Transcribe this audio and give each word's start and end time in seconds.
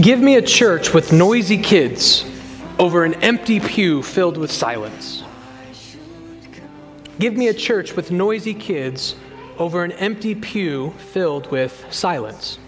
Give 0.00 0.20
me 0.20 0.36
a 0.36 0.42
church 0.42 0.94
with 0.94 1.12
noisy 1.12 1.58
kids 1.58 2.24
over 2.78 3.04
an 3.04 3.14
empty 3.14 3.60
pew 3.60 4.02
filled 4.02 4.38
with 4.38 4.50
silence. 4.50 5.24
Give 7.18 7.36
me 7.36 7.48
a 7.48 7.54
church 7.54 7.96
with 7.96 8.10
noisy 8.10 8.54
kids 8.54 9.16
over 9.58 9.82
an 9.82 9.92
empty 9.92 10.34
pew 10.34 10.94
filled 11.12 11.50
with 11.50 11.84
silence. 11.90 12.58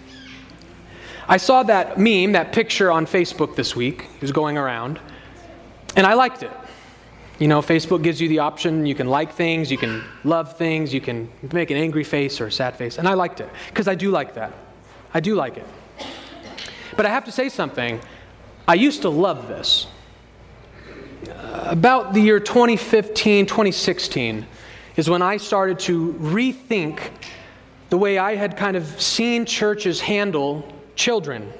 I 1.27 1.37
saw 1.37 1.63
that 1.63 1.97
meme, 1.97 2.33
that 2.33 2.51
picture 2.51 2.91
on 2.91 3.05
Facebook 3.05 3.55
this 3.55 3.75
week. 3.75 4.07
It 4.15 4.21
was 4.21 4.33
going 4.33 4.57
around, 4.57 4.99
and 5.95 6.05
I 6.05 6.15
liked 6.15 6.43
it. 6.43 6.51
You 7.39 7.47
know, 7.47 7.61
Facebook 7.61 8.03
gives 8.03 8.19
you 8.19 8.27
the 8.27 8.39
option 8.39 8.85
you 8.85 8.93
can 8.93 9.07
like 9.07 9.33
things, 9.33 9.71
you 9.71 9.77
can 9.77 10.03
love 10.25 10.57
things, 10.57 10.93
you 10.93 10.99
can 10.99 11.31
make 11.53 11.71
an 11.71 11.77
angry 11.77 12.03
face 12.03 12.41
or 12.41 12.47
a 12.47 12.51
sad 12.51 12.75
face, 12.75 12.97
and 12.97 13.07
I 13.07 13.13
liked 13.13 13.39
it 13.39 13.49
because 13.69 13.87
I 13.87 13.95
do 13.95 14.11
like 14.11 14.35
that. 14.35 14.53
I 15.13 15.21
do 15.21 15.33
like 15.33 15.57
it. 15.57 15.65
But 16.97 17.05
I 17.05 17.09
have 17.09 17.23
to 17.25 17.31
say 17.31 17.47
something. 17.47 18.01
I 18.67 18.73
used 18.73 19.01
to 19.03 19.09
love 19.09 19.47
this. 19.47 19.87
About 21.27 22.13
the 22.13 22.19
year 22.19 22.39
2015, 22.39 23.45
2016 23.45 24.45
is 24.95 25.09
when 25.09 25.21
I 25.21 25.37
started 25.37 25.79
to 25.79 26.13
rethink 26.13 26.99
the 27.89 27.97
way 27.97 28.17
I 28.17 28.35
had 28.35 28.57
kind 28.57 28.75
of 28.75 29.01
seen 29.01 29.45
churches 29.45 30.01
handle 30.01 30.65
children. 30.95 31.51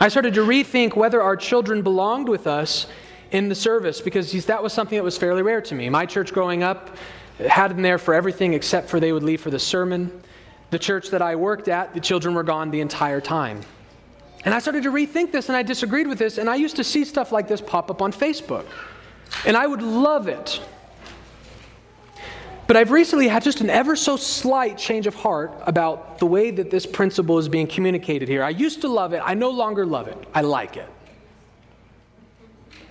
I 0.00 0.08
started 0.08 0.34
to 0.34 0.40
rethink 0.40 0.96
whether 0.96 1.22
our 1.22 1.36
children 1.36 1.82
belonged 1.82 2.28
with 2.28 2.46
us 2.46 2.86
in 3.30 3.48
the 3.48 3.54
service 3.54 4.00
because 4.00 4.32
that 4.46 4.62
was 4.62 4.72
something 4.72 4.96
that 4.96 5.04
was 5.04 5.16
fairly 5.16 5.42
rare 5.42 5.60
to 5.62 5.74
me. 5.74 5.88
My 5.88 6.06
church 6.06 6.32
growing 6.32 6.62
up 6.62 6.96
had 7.38 7.70
them 7.70 7.82
there 7.82 7.98
for 7.98 8.14
everything 8.14 8.52
except 8.54 8.88
for 8.88 9.00
they 9.00 9.12
would 9.12 9.22
leave 9.22 9.40
for 9.40 9.50
the 9.50 9.58
sermon. 9.58 10.22
The 10.70 10.78
church 10.78 11.10
that 11.10 11.22
I 11.22 11.36
worked 11.36 11.68
at, 11.68 11.94
the 11.94 12.00
children 12.00 12.34
were 12.34 12.42
gone 12.42 12.70
the 12.70 12.80
entire 12.80 13.20
time. 13.20 13.60
And 14.44 14.54
I 14.54 14.58
started 14.58 14.82
to 14.84 14.90
rethink 14.90 15.32
this 15.32 15.48
and 15.48 15.56
I 15.56 15.62
disagreed 15.62 16.08
with 16.08 16.18
this, 16.18 16.38
and 16.38 16.50
I 16.50 16.56
used 16.56 16.76
to 16.76 16.84
see 16.84 17.04
stuff 17.04 17.32
like 17.32 17.48
this 17.48 17.60
pop 17.60 17.90
up 17.90 18.02
on 18.02 18.12
Facebook. 18.12 18.66
And 19.46 19.56
I 19.56 19.66
would 19.66 19.82
love 19.82 20.28
it. 20.28 20.60
But 22.66 22.76
I've 22.76 22.90
recently 22.90 23.28
had 23.28 23.42
just 23.42 23.60
an 23.60 23.70
ever 23.70 23.96
so 23.96 24.16
slight 24.16 24.78
change 24.78 25.06
of 25.06 25.14
heart 25.14 25.52
about 25.66 26.18
the 26.18 26.26
way 26.26 26.50
that 26.50 26.70
this 26.70 26.86
principle 26.86 27.38
is 27.38 27.48
being 27.48 27.66
communicated 27.66 28.28
here. 28.28 28.42
I 28.42 28.50
used 28.50 28.80
to 28.82 28.88
love 28.88 29.12
it, 29.12 29.20
I 29.24 29.34
no 29.34 29.50
longer 29.50 29.84
love 29.84 30.08
it. 30.08 30.16
I 30.34 30.40
like 30.40 30.76
it. 30.76 30.88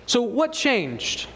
So, 0.06 0.22
what 0.22 0.52
changed? 0.52 1.26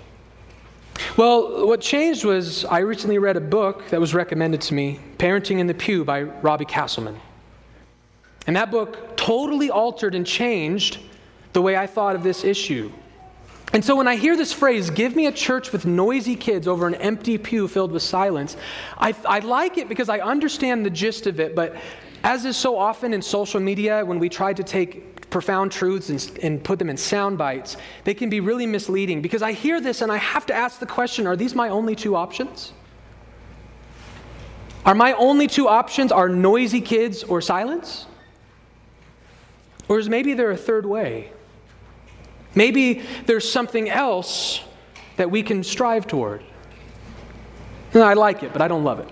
Well, 1.16 1.66
what 1.66 1.80
changed 1.80 2.24
was 2.24 2.64
I 2.64 2.78
recently 2.80 3.18
read 3.18 3.36
a 3.36 3.40
book 3.40 3.88
that 3.88 4.00
was 4.00 4.14
recommended 4.14 4.60
to 4.62 4.74
me, 4.74 5.00
Parenting 5.18 5.58
in 5.58 5.66
the 5.66 5.74
Pew 5.74 6.04
by 6.04 6.22
Robbie 6.22 6.64
Castleman. 6.64 7.18
And 8.46 8.56
that 8.56 8.70
book 8.70 9.16
totally 9.16 9.70
altered 9.70 10.14
and 10.14 10.26
changed 10.26 10.98
the 11.52 11.62
way 11.62 11.76
I 11.76 11.86
thought 11.86 12.14
of 12.14 12.22
this 12.22 12.44
issue. 12.44 12.92
And 13.72 13.84
so 13.84 13.96
when 13.96 14.06
I 14.06 14.16
hear 14.16 14.36
this 14.36 14.52
phrase, 14.52 14.90
give 14.90 15.16
me 15.16 15.26
a 15.26 15.32
church 15.32 15.72
with 15.72 15.86
noisy 15.86 16.36
kids 16.36 16.68
over 16.68 16.86
an 16.86 16.94
empty 16.94 17.36
pew 17.36 17.66
filled 17.66 17.92
with 17.92 18.02
silence, 18.02 18.56
I, 18.96 19.14
I 19.26 19.40
like 19.40 19.76
it 19.76 19.88
because 19.88 20.08
I 20.08 20.20
understand 20.20 20.86
the 20.86 20.90
gist 20.90 21.26
of 21.26 21.40
it. 21.40 21.56
But 21.56 21.76
as 22.22 22.44
is 22.44 22.56
so 22.56 22.78
often 22.78 23.12
in 23.12 23.20
social 23.20 23.60
media, 23.60 24.04
when 24.04 24.18
we 24.18 24.28
try 24.28 24.52
to 24.52 24.62
take 24.62 25.28
profound 25.30 25.72
truths 25.72 26.08
and, 26.08 26.38
and 26.42 26.64
put 26.64 26.78
them 26.78 26.88
in 26.88 26.96
sound 26.96 27.36
bites, 27.36 27.76
they 28.04 28.14
can 28.14 28.30
be 28.30 28.40
really 28.40 28.66
misleading 28.66 29.20
because 29.20 29.42
I 29.42 29.52
hear 29.52 29.80
this 29.80 30.00
and 30.00 30.12
I 30.12 30.18
have 30.18 30.46
to 30.46 30.54
ask 30.54 30.78
the 30.78 30.86
question 30.86 31.26
are 31.26 31.36
these 31.36 31.54
my 31.54 31.68
only 31.68 31.96
two 31.96 32.14
options? 32.14 32.72
Are 34.84 34.94
my 34.94 35.14
only 35.14 35.48
two 35.48 35.68
options 35.68 36.12
are 36.12 36.28
noisy 36.28 36.80
kids 36.80 37.24
or 37.24 37.40
silence? 37.40 38.06
Or 39.88 39.98
is 39.98 40.08
maybe 40.08 40.34
there 40.34 40.50
a 40.50 40.56
third 40.56 40.86
way? 40.86 41.30
Maybe 42.54 43.02
there's 43.26 43.50
something 43.50 43.88
else 43.88 44.60
that 45.16 45.30
we 45.30 45.42
can 45.42 45.62
strive 45.62 46.06
toward. 46.06 46.42
And 47.92 48.02
I 48.02 48.14
like 48.14 48.42
it, 48.42 48.52
but 48.52 48.62
I 48.62 48.68
don't 48.68 48.84
love 48.84 49.00
it. 49.00 49.08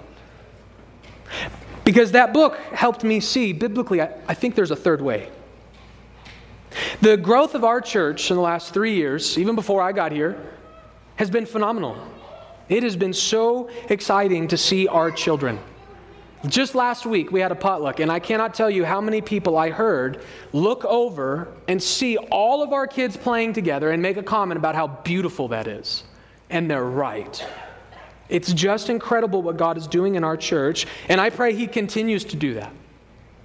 Because 1.85 2.12
that 2.12 2.33
book 2.33 2.57
helped 2.73 3.05
me 3.05 3.21
see, 3.21 3.53
biblically, 3.53 4.01
I, 4.01 4.15
I 4.27 4.35
think 4.35 4.55
there's 4.55 4.71
a 4.71 4.77
third 4.77 5.03
way. 5.03 5.31
The 7.03 7.17
growth 7.17 7.55
of 7.55 7.65
our 7.65 7.81
church 7.81 8.31
in 8.31 8.37
the 8.37 8.43
last 8.43 8.73
three 8.73 8.95
years, 8.95 9.39
even 9.39 9.55
before 9.55 9.83
I 9.83 9.93
got 9.93 10.11
here, 10.11 10.37
has 11.17 11.31
been 11.31 11.47
phenomenal. 11.47 11.97
It 12.69 12.83
has 12.83 12.97
been 12.97 13.12
so 13.12 13.69
exciting 13.91 14.49
to 14.49 14.56
see 14.56 14.89
our 14.89 15.11
children. 15.11 15.59
Just 16.47 16.75
last 16.75 17.06
week, 17.06 17.32
we 17.32 17.41
had 17.41 17.53
a 17.53 17.55
potluck, 17.56 18.00
and 18.00 18.12
I 18.12 18.19
cannot 18.19 18.53
tell 18.53 18.69
you 18.69 18.84
how 18.84 19.00
many 19.00 19.22
people 19.22 19.56
I 19.56 19.71
heard 19.71 20.22
look 20.53 20.84
over 20.84 21.49
and 21.69 21.82
see 21.82 22.19
all 22.19 22.62
of 22.62 22.72
our 22.72 22.87
kids 22.87 23.16
playing 23.16 23.55
together 23.55 23.91
and 23.91 24.03
make 24.03 24.19
a 24.19 24.22
comment 24.22 24.59
about 24.59 24.75
how 24.75 24.88
beautiful 24.88 25.49
that 25.49 25.66
is. 25.66 26.05
And 26.50 26.71
they're 26.71 26.84
right. 26.84 27.44
It's 28.28 28.53
just 28.53 28.91
incredible 28.91 29.41
what 29.41 29.56
God 29.56 29.78
is 29.78 29.87
doing 29.87 30.16
in 30.16 30.25
our 30.25 30.37
church, 30.37 30.87
and 31.09 31.19
I 31.19 31.31
pray 31.31 31.55
He 31.55 31.66
continues 31.66 32.25
to 32.25 32.37
do 32.37 32.55
that. 32.55 32.72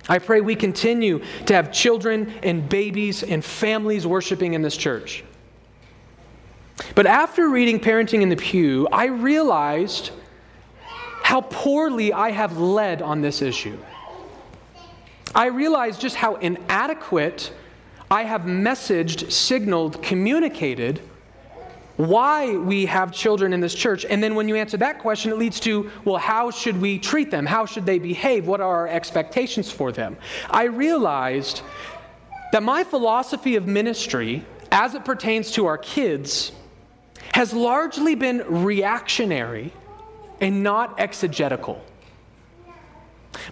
I 0.10 0.20
pray 0.20 0.42
we 0.42 0.56
continue 0.56 1.24
to 1.46 1.54
have 1.54 1.72
children 1.72 2.34
and 2.44 2.68
babies 2.68 3.24
and 3.24 3.46
families 3.46 4.08
worshiping 4.08 4.56
in 4.56 4.62
this 4.62 4.76
church. 4.76 5.24
But 6.96 7.06
after 7.06 7.50
reading 7.50 7.80
Parenting 7.80 8.22
in 8.22 8.30
the 8.30 8.36
Pew, 8.36 8.88
I 8.92 9.06
realized 9.06 10.12
how 11.30 11.42
poorly 11.42 12.12
I 12.12 12.32
have 12.32 12.58
led 12.58 13.04
on 13.04 13.22
this 13.22 13.44
issue. 13.44 13.78
I 15.36 15.46
realize 15.46 16.00
just 16.00 16.16
how 16.16 16.38
inadequate 16.38 17.54
I 18.10 18.24
have 18.24 18.42
messaged, 18.42 19.32
signaled, 19.32 20.02
communicated 20.02 21.02
why 21.98 22.58
we 22.58 22.88
have 22.88 23.12
children 23.12 23.54
in 23.54 23.60
this 23.60 23.76
church. 23.76 24.06
And 24.10 24.24
then 24.24 24.34
when 24.34 24.48
you 24.48 24.56
answer 24.56 24.78
that 24.78 24.98
question, 24.98 25.32
it 25.32 25.38
leads 25.38 25.60
to, 25.60 25.92
well, 26.04 26.18
how 26.18 26.50
should 26.50 26.82
we 26.82 26.98
treat 26.98 27.30
them? 27.30 27.46
How 27.46 27.68
should 27.68 27.86
they 27.86 28.00
behave? 28.00 28.48
What 28.48 28.60
are 28.60 28.78
our 28.78 28.88
expectations 28.88 29.70
for 29.70 29.92
them? 29.92 30.18
I 30.50 30.64
realized 30.64 31.62
that 32.54 32.64
my 32.64 32.84
philosophy 32.84 33.56
of 33.56 33.68
ministry, 33.68 34.44
as 34.72 34.96
it 34.96 35.06
pertains 35.06 35.52
to 35.52 35.68
our 35.68 35.78
kids, 35.78 36.54
has 37.36 37.54
largely 37.54 38.16
been 38.16 38.64
reactionary 38.64 39.72
and 40.42 40.64
not 40.64 41.00
exegetical. 41.00 41.84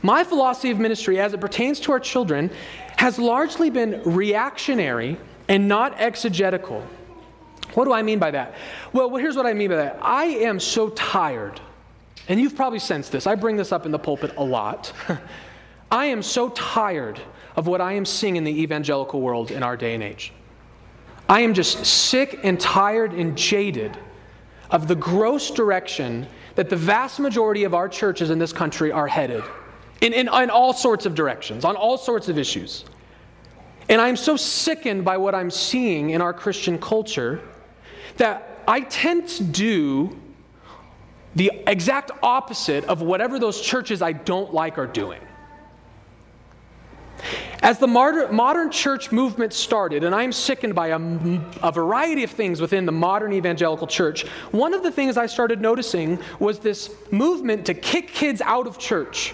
My 0.01 0.23
philosophy 0.23 0.71
of 0.71 0.79
ministry, 0.79 1.19
as 1.19 1.33
it 1.33 1.41
pertains 1.41 1.79
to 1.81 1.91
our 1.91 1.99
children, 1.99 2.49
has 2.97 3.19
largely 3.19 3.69
been 3.69 4.01
reactionary 4.03 5.17
and 5.47 5.67
not 5.67 5.99
exegetical. 5.99 6.83
What 7.73 7.85
do 7.85 7.93
I 7.93 8.01
mean 8.01 8.19
by 8.19 8.31
that? 8.31 8.55
Well, 8.91 9.15
here's 9.15 9.35
what 9.35 9.45
I 9.45 9.53
mean 9.53 9.69
by 9.69 9.75
that. 9.77 9.99
I 10.01 10.25
am 10.25 10.59
so 10.59 10.89
tired, 10.89 11.61
and 12.27 12.39
you've 12.39 12.55
probably 12.55 12.79
sensed 12.79 13.11
this. 13.11 13.27
I 13.27 13.35
bring 13.35 13.55
this 13.55 13.71
up 13.71 13.85
in 13.85 13.91
the 13.91 13.99
pulpit 13.99 14.33
a 14.37 14.43
lot. 14.43 14.91
I 15.91 16.05
am 16.05 16.21
so 16.21 16.49
tired 16.49 17.19
of 17.55 17.67
what 17.67 17.81
I 17.81 17.93
am 17.93 18.05
seeing 18.05 18.35
in 18.35 18.43
the 18.43 18.61
evangelical 18.61 19.21
world 19.21 19.51
in 19.51 19.63
our 19.63 19.77
day 19.77 19.93
and 19.93 20.03
age. 20.03 20.33
I 21.29 21.41
am 21.41 21.53
just 21.53 21.85
sick 21.85 22.39
and 22.43 22.59
tired 22.59 23.13
and 23.13 23.37
jaded 23.37 23.97
of 24.71 24.87
the 24.87 24.95
gross 24.95 25.51
direction 25.51 26.27
that 26.55 26.69
the 26.69 26.75
vast 26.75 27.19
majority 27.19 27.63
of 27.63 27.73
our 27.73 27.87
churches 27.87 28.29
in 28.29 28.39
this 28.39 28.51
country 28.51 28.91
are 28.91 29.07
headed 29.07 29.43
in, 30.01 30.13
in, 30.13 30.27
in 30.27 30.49
all 30.49 30.73
sorts 30.73 31.05
of 31.05 31.15
directions, 31.15 31.65
on 31.65 31.75
all 31.75 31.97
sorts 31.97 32.29
of 32.29 32.37
issues. 32.37 32.85
And 33.89 34.01
I'm 34.01 34.15
so 34.15 34.35
sickened 34.35 35.05
by 35.05 35.17
what 35.17 35.33
I'm 35.33 35.49
seeing 35.49 36.11
in 36.11 36.21
our 36.21 36.33
Christian 36.33 36.77
culture 36.77 37.41
that 38.17 38.63
I 38.67 38.81
tend 38.81 39.27
to 39.29 39.43
do 39.43 40.19
the 41.35 41.51
exact 41.67 42.11
opposite 42.21 42.83
of 42.85 43.01
whatever 43.01 43.39
those 43.39 43.61
churches 43.61 44.01
I 44.01 44.11
don't 44.11 44.53
like 44.53 44.77
are 44.77 44.87
doing. 44.87 45.21
As 47.67 47.79
the 47.79 47.85
modern 47.85 48.71
church 48.71 49.11
movement 49.11 49.51
started, 49.51 50.05
and 50.05 50.15
I'm 50.15 50.31
sickened 50.31 50.73
by 50.73 50.87
a, 50.87 50.99
a, 51.61 51.69
variety 51.69 52.23
of 52.23 52.31
things 52.31 52.61
within 52.61 52.85
the 52.85 52.93
modern 52.93 53.33
evangelical 53.33 53.87
church, 53.87 54.25
one 54.51 54.73
of 54.73 54.83
the 54.83 54.89
things 54.89 55.17
I 55.17 55.25
started 55.25 55.59
noticing 55.59 56.17
was 56.39 56.59
this 56.59 56.95
movement 57.11 57.65
to 57.65 57.73
kick 57.73 58.07
kids 58.07 58.39
out 58.39 58.67
of 58.67 58.79
church, 58.79 59.33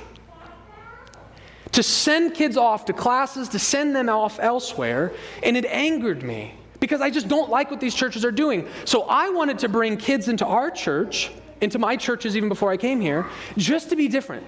to 1.74 1.83
send 1.83 2.33
kids 2.33 2.57
off 2.57 2.85
to 2.85 2.94
classes, 2.94 3.50
to 3.50 3.59
send 3.59 3.95
them 3.95 4.09
off 4.09 4.39
elsewhere, 4.39 5.13
and 5.44 5.56
it 5.56 5.65
angered 5.65 6.24
me 6.24 6.56
because 6.79 7.01
I 7.01 7.12
just 7.12 7.27
don't 7.27 7.51
like 7.51 7.69
what 7.69 7.79
these 7.79 7.94
churches 7.94 8.25
are 8.25 8.31
doing. 8.31 8.68
So 8.86 9.03
I 9.03 9.29
wanted 9.29 9.59
to 9.59 9.69
bring 9.69 9.95
kids 9.95 10.27
into 10.27 10.47
our 10.47 10.71
church 10.71 11.29
into 11.62 11.77
my 11.77 11.95
churches 11.95 12.36
even 12.36 12.50
before 12.50 12.71
I 12.71 12.77
came 12.77 13.00
here, 13.00 13.27
just 13.57 13.91
to 13.91 13.95
be 13.95 14.07
different, 14.07 14.44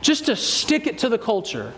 just 0.00 0.26
to 0.26 0.36
stick 0.36 0.86
it 0.86 0.98
to 0.98 1.08
the 1.08 1.18
culture. 1.18 1.72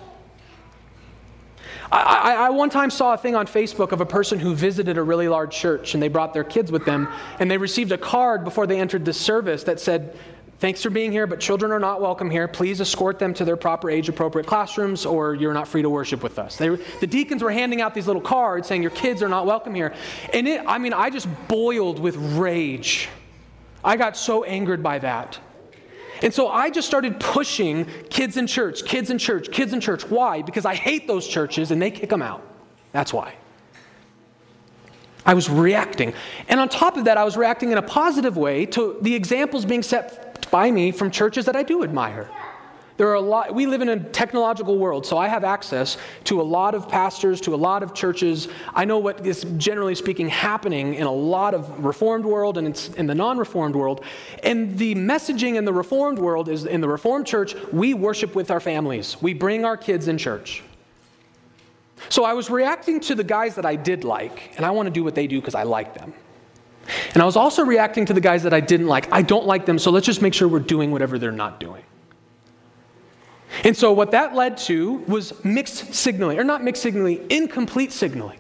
I, 1.94 2.46
I, 2.46 2.50
one 2.50 2.70
time 2.70 2.90
saw 2.90 3.14
a 3.14 3.16
thing 3.16 3.36
on 3.36 3.46
Facebook 3.46 3.92
of 3.92 4.00
a 4.00 4.06
person 4.06 4.38
who 4.38 4.54
visited 4.54 4.98
a 4.98 5.02
really 5.02 5.28
large 5.28 5.54
church 5.54 5.94
and 5.94 6.02
they 6.02 6.08
brought 6.08 6.34
their 6.34 6.44
kids 6.44 6.72
with 6.72 6.84
them 6.84 7.08
and 7.38 7.50
they 7.50 7.58
received 7.58 7.92
a 7.92 7.98
card 7.98 8.42
before 8.42 8.66
they 8.66 8.80
entered 8.80 9.04
the 9.04 9.12
service 9.12 9.64
that 9.64 9.78
said, 9.80 10.16
Thanks 10.60 10.82
for 10.82 10.88
being 10.88 11.12
here, 11.12 11.26
but 11.26 11.40
children 11.40 11.72
are 11.72 11.80
not 11.80 12.00
welcome 12.00 12.30
here. 12.30 12.48
Please 12.48 12.80
escort 12.80 13.18
them 13.18 13.34
to 13.34 13.44
their 13.44 13.56
proper 13.56 13.90
age 13.90 14.08
appropriate 14.08 14.46
classrooms 14.46 15.04
or 15.04 15.34
you're 15.34 15.52
not 15.52 15.68
free 15.68 15.82
to 15.82 15.90
worship 15.90 16.22
with 16.22 16.38
us. 16.38 16.56
They, 16.56 16.68
the 17.00 17.06
deacons 17.06 17.42
were 17.42 17.50
handing 17.50 17.80
out 17.80 17.92
these 17.92 18.06
little 18.06 18.22
cards 18.22 18.68
saying, 18.68 18.80
Your 18.80 18.92
kids 18.92 19.22
are 19.22 19.28
not 19.28 19.46
welcome 19.46 19.74
here. 19.74 19.94
And 20.32 20.48
it, 20.48 20.62
I 20.66 20.78
mean, 20.78 20.92
I 20.92 21.10
just 21.10 21.28
boiled 21.48 21.98
with 21.98 22.16
rage. 22.16 23.08
I 23.84 23.96
got 23.96 24.16
so 24.16 24.44
angered 24.44 24.82
by 24.82 25.00
that. 25.00 25.38
And 26.24 26.32
so 26.32 26.48
I 26.48 26.70
just 26.70 26.88
started 26.88 27.20
pushing 27.20 27.84
kids 28.08 28.38
in 28.38 28.46
church, 28.46 28.86
kids 28.86 29.10
in 29.10 29.18
church, 29.18 29.50
kids 29.52 29.74
in 29.74 29.80
church. 29.80 30.08
Why? 30.08 30.40
Because 30.40 30.64
I 30.64 30.74
hate 30.74 31.06
those 31.06 31.28
churches 31.28 31.70
and 31.70 31.80
they 31.80 31.90
kick 31.90 32.08
them 32.08 32.22
out. 32.22 32.42
That's 32.92 33.12
why. 33.12 33.34
I 35.26 35.34
was 35.34 35.50
reacting. 35.50 36.14
And 36.48 36.60
on 36.60 36.70
top 36.70 36.96
of 36.96 37.04
that, 37.04 37.18
I 37.18 37.24
was 37.24 37.36
reacting 37.36 37.72
in 37.72 37.78
a 37.78 37.82
positive 37.82 38.38
way 38.38 38.64
to 38.66 38.96
the 39.02 39.14
examples 39.14 39.66
being 39.66 39.82
set 39.82 40.50
by 40.50 40.70
me 40.70 40.92
from 40.92 41.10
churches 41.10 41.44
that 41.44 41.56
I 41.56 41.62
do 41.62 41.84
admire. 41.84 42.30
There 42.96 43.08
are 43.08 43.14
a 43.14 43.20
lot, 43.20 43.52
we 43.52 43.66
live 43.66 43.82
in 43.82 43.88
a 43.88 43.98
technological 43.98 44.78
world, 44.78 45.04
so 45.04 45.18
I 45.18 45.26
have 45.26 45.42
access 45.42 45.96
to 46.24 46.40
a 46.40 46.44
lot 46.44 46.76
of 46.76 46.88
pastors, 46.88 47.40
to 47.40 47.54
a 47.54 47.56
lot 47.56 47.82
of 47.82 47.92
churches. 47.92 48.46
I 48.72 48.84
know 48.84 48.98
what 48.98 49.26
is 49.26 49.44
generally 49.56 49.96
speaking 49.96 50.28
happening 50.28 50.94
in 50.94 51.06
a 51.06 51.12
lot 51.12 51.54
of 51.54 51.84
reformed 51.84 52.24
world 52.24 52.56
and 52.56 52.68
it's 52.68 52.88
in 52.90 53.08
the 53.08 53.14
non-reformed 53.14 53.74
world. 53.74 54.04
And 54.44 54.78
the 54.78 54.94
messaging 54.94 55.56
in 55.56 55.64
the 55.64 55.72
reformed 55.72 56.20
world 56.20 56.48
is 56.48 56.66
in 56.66 56.80
the 56.80 56.88
reformed 56.88 57.26
church, 57.26 57.56
we 57.72 57.94
worship 57.94 58.36
with 58.36 58.52
our 58.52 58.60
families. 58.60 59.20
We 59.20 59.34
bring 59.34 59.64
our 59.64 59.76
kids 59.76 60.06
in 60.06 60.16
church. 60.16 60.62
So 62.10 62.24
I 62.24 62.34
was 62.34 62.48
reacting 62.48 63.00
to 63.00 63.16
the 63.16 63.24
guys 63.24 63.56
that 63.56 63.66
I 63.66 63.74
did 63.74 64.04
like, 64.04 64.52
and 64.56 64.64
I 64.64 64.70
want 64.70 64.86
to 64.86 64.92
do 64.92 65.02
what 65.02 65.16
they 65.16 65.26
do 65.26 65.40
because 65.40 65.56
I 65.56 65.64
like 65.64 65.94
them. 65.94 66.12
And 67.14 67.22
I 67.22 67.26
was 67.26 67.34
also 67.34 67.64
reacting 67.64 68.06
to 68.06 68.12
the 68.12 68.20
guys 68.20 68.44
that 68.44 68.52
I 68.52 68.60
didn't 68.60 68.86
like. 68.86 69.10
I 69.10 69.22
don't 69.22 69.46
like 69.46 69.66
them, 69.66 69.80
so 69.80 69.90
let's 69.90 70.06
just 70.06 70.22
make 70.22 70.34
sure 70.34 70.46
we're 70.46 70.60
doing 70.60 70.92
whatever 70.92 71.18
they're 71.18 71.32
not 71.32 71.58
doing. 71.58 71.82
And 73.62 73.76
so, 73.76 73.92
what 73.92 74.10
that 74.10 74.34
led 74.34 74.56
to 74.58 74.94
was 75.06 75.44
mixed 75.44 75.94
signaling, 75.94 76.38
or 76.38 76.44
not 76.44 76.64
mixed 76.64 76.82
signaling, 76.82 77.24
incomplete 77.30 77.92
signaling. 77.92 78.38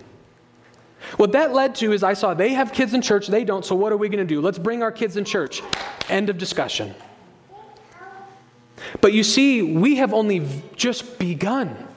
What 1.16 1.32
that 1.32 1.52
led 1.52 1.74
to 1.76 1.92
is 1.92 2.02
I 2.02 2.14
saw 2.14 2.34
they 2.34 2.54
have 2.54 2.72
kids 2.72 2.94
in 2.94 3.02
church, 3.02 3.28
they 3.28 3.44
don't, 3.44 3.64
so 3.64 3.74
what 3.74 3.92
are 3.92 3.96
we 3.96 4.08
going 4.08 4.26
to 4.26 4.34
do? 4.34 4.40
Let's 4.40 4.58
bring 4.58 4.82
our 4.82 4.90
kids 4.90 5.16
in 5.16 5.24
church. 5.24 5.62
End 6.08 6.28
of 6.30 6.38
discussion. 6.38 6.94
But 9.00 9.12
you 9.12 9.22
see, 9.22 9.62
we 9.62 9.96
have 9.96 10.12
only 10.12 10.46
just 10.76 11.18
begun. 11.18 11.88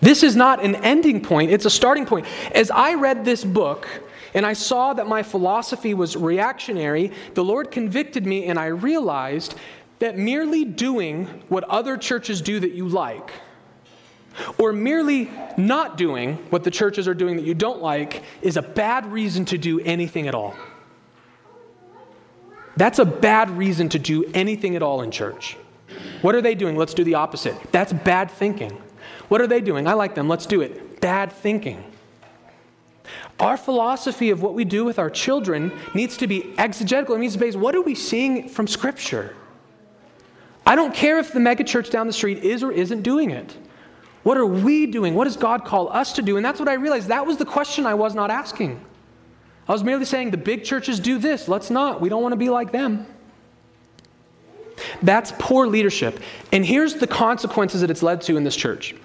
This 0.00 0.22
is 0.22 0.36
not 0.36 0.62
an 0.62 0.76
ending 0.76 1.20
point, 1.22 1.50
it's 1.50 1.64
a 1.64 1.70
starting 1.70 2.06
point. 2.06 2.26
As 2.54 2.70
I 2.70 2.94
read 2.94 3.24
this 3.24 3.44
book, 3.44 3.88
and 4.34 4.44
I 4.44 4.52
saw 4.52 4.92
that 4.92 5.06
my 5.06 5.22
philosophy 5.22 5.94
was 5.94 6.14
reactionary, 6.14 7.10
the 7.34 7.42
Lord 7.42 7.70
convicted 7.70 8.26
me, 8.26 8.44
and 8.44 8.58
I 8.58 8.66
realized 8.66 9.54
that 9.98 10.18
merely 10.18 10.64
doing 10.64 11.26
what 11.48 11.64
other 11.64 11.96
churches 11.96 12.42
do 12.42 12.60
that 12.60 12.72
you 12.72 12.88
like, 12.88 13.30
or 14.58 14.72
merely 14.72 15.30
not 15.56 15.96
doing 15.96 16.34
what 16.50 16.64
the 16.64 16.70
churches 16.70 17.08
are 17.08 17.14
doing 17.14 17.36
that 17.36 17.44
you 17.44 17.54
don't 17.54 17.80
like, 17.80 18.22
is 18.42 18.56
a 18.56 18.62
bad 18.62 19.06
reason 19.06 19.44
to 19.46 19.58
do 19.58 19.80
anything 19.80 20.28
at 20.28 20.34
all. 20.34 20.54
That's 22.76 22.98
a 22.98 23.06
bad 23.06 23.50
reason 23.50 23.88
to 23.90 23.98
do 23.98 24.24
anything 24.34 24.76
at 24.76 24.82
all 24.82 25.00
in 25.00 25.10
church. 25.10 25.56
What 26.20 26.34
are 26.34 26.42
they 26.42 26.54
doing? 26.54 26.76
Let's 26.76 26.92
do 26.92 27.04
the 27.04 27.14
opposite. 27.14 27.56
That's 27.72 27.92
bad 27.92 28.30
thinking. 28.30 28.72
What 29.28 29.40
are 29.40 29.46
they 29.46 29.60
doing? 29.60 29.86
I 29.86 29.94
like 29.94 30.14
them. 30.14 30.28
Let's 30.28 30.46
do 30.46 30.60
it. 30.60 31.00
Bad 31.00 31.32
thinking. 31.32 31.82
Our 33.38 33.56
philosophy 33.56 34.30
of 34.30 34.42
what 34.42 34.54
we 34.54 34.64
do 34.64 34.84
with 34.84 34.98
our 34.98 35.10
children 35.10 35.72
needs 35.94 36.16
to 36.18 36.26
be 36.26 36.54
exegetical. 36.58 37.14
It 37.14 37.18
means 37.18 37.34
to 37.34 37.38
be 37.38 37.46
based 37.46 37.58
what 37.58 37.74
are 37.74 37.82
we 37.82 37.94
seeing 37.94 38.48
from 38.48 38.66
Scripture? 38.66 39.34
I 40.66 40.74
don't 40.74 40.92
care 40.92 41.18
if 41.18 41.32
the 41.32 41.38
megachurch 41.38 41.90
down 41.90 42.06
the 42.06 42.12
street 42.12 42.42
is 42.42 42.62
or 42.62 42.72
isn't 42.72 43.02
doing 43.02 43.30
it. 43.30 43.56
What 44.24 44.36
are 44.36 44.46
we 44.46 44.86
doing? 44.86 45.14
What 45.14 45.24
does 45.24 45.36
God 45.36 45.64
call 45.64 45.88
us 45.90 46.14
to 46.14 46.22
do? 46.22 46.36
And 46.36 46.44
that's 46.44 46.58
what 46.58 46.68
I 46.68 46.74
realized. 46.74 47.08
That 47.08 47.24
was 47.24 47.36
the 47.36 47.44
question 47.44 47.86
I 47.86 47.94
was 47.94 48.14
not 48.14 48.30
asking. 48.30 48.84
I 49.68 49.72
was 49.72 49.84
merely 49.84 50.04
saying 50.04 50.32
the 50.32 50.36
big 50.36 50.64
churches 50.64 50.98
do 50.98 51.18
this. 51.18 51.46
Let's 51.46 51.70
not. 51.70 52.00
We 52.00 52.08
don't 52.08 52.22
want 52.22 52.32
to 52.32 52.36
be 52.36 52.50
like 52.50 52.72
them. 52.72 53.06
That's 55.00 55.32
poor 55.38 55.68
leadership. 55.68 56.20
And 56.52 56.66
here's 56.66 56.94
the 56.94 57.06
consequences 57.06 57.80
that 57.82 57.90
it's 57.90 58.02
led 58.02 58.20
to 58.22 58.36
in 58.36 58.42
this 58.42 58.56
church. 58.56 58.96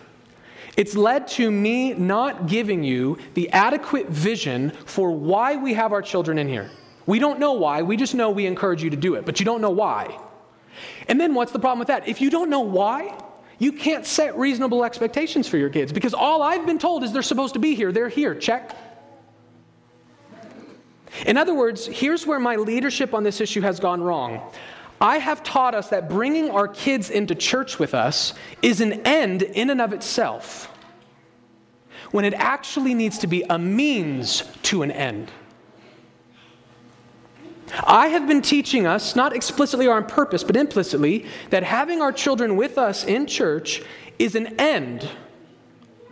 It's 0.78 0.96
led 0.96 1.28
to 1.30 1.52
me 1.52 1.94
not 1.94 2.48
giving 2.48 2.84
you 2.84 3.18
the 3.36 3.50
adequate 3.52 4.08
vision 4.08 4.72
for 4.86 5.12
why 5.12 5.56
we 5.56 5.74
have 5.74 5.94
our 5.94 6.02
children 6.02 6.38
in 6.38 6.48
here. 6.48 6.72
We 7.06 7.20
don't 7.20 7.40
know 7.40 7.54
why, 7.54 7.82
we 7.82 7.98
just 7.98 8.16
know 8.16 8.32
we 8.32 8.46
encourage 8.46 8.82
you 8.84 8.90
to 8.90 8.98
do 8.98 9.16
it, 9.16 9.26
but 9.26 9.40
you 9.40 9.46
don't 9.46 9.62
know 9.62 9.72
why. 9.72 10.18
And 11.08 11.20
then 11.20 11.34
what's 11.34 11.52
the 11.52 11.60
problem 11.60 11.80
with 11.80 11.90
that? 11.90 12.08
If 12.08 12.22
you 12.22 12.30
don't 12.30 12.50
know 12.50 12.62
why, 12.62 13.18
you 13.60 13.72
can't 13.72 14.06
set 14.06 14.38
reasonable 14.38 14.84
expectations 14.84 15.48
for 15.48 15.58
your 15.58 15.70
kids 15.70 15.92
because 15.94 16.14
all 16.14 16.42
I've 16.42 16.66
been 16.66 16.80
told 16.80 17.04
is 17.04 17.14
they're 17.14 17.22
supposed 17.22 17.54
to 17.54 17.60
be 17.60 17.76
here. 17.76 17.92
They're 17.92 18.10
here. 18.10 18.34
Check. 18.34 18.76
In 21.26 21.38
other 21.38 21.54
words, 21.54 21.86
here's 21.86 22.26
where 22.26 22.40
my 22.40 22.56
leadership 22.56 23.14
on 23.14 23.24
this 23.24 23.42
issue 23.42 23.62
has 23.62 23.80
gone 23.80 24.02
wrong. 24.02 24.42
I 25.00 25.18
have 25.18 25.44
taught 25.44 25.76
us 25.76 25.90
that 25.90 26.10
bringing 26.10 26.50
our 26.52 26.68
kids 26.68 27.10
into 27.10 27.36
church 27.36 27.80
with 27.80 27.94
us 27.94 28.34
is 28.62 28.82
an 28.82 28.94
end 29.06 29.42
in 29.42 29.70
and 29.70 29.82
of 29.82 29.94
itself, 29.94 30.72
when 32.12 32.24
it 32.24 32.34
actually 32.36 32.94
needs 32.94 33.18
to 33.20 33.28
be 33.28 33.44
a 33.50 33.58
means 33.58 34.44
to 34.64 34.84
an 34.84 34.92
end. 34.92 35.32
I 37.84 38.08
have 38.08 38.28
been 38.28 38.42
teaching 38.42 38.86
us, 38.86 39.16
not 39.16 39.36
explicitly 39.36 39.88
or 39.88 39.96
on 39.96 40.06
purpose, 40.06 40.44
but 40.44 40.56
implicitly, 40.56 41.26
that 41.50 41.64
having 41.64 42.02
our 42.02 42.12
children 42.12 42.56
with 42.56 42.78
us 42.78 43.04
in 43.04 43.28
church 43.28 43.82
is 44.20 44.36
an 44.36 44.60
end. 44.60 45.08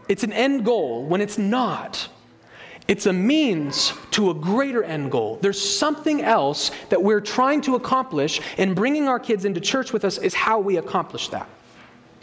It's 0.07 0.23
an 0.23 0.33
end 0.33 0.65
goal 0.65 1.03
when 1.05 1.21
it's 1.21 1.37
not. 1.37 2.09
It's 2.87 3.05
a 3.05 3.13
means 3.13 3.93
to 4.11 4.31
a 4.31 4.33
greater 4.33 4.83
end 4.83 5.11
goal. 5.11 5.37
There's 5.41 5.61
something 5.61 6.23
else 6.23 6.71
that 6.89 7.03
we're 7.03 7.21
trying 7.21 7.61
to 7.61 7.75
accomplish, 7.75 8.41
and 8.57 8.75
bringing 8.75 9.07
our 9.07 9.19
kids 9.19 9.45
into 9.45 9.59
church 9.59 9.93
with 9.93 10.03
us 10.03 10.17
is 10.17 10.33
how 10.33 10.59
we 10.59 10.77
accomplish 10.77 11.29
that. 11.29 11.47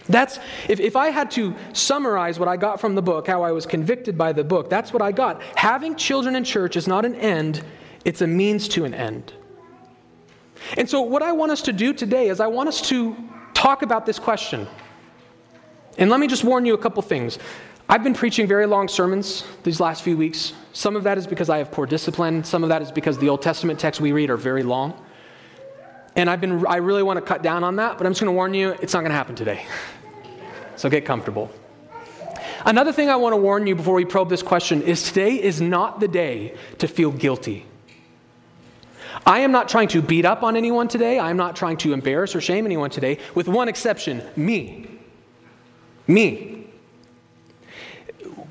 That's, 0.09 0.39
if, 0.69 0.81
if 0.81 0.97
I 0.97 1.11
had 1.11 1.31
to 1.33 1.55
summarize 1.73 2.39
what 2.39 2.49
I 2.49 2.57
got 2.57 2.81
from 2.81 2.95
the 2.95 3.03
book, 3.03 3.27
how 3.27 3.43
I 3.43 3.53
was 3.53 3.67
convicted 3.67 4.17
by 4.17 4.33
the 4.33 4.45
book, 4.45 4.71
that's 4.71 4.93
what 4.93 5.03
I 5.03 5.13
got. 5.13 5.41
Having 5.55 5.97
children 5.97 6.35
in 6.37 6.45
church 6.45 6.77
is 6.77 6.89
not 6.89 7.05
an 7.05 7.15
end, 7.15 7.63
it's 8.07 8.23
a 8.23 8.27
means 8.27 8.69
to 8.69 8.85
an 8.85 8.95
end. 8.95 9.33
And 10.77 10.89
so, 10.89 11.03
what 11.03 11.23
I 11.23 11.33
want 11.33 11.51
us 11.51 11.63
to 11.63 11.73
do 11.73 11.93
today 11.93 12.29
is 12.29 12.39
I 12.39 12.47
want 12.47 12.69
us 12.69 12.81
to 12.89 13.17
talk 13.53 13.83
about 13.83 14.07
this 14.07 14.21
question. 14.21 14.69
And 15.99 16.09
let 16.09 16.21
me 16.21 16.29
just 16.29 16.45
warn 16.45 16.65
you 16.65 16.75
a 16.75 16.79
couple 16.79 17.03
things. 17.03 17.39
I've 17.89 18.05
been 18.05 18.15
preaching 18.15 18.47
very 18.47 18.67
long 18.67 18.87
sermons 18.87 19.45
these 19.65 19.81
last 19.81 20.03
few 20.03 20.17
weeks. 20.17 20.53
Some 20.73 20.95
of 20.95 21.03
that 21.03 21.19
is 21.19 21.27
because 21.27 21.51
I 21.51 21.59
have 21.59 21.73
poor 21.73 21.85
discipline, 21.85 22.45
some 22.45 22.63
of 22.63 22.69
that 22.69 22.81
is 22.81 22.93
because 22.93 23.19
the 23.19 23.29
Old 23.29 23.43
Testament 23.43 23.81
texts 23.81 24.01
we 24.01 24.13
read 24.13 24.31
are 24.31 24.37
very 24.37 24.63
long. 24.63 25.05
And 26.15 26.31
I've 26.31 26.41
been, 26.41 26.65
I 26.67 26.77
really 26.77 27.03
want 27.03 27.17
to 27.17 27.23
cut 27.23 27.43
down 27.43 27.65
on 27.65 27.77
that, 27.77 27.99
but 27.99 28.07
I'm 28.07 28.13
just 28.13 28.21
going 28.21 28.33
to 28.33 28.37
warn 28.37 28.55
you, 28.55 28.71
it's 28.81 28.95
not 28.95 29.01
going 29.01 29.11
to 29.11 29.17
happen 29.17 29.35
today. 29.35 29.67
So 30.79 30.91
get 30.91 31.07
comfortable. 31.07 31.51
Another 32.67 32.93
thing 32.93 33.09
I 33.09 33.17
want 33.17 33.33
to 33.33 33.39
warn 33.39 33.67
you 33.67 33.75
before 33.75 33.95
we 33.95 34.05
probe 34.05 34.29
this 34.29 34.43
question 34.43 34.83
is 34.83 35.03
today 35.05 35.43
is 35.43 35.59
not 35.59 36.01
the 36.01 36.09
day 36.09 36.55
to 36.81 36.87
feel 36.87 37.11
guilty. 37.11 37.65
I 39.25 39.41
am 39.41 39.53
not 39.53 39.69
trying 39.69 39.89
to 39.89 40.03
beat 40.03 40.25
up 40.25 40.43
on 40.43 40.57
anyone 40.57 40.89
today. 40.89 41.19
I 41.19 41.31
am 41.31 41.37
not 41.37 41.57
trying 41.57 41.77
to 41.79 41.93
embarrass 41.93 42.35
or 42.35 42.41
shame 42.41 42.67
anyone 42.67 42.91
today, 42.91 43.19
with 43.35 43.49
one 43.49 43.69
exception 43.69 44.23
me. 44.37 44.87
Me. 46.07 46.67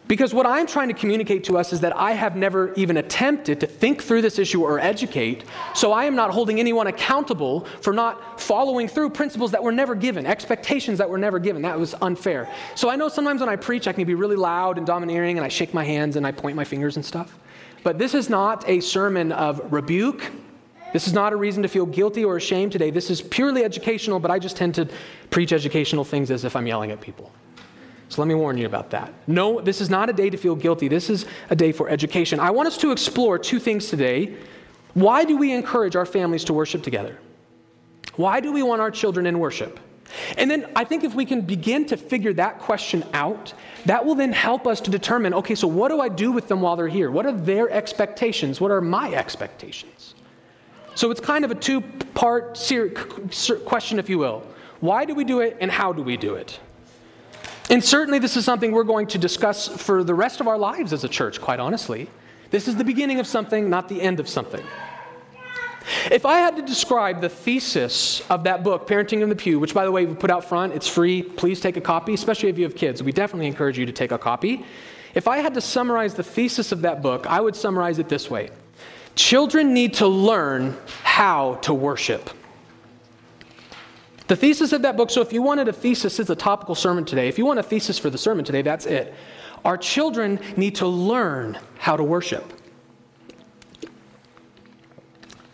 Because 0.08 0.36
what 0.36 0.46
I'm 0.46 0.68
trying 0.68 0.90
to 0.90 0.94
communicate 0.94 1.46
to 1.46 1.58
us 1.58 1.74
is 1.74 1.80
that 1.80 1.96
I 1.98 2.12
have 2.12 2.36
never 2.36 2.74
even 2.76 2.98
attempted 2.98 3.60
to 3.62 3.68
think 3.68 4.04
through 4.04 4.22
this 4.22 4.38
issue 4.38 4.62
or 4.62 4.80
educate, 4.80 5.46
so 5.74 5.94
I 5.94 6.06
am 6.06 6.16
not 6.16 6.30
holding 6.30 6.60
anyone 6.60 6.86
accountable 6.86 7.66
for 7.82 7.92
not 7.92 8.40
following 8.40 8.88
through 8.88 9.10
principles 9.10 9.50
that 9.52 9.64
were 9.64 9.72
never 9.72 9.96
given, 9.96 10.28
expectations 10.28 11.00
that 11.00 11.10
were 11.10 11.18
never 11.18 11.40
given. 11.40 11.64
That 11.64 11.80
was 11.80 11.96
unfair. 12.02 12.48
So 12.76 12.88
I 12.88 12.96
know 12.96 13.10
sometimes 13.10 13.40
when 13.40 13.50
I 13.50 13.56
preach, 13.56 13.88
I 13.88 13.94
can 13.94 14.06
be 14.06 14.14
really 14.14 14.36
loud 14.36 14.78
and 14.78 14.86
domineering, 14.86 15.40
and 15.40 15.46
I 15.46 15.50
shake 15.50 15.74
my 15.74 15.84
hands 15.84 16.18
and 16.18 16.28
I 16.28 16.32
point 16.32 16.56
my 16.56 16.66
fingers 16.66 16.98
and 16.98 17.06
stuff. 17.06 17.36
But 17.82 17.98
this 17.98 18.14
is 18.14 18.30
not 18.30 18.68
a 18.70 18.82
sermon 18.82 19.32
of 19.32 19.74
rebuke 19.74 20.32
this 20.96 21.08
is 21.08 21.14
not 21.14 21.34
a 21.34 21.36
reason 21.36 21.62
to 21.62 21.68
feel 21.68 21.86
guilty 21.86 22.24
or 22.24 22.38
ashamed 22.38 22.72
today. 22.72 22.90
This 22.90 23.10
is 23.10 23.22
purely 23.22 23.66
educational, 23.66 24.18
but 24.18 24.32
I 24.32 24.40
just 24.40 24.56
tend 24.56 24.76
to 24.76 24.88
preach 25.30 25.52
educational 25.52 26.06
things 26.06 26.32
as 26.32 26.46
if 26.46 26.56
I'm 26.56 26.66
yelling 26.66 26.92
at 26.92 27.02
people. 27.02 27.34
So 28.08 28.22
let 28.22 28.30
me 28.30 28.34
warn 28.34 28.58
you 28.58 28.66
about 28.66 28.92
that. 28.92 29.14
No, 29.28 29.60
this 29.60 29.82
is 29.82 29.90
not 29.90 30.10
a 30.10 30.14
day 30.14 30.30
to 30.30 30.38
feel 30.38 30.56
guilty. 30.56 30.88
This 30.88 31.10
is 31.10 31.26
a 31.50 31.56
day 31.56 31.74
for 31.74 31.90
education. 31.90 32.40
I 32.40 32.52
want 32.52 32.68
us 32.70 32.78
to 32.78 32.94
explore 32.94 33.38
two 33.38 33.60
things 33.60 33.90
today. 33.90 34.38
Why 34.94 35.26
do 35.26 35.36
we 35.36 35.52
encourage 35.52 35.98
our 35.98 36.06
families 36.06 36.46
to 36.46 36.54
worship 36.54 36.82
together? 36.82 37.20
Why 38.16 38.40
do 38.40 38.54
we 38.54 38.64
want 38.64 38.80
our 38.80 38.90
children 38.90 39.26
in 39.26 39.38
worship? 39.38 39.78
And 40.38 40.50
then 40.50 40.66
I 40.78 40.86
think 40.86 41.04
if 41.04 41.14
we 41.14 41.26
can 41.26 41.42
begin 41.42 41.86
to 41.88 41.98
figure 41.98 42.32
that 42.36 42.60
question 42.60 43.04
out, 43.12 43.54
that 43.86 44.06
will 44.06 44.16
then 44.16 44.32
help 44.32 44.66
us 44.66 44.80
to 44.80 44.92
determine 44.92 45.34
okay, 45.34 45.56
so 45.56 45.68
what 45.68 45.90
do 45.90 46.00
I 46.00 46.08
do 46.08 46.32
with 46.32 46.48
them 46.48 46.62
while 46.62 46.78
they're 46.78 46.88
here? 46.88 47.12
What 47.12 47.26
are 47.26 47.34
their 47.34 47.70
expectations? 47.70 48.62
What 48.62 48.72
are 48.72 48.80
my 48.80 49.14
expectations? 49.14 50.15
So 50.96 51.12
it's 51.12 51.20
kind 51.20 51.46
of 51.46 51.52
a 51.52 51.56
two 51.56 51.82
part 51.82 52.58
question, 53.66 54.00
if 54.00 54.10
you 54.10 54.18
will. 54.18 54.44
Why 54.80 55.06
do 55.06 55.14
we 55.14 55.24
do 55.24 55.42
it 55.42 55.58
and 55.60 55.70
how 55.70 55.94
do 55.94 56.02
we 56.02 56.18
do 56.18 56.36
it? 56.36 56.60
And 57.70 57.84
certainly, 57.84 58.20
this 58.20 58.38
is 58.38 58.46
something 58.46 58.72
we're 58.72 58.84
going 58.84 59.08
to 59.08 59.18
discuss 59.18 59.68
for 59.68 60.04
the 60.04 60.14
rest 60.14 60.40
of 60.40 60.48
our 60.48 60.58
lives 60.58 60.94
as 60.94 61.04
a 61.04 61.10
church, 61.10 61.42
quite 61.42 61.60
honestly. 61.60 62.10
This 62.52 62.68
is 62.68 62.76
the 62.76 62.84
beginning 62.84 63.20
of 63.20 63.28
something, 63.28 63.70
not 63.70 63.90
the 63.90 64.02
end 64.02 64.20
of 64.20 64.30
something. 64.30 64.64
If 66.12 66.26
I 66.26 66.38
had 66.38 66.56
to 66.56 66.62
describe 66.62 67.22
the 67.22 67.30
thesis 67.30 68.22
of 68.30 68.44
that 68.44 68.64
book, 68.64 68.88
Parenting 68.88 69.22
in 69.22 69.30
the 69.30 69.36
Pew, 69.36 69.60
which, 69.60 69.74
by 69.74 69.84
the 69.84 69.92
way, 69.92 70.06
we 70.06 70.16
put 70.16 70.32
out 70.32 70.46
front, 70.46 70.74
it's 70.74 70.88
free, 70.88 71.22
please 71.22 71.60
take 71.60 71.78
a 71.78 71.82
copy, 71.82 72.14
especially 72.14 72.50
if 72.50 72.58
you 72.58 72.64
have 72.64 72.76
kids. 72.76 73.04
We 73.04 73.12
definitely 73.12 73.48
encourage 73.48 73.78
you 73.78 73.86
to 73.86 73.92
take 73.92 74.12
a 74.12 74.18
copy. 74.18 74.64
If 75.14 75.28
I 75.28 75.40
had 75.40 75.54
to 75.56 75.62
summarize 75.62 76.14
the 76.14 76.24
thesis 76.24 76.72
of 76.72 76.82
that 76.82 77.02
book, 77.02 77.26
I 77.28 77.42
would 77.42 77.56
summarize 77.56 78.00
it 78.00 78.10
this 78.10 78.30
way 78.30 78.50
Children 79.16 79.74
need 79.74 79.96
to 79.96 80.08
learn 80.08 80.78
how 81.04 81.56
to 81.56 81.74
worship. 81.74 82.30
The 84.28 84.36
thesis 84.36 84.74
of 84.74 84.82
that 84.82 84.98
book, 84.98 85.10
so 85.10 85.22
if 85.22 85.32
you 85.32 85.42
wanted 85.42 85.68
a 85.68 85.74
thesis, 85.74 86.20
it's 86.20 86.30
a 86.30 86.36
topical 86.36 86.76
sermon 86.76 87.06
today. 87.06 87.28
If 87.28 87.38
you 87.38 87.46
want 87.46 87.60
a 87.60 87.64
thesis 87.64 87.98
for 87.98 88.10
the 88.10 88.18
sermon 88.18 88.44
today, 88.44 88.62
that's 88.62 88.86
it. 88.86 89.14
Our 89.64 89.78
children 89.78 90.40
need 90.58 90.76
to 90.76 90.88
learn 90.88 91.58
how 91.78 91.96
to 91.96 92.04
worship. 92.04 92.44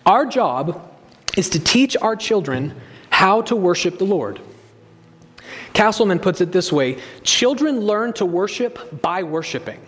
Our 0.05 0.25
job 0.25 0.89
is 1.37 1.49
to 1.49 1.59
teach 1.59 1.95
our 1.97 2.15
children 2.15 2.73
how 3.09 3.41
to 3.43 3.55
worship 3.55 3.97
the 3.97 4.05
Lord. 4.05 4.41
Castleman 5.73 6.19
puts 6.19 6.41
it 6.41 6.51
this 6.51 6.71
way 6.71 6.97
children 7.23 7.81
learn 7.81 8.13
to 8.13 8.25
worship 8.25 9.01
by 9.01 9.23
worshiping 9.23 9.79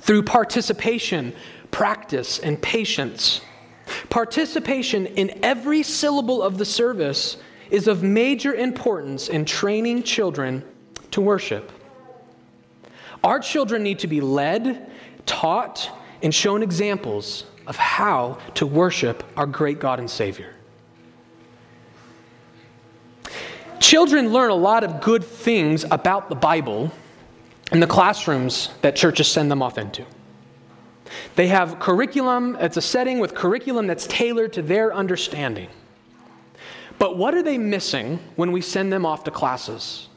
through 0.00 0.22
participation, 0.22 1.34
practice, 1.70 2.38
and 2.38 2.60
patience. 2.60 3.40
Participation 4.10 5.06
in 5.06 5.38
every 5.42 5.82
syllable 5.82 6.42
of 6.42 6.58
the 6.58 6.64
service 6.64 7.36
is 7.70 7.86
of 7.86 8.02
major 8.02 8.54
importance 8.54 9.28
in 9.28 9.44
training 9.44 10.02
children 10.02 10.64
to 11.10 11.20
worship. 11.20 11.72
Our 13.24 13.40
children 13.40 13.82
need 13.82 13.98
to 14.00 14.06
be 14.06 14.20
led, 14.20 14.90
taught, 15.26 15.90
and 16.22 16.34
shown 16.34 16.62
examples 16.62 17.44
of 17.66 17.76
how 17.76 18.38
to 18.54 18.66
worship 18.66 19.22
our 19.36 19.46
great 19.46 19.78
God 19.78 19.98
and 19.98 20.10
Savior. 20.10 20.54
Children 23.80 24.32
learn 24.32 24.50
a 24.50 24.54
lot 24.54 24.84
of 24.84 25.00
good 25.00 25.24
things 25.24 25.84
about 25.90 26.28
the 26.28 26.34
Bible 26.34 26.90
in 27.70 27.80
the 27.80 27.86
classrooms 27.86 28.70
that 28.82 28.96
churches 28.96 29.28
send 29.28 29.50
them 29.50 29.62
off 29.62 29.78
into. 29.78 30.04
They 31.36 31.48
have 31.48 31.78
curriculum, 31.78 32.56
it's 32.60 32.76
a 32.76 32.82
setting 32.82 33.18
with 33.18 33.34
curriculum 33.34 33.86
that's 33.86 34.06
tailored 34.06 34.52
to 34.54 34.62
their 34.62 34.94
understanding. 34.94 35.68
But 36.98 37.16
what 37.16 37.34
are 37.34 37.42
they 37.42 37.58
missing 37.58 38.18
when 38.36 38.52
we 38.52 38.60
send 38.60 38.92
them 38.92 39.06
off 39.06 39.24
to 39.24 39.30
classes? 39.30 40.08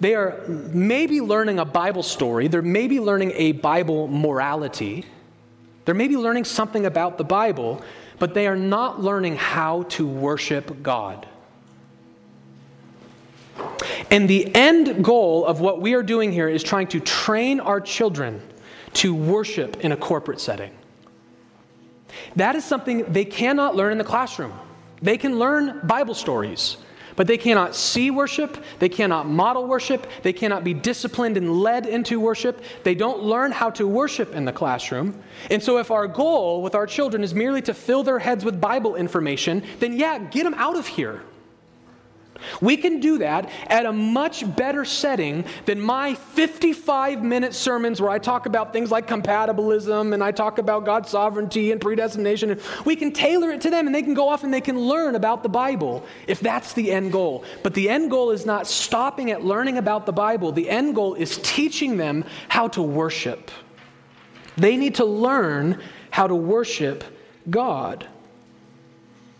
They 0.00 0.14
are 0.14 0.40
maybe 0.46 1.20
learning 1.20 1.58
a 1.58 1.64
Bible 1.64 2.02
story, 2.02 2.48
they're 2.48 2.62
maybe 2.62 3.00
learning 3.00 3.32
a 3.34 3.52
Bible 3.52 4.06
morality, 4.08 5.04
they're 5.84 5.94
maybe 5.94 6.16
learning 6.16 6.44
something 6.44 6.86
about 6.86 7.18
the 7.18 7.24
Bible, 7.24 7.82
but 8.18 8.34
they 8.34 8.46
are 8.46 8.56
not 8.56 9.00
learning 9.02 9.36
how 9.36 9.82
to 9.84 10.06
worship 10.06 10.82
God. 10.82 11.26
And 14.10 14.28
the 14.28 14.54
end 14.54 15.04
goal 15.04 15.44
of 15.44 15.60
what 15.60 15.80
we 15.80 15.94
are 15.94 16.02
doing 16.02 16.32
here 16.32 16.48
is 16.48 16.62
trying 16.62 16.86
to 16.88 17.00
train 17.00 17.60
our 17.60 17.80
children 17.80 18.40
to 18.94 19.14
worship 19.14 19.78
in 19.84 19.92
a 19.92 19.96
corporate 19.96 20.40
setting. 20.40 20.70
That 22.36 22.56
is 22.56 22.64
something 22.64 23.04
they 23.12 23.24
cannot 23.24 23.76
learn 23.76 23.92
in 23.92 23.98
the 23.98 24.04
classroom. 24.04 24.52
They 25.02 25.16
can 25.16 25.38
learn 25.38 25.80
Bible 25.84 26.14
stories, 26.14 26.78
but 27.16 27.26
they 27.26 27.36
cannot 27.36 27.74
see 27.74 28.10
worship, 28.10 28.62
they 28.78 28.88
cannot 28.88 29.28
model 29.28 29.66
worship, 29.66 30.06
they 30.22 30.32
cannot 30.32 30.64
be 30.64 30.74
disciplined 30.74 31.36
and 31.36 31.60
led 31.60 31.86
into 31.86 32.20
worship. 32.20 32.62
They 32.84 32.94
don't 32.94 33.22
learn 33.22 33.52
how 33.52 33.70
to 33.70 33.86
worship 33.86 34.34
in 34.34 34.44
the 34.44 34.52
classroom. 34.52 35.20
And 35.50 35.62
so, 35.62 35.78
if 35.78 35.90
our 35.90 36.06
goal 36.06 36.62
with 36.62 36.74
our 36.74 36.86
children 36.86 37.22
is 37.22 37.34
merely 37.34 37.62
to 37.62 37.74
fill 37.74 38.02
their 38.02 38.18
heads 38.18 38.44
with 38.44 38.60
Bible 38.60 38.96
information, 38.96 39.64
then 39.80 39.94
yeah, 39.98 40.18
get 40.18 40.44
them 40.44 40.54
out 40.54 40.76
of 40.76 40.86
here. 40.86 41.22
We 42.60 42.76
can 42.76 43.00
do 43.00 43.18
that 43.18 43.50
at 43.66 43.86
a 43.86 43.92
much 43.92 44.44
better 44.56 44.84
setting 44.84 45.44
than 45.66 45.80
my 45.80 46.14
55 46.14 47.22
minute 47.22 47.54
sermons 47.54 48.00
where 48.00 48.10
I 48.10 48.18
talk 48.18 48.46
about 48.46 48.72
things 48.72 48.90
like 48.90 49.06
compatibilism 49.06 50.14
and 50.14 50.22
I 50.22 50.32
talk 50.32 50.58
about 50.58 50.84
God's 50.84 51.10
sovereignty 51.10 51.72
and 51.72 51.80
predestination. 51.80 52.60
We 52.84 52.96
can 52.96 53.12
tailor 53.12 53.50
it 53.50 53.60
to 53.62 53.70
them 53.70 53.86
and 53.86 53.94
they 53.94 54.02
can 54.02 54.14
go 54.14 54.28
off 54.28 54.44
and 54.44 54.52
they 54.52 54.60
can 54.60 54.78
learn 54.78 55.14
about 55.14 55.42
the 55.42 55.48
Bible 55.48 56.04
if 56.26 56.40
that's 56.40 56.72
the 56.72 56.92
end 56.92 57.12
goal. 57.12 57.44
But 57.62 57.74
the 57.74 57.88
end 57.88 58.10
goal 58.10 58.30
is 58.30 58.46
not 58.46 58.66
stopping 58.66 59.30
at 59.30 59.44
learning 59.44 59.78
about 59.78 60.06
the 60.06 60.12
Bible, 60.12 60.52
the 60.52 60.68
end 60.68 60.94
goal 60.94 61.14
is 61.14 61.38
teaching 61.42 61.96
them 61.96 62.24
how 62.48 62.68
to 62.68 62.82
worship. 62.82 63.50
They 64.56 64.76
need 64.76 64.96
to 64.96 65.04
learn 65.04 65.80
how 66.10 66.26
to 66.26 66.34
worship 66.34 67.04
God. 67.48 68.06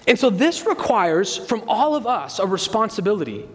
And 0.09 0.19
so 0.19 0.31
this 0.31 0.67
requires 0.67 1.37
from 1.37 1.65
all 1.69 1.95
of 1.95 2.07
us 2.07 2.39
a 2.39 2.47
responsibility 2.47 3.47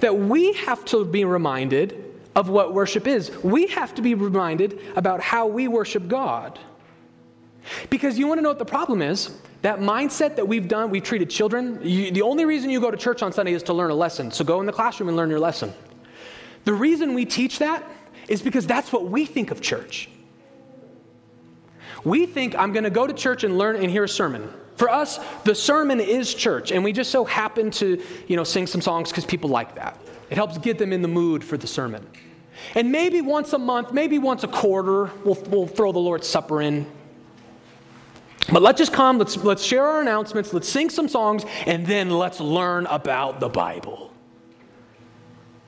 that 0.00 0.16
we 0.16 0.52
have 0.52 0.84
to 0.86 1.04
be 1.06 1.24
reminded 1.24 2.04
of 2.36 2.50
what 2.50 2.74
worship 2.74 3.06
is. 3.06 3.30
We 3.42 3.68
have 3.68 3.94
to 3.94 4.02
be 4.02 4.14
reminded 4.14 4.78
about 4.94 5.20
how 5.20 5.46
we 5.46 5.66
worship 5.66 6.06
God. 6.06 6.58
Because 7.88 8.18
you 8.18 8.26
want 8.26 8.38
to 8.38 8.42
know 8.42 8.50
what 8.50 8.58
the 8.58 8.66
problem 8.66 9.00
is? 9.00 9.38
That 9.62 9.78
mindset 9.78 10.36
that 10.36 10.46
we've 10.46 10.68
done, 10.68 10.90
we've 10.90 11.02
treated 11.02 11.30
children, 11.30 11.80
you, 11.82 12.10
the 12.10 12.20
only 12.20 12.44
reason 12.44 12.68
you 12.68 12.78
go 12.78 12.90
to 12.90 12.96
church 12.98 13.22
on 13.22 13.32
Sunday 13.32 13.54
is 13.54 13.62
to 13.64 13.72
learn 13.72 13.90
a 13.90 13.94
lesson. 13.94 14.30
So 14.30 14.44
go 14.44 14.60
in 14.60 14.66
the 14.66 14.72
classroom 14.72 15.08
and 15.08 15.16
learn 15.16 15.30
your 15.30 15.40
lesson. 15.40 15.72
The 16.64 16.74
reason 16.74 17.14
we 17.14 17.24
teach 17.24 17.60
that 17.60 17.82
is 18.28 18.42
because 18.42 18.66
that's 18.66 18.92
what 18.92 19.06
we 19.06 19.24
think 19.24 19.50
of 19.50 19.62
church. 19.62 20.10
We 22.04 22.26
think 22.26 22.54
I'm 22.54 22.74
going 22.74 22.84
to 22.84 22.90
go 22.90 23.06
to 23.06 23.14
church 23.14 23.44
and 23.44 23.56
learn 23.56 23.76
and 23.76 23.90
hear 23.90 24.04
a 24.04 24.08
sermon. 24.08 24.52
For 24.76 24.90
us, 24.90 25.20
the 25.44 25.54
sermon 25.54 26.00
is 26.00 26.34
church, 26.34 26.72
and 26.72 26.82
we 26.82 26.92
just 26.92 27.10
so 27.10 27.24
happen 27.24 27.70
to, 27.72 28.02
you 28.26 28.36
know, 28.36 28.44
sing 28.44 28.66
some 28.66 28.80
songs 28.80 29.10
because 29.10 29.24
people 29.24 29.50
like 29.50 29.76
that. 29.76 29.98
It 30.30 30.36
helps 30.36 30.58
get 30.58 30.78
them 30.78 30.92
in 30.92 31.02
the 31.02 31.08
mood 31.08 31.44
for 31.44 31.56
the 31.56 31.66
sermon. 31.66 32.06
And 32.74 32.90
maybe 32.90 33.20
once 33.20 33.52
a 33.52 33.58
month, 33.58 33.92
maybe 33.92 34.18
once 34.18 34.42
a 34.42 34.48
quarter, 34.48 35.10
we'll, 35.24 35.40
we'll 35.48 35.66
throw 35.66 35.92
the 35.92 35.98
Lord's 35.98 36.26
Supper 36.26 36.60
in. 36.62 36.86
But 38.52 38.62
let's 38.62 38.78
just 38.78 38.92
come, 38.92 39.18
let's, 39.18 39.36
let's 39.38 39.62
share 39.62 39.86
our 39.86 40.00
announcements, 40.00 40.52
let's 40.52 40.68
sing 40.68 40.90
some 40.90 41.08
songs, 41.08 41.44
and 41.66 41.86
then 41.86 42.10
let's 42.10 42.40
learn 42.40 42.86
about 42.86 43.40
the 43.40 43.48
Bible. 43.48 44.13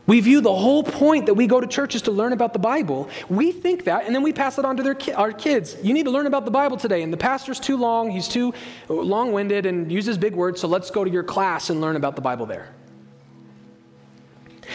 We 0.06 0.20
view 0.20 0.40
the 0.40 0.54
whole 0.54 0.84
point 0.84 1.26
that 1.26 1.34
we 1.34 1.48
go 1.48 1.60
to 1.60 1.66
church 1.66 1.96
is 1.96 2.02
to 2.02 2.12
learn 2.12 2.32
about 2.32 2.52
the 2.52 2.60
Bible. 2.60 3.10
We 3.28 3.50
think 3.50 3.84
that, 3.84 4.06
and 4.06 4.14
then 4.14 4.22
we 4.22 4.32
pass 4.32 4.56
it 4.56 4.64
on 4.64 4.76
to 4.76 4.82
their 4.82 4.94
ki- 4.94 5.12
our 5.12 5.32
kids. 5.32 5.76
You 5.82 5.92
need 5.92 6.04
to 6.04 6.12
learn 6.12 6.26
about 6.26 6.44
the 6.44 6.50
Bible 6.52 6.76
today, 6.76 7.02
and 7.02 7.12
the 7.12 7.16
pastor's 7.16 7.58
too 7.58 7.76
long, 7.76 8.10
he's 8.10 8.28
too 8.28 8.54
long 8.88 9.32
winded 9.32 9.66
and 9.66 9.90
uses 9.90 10.16
big 10.16 10.34
words, 10.34 10.60
so 10.60 10.68
let's 10.68 10.90
go 10.92 11.02
to 11.02 11.10
your 11.10 11.24
class 11.24 11.70
and 11.70 11.80
learn 11.80 11.96
about 11.96 12.14
the 12.14 12.22
Bible 12.22 12.46
there. 12.46 12.68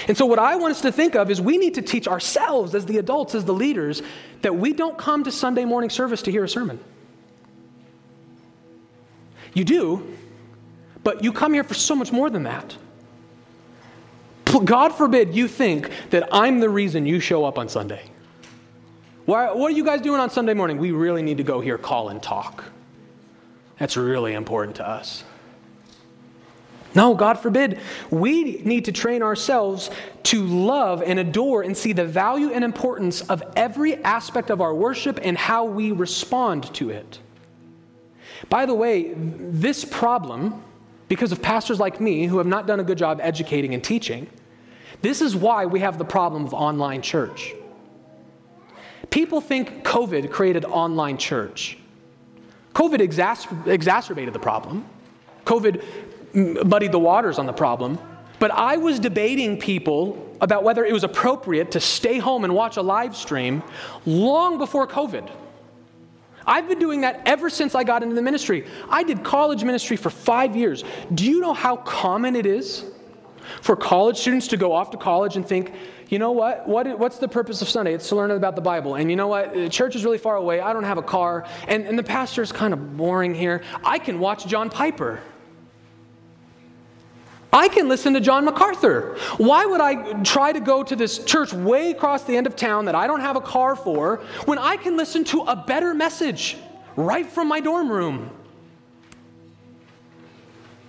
And 0.07 0.17
so, 0.17 0.25
what 0.25 0.39
I 0.39 0.55
want 0.55 0.71
us 0.71 0.81
to 0.81 0.91
think 0.91 1.15
of 1.15 1.29
is 1.29 1.41
we 1.41 1.57
need 1.57 1.75
to 1.75 1.81
teach 1.81 2.07
ourselves, 2.07 2.75
as 2.75 2.85
the 2.85 2.97
adults, 2.97 3.35
as 3.35 3.45
the 3.45 3.53
leaders, 3.53 4.01
that 4.41 4.55
we 4.55 4.73
don't 4.73 4.97
come 4.97 5.23
to 5.23 5.31
Sunday 5.31 5.65
morning 5.65 5.89
service 5.89 6.21
to 6.23 6.31
hear 6.31 6.43
a 6.43 6.50
sermon. 6.50 6.79
You 9.53 9.63
do, 9.63 10.17
but 11.03 11.23
you 11.23 11.31
come 11.31 11.53
here 11.53 11.63
for 11.63 11.73
so 11.73 11.95
much 11.95 12.11
more 12.11 12.29
than 12.29 12.43
that. 12.43 12.75
God 14.65 14.89
forbid 14.89 15.36
you 15.36 15.48
think 15.48 15.89
that 16.10 16.29
I'm 16.31 16.60
the 16.60 16.70
reason 16.70 17.05
you 17.05 17.20
show 17.20 17.46
up 17.46 17.58
on 17.58 17.70
Sunday. 17.70 18.03
Why, 19.25 19.51
what 19.51 19.72
are 19.72 19.75
you 19.75 19.86
guys 19.86 20.01
doing 20.01 20.20
on 20.20 20.29
Sunday 20.29 20.53
morning? 20.53 20.77
We 20.77 20.91
really 20.91 21.22
need 21.22 21.38
to 21.38 21.43
go 21.43 21.62
hear 21.62 21.79
and 21.84 22.22
talk. 22.22 22.63
That's 23.77 23.98
really 23.98 24.34
important 24.34 24.77
to 24.77 24.88
us. 24.88 25.24
No, 26.93 27.15
God 27.15 27.39
forbid. 27.39 27.79
We 28.10 28.62
need 28.63 28.86
to 28.86 28.91
train 28.91 29.24
ourselves 29.24 29.89
to 30.24 30.43
love 30.46 31.01
and 31.01 31.20
adore 31.20 31.62
and 31.62 31.75
see 31.75 31.93
the 31.93 32.05
value 32.05 32.51
and 32.51 32.63
importance 32.63 33.22
of 33.22 33.41
every 33.55 33.96
aspect 34.03 34.50
of 34.50 34.60
our 34.60 34.74
worship 34.74 35.20
and 35.24 35.38
how 35.38 35.65
we 35.65 35.91
respond 35.91 36.74
to 36.75 36.89
it. 36.89 37.20
By 38.50 38.65
the 38.65 38.74
way, 38.74 39.13
this 39.15 39.86
problem, 39.86 40.62
because 41.08 41.31
of 41.31 41.41
pastors 41.41 41.79
like 41.79 42.01
me 42.01 42.25
who 42.25 42.39
have 42.39 42.48
not 42.48 42.67
done 42.67 42.79
a 42.79 42.84
good 42.84 42.98
job 42.98 43.20
educating 43.22 43.74
and 43.74 43.84
teaching, 43.84 44.27
this 45.01 45.22
is 45.22 45.36
why 45.36 45.65
we 45.65 45.79
have 45.79 45.98
the 45.98 46.05
problem 46.05 46.46
of 46.46 46.53
online 46.53 47.01
church. 47.01 47.53
People 49.10 49.41
think 49.41 49.84
COVID 49.84 50.31
created 50.31 50.63
online 50.65 51.17
church. 51.17 51.77
COVID 52.74 53.00
exacerbated 53.00 54.34
the 54.34 54.39
problem. 54.39 54.86
COVID 55.46 55.84
muddied 56.65 56.91
the 56.91 57.00
waters 57.00 57.39
on 57.39 57.46
the 57.46 57.53
problem. 57.53 58.00
But 58.39 58.51
I 58.51 58.77
was 58.77 59.00
debating 59.00 59.60
people 59.60 60.36
about 60.41 60.63
whether 60.63 60.84
it 60.86 60.93
was 60.93 61.03
appropriate 61.03 61.72
to 61.72 61.79
stay 61.79 62.17
home 62.17 62.43
and 62.43 62.55
watch 62.55 62.77
a 62.77 62.81
live 62.81 63.15
stream 63.15 63.62
long 64.05 64.58
before 64.58 64.88
COVID. 64.88 65.29
I've 66.48 66.67
been 66.67 66.79
doing 66.79 67.01
that 67.01 67.22
ever 67.27 67.50
since 67.51 67.75
I 67.75 67.84
got 67.84 68.01
into 68.01 68.15
the 68.15 68.22
ministry. 68.22 68.65
I 68.89 69.03
did 69.03 69.24
college 69.24 69.63
ministry 69.63 69.96
for 69.96 70.10
five 70.10 70.55
years. 70.55 70.84
Do 71.13 71.29
you 71.29 71.39
know 71.39 71.53
how 71.53 71.75
common 71.75 72.36
it 72.36 72.48
is 72.48 72.86
for 73.62 73.75
college 73.75 74.17
students 74.17 74.48
to 74.50 74.57
go 74.57 74.74
off 74.74 74.91
to 74.91 74.98
college 74.98 75.36
and 75.36 75.48
think, 75.48 75.74
you 76.10 76.19
know 76.19 76.31
what? 76.31 76.67
what? 76.67 77.00
What's 77.00 77.19
the 77.19 77.27
purpose 77.27 77.62
of 77.62 77.69
Sunday? 77.69 77.93
It's 77.93 78.10
to 78.10 78.15
learn 78.15 78.31
about 78.31 78.55
the 78.55 78.62
Bible. 78.62 78.95
And 78.95 79.10
you 79.10 79.15
know 79.15 79.27
what? 79.27 79.53
The 79.53 79.69
church 79.69 79.95
is 79.95 80.03
really 80.03 80.17
far 80.17 80.36
away. 80.36 80.60
I 80.60 80.74
don't 80.74 80.83
have 80.83 80.98
a 80.98 81.03
car. 81.03 81.45
And, 81.67 81.86
and 81.86 81.98
the 81.98 82.03
pastor 82.03 82.41
is 82.41 82.51
kind 82.51 82.74
of 82.74 82.98
boring 82.98 83.33
here. 83.33 83.63
I 83.83 83.98
can 83.98 84.19
watch 84.19 84.45
John 84.45 84.69
Piper. 84.69 85.21
I 87.53 87.67
can 87.67 87.89
listen 87.89 88.13
to 88.13 88.21
John 88.21 88.45
MacArthur. 88.45 89.17
Why 89.38 89.65
would 89.65 89.81
I 89.81 90.21
try 90.24 90.53
to 90.53 90.60
go 90.60 90.83
to 90.83 90.95
this 90.95 91.24
church 91.24 91.53
way 91.53 91.91
across 91.91 92.24
the 92.24 92.36
end 92.36 92.48
of 92.48 92.55
town 92.55 92.86
that 92.86 92.95
I 92.95 93.07
don't 93.07 93.19
have 93.19 93.36
a 93.36 93.41
car 93.41 93.75
for 93.75 94.17
when 94.45 94.57
I 94.57 94.77
can 94.77 94.95
listen 94.95 95.24
to 95.25 95.41
a 95.41 95.55
better 95.55 95.93
message 95.93 96.57
right 96.95 97.25
from 97.25 97.48
my 97.48 97.60
dorm 97.60 97.91
room? 97.91 98.31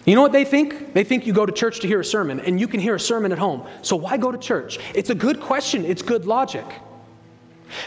You 0.05 0.17
know 0.17 0.23
what 0.23 0.33
they 0.33 0.45
think? 0.45 0.95
They 0.95 1.05
think 1.05 1.27
you 1.27 1.33
go 1.33 1.47
to 1.47 1.53
church 1.53 1.81
to 1.81 1.87
hear 1.87 2.01
a 2.01 2.05
sermon, 2.05 2.41
and 2.41 2.59
you 2.59 2.67
can 2.67 2.81
hear 2.81 2.97
a 2.97 3.01
sermon 3.01 3.31
at 3.31 3.39
home. 3.39 3.67
So 3.83 3.95
why 3.95 4.17
go 4.17 4.33
to 4.33 4.39
church? 4.39 4.79
It's 4.95 5.11
a 5.11 5.15
good 5.15 5.41
question, 5.41 5.85
it's 5.85 6.03
good 6.03 6.27
logic. 6.27 6.65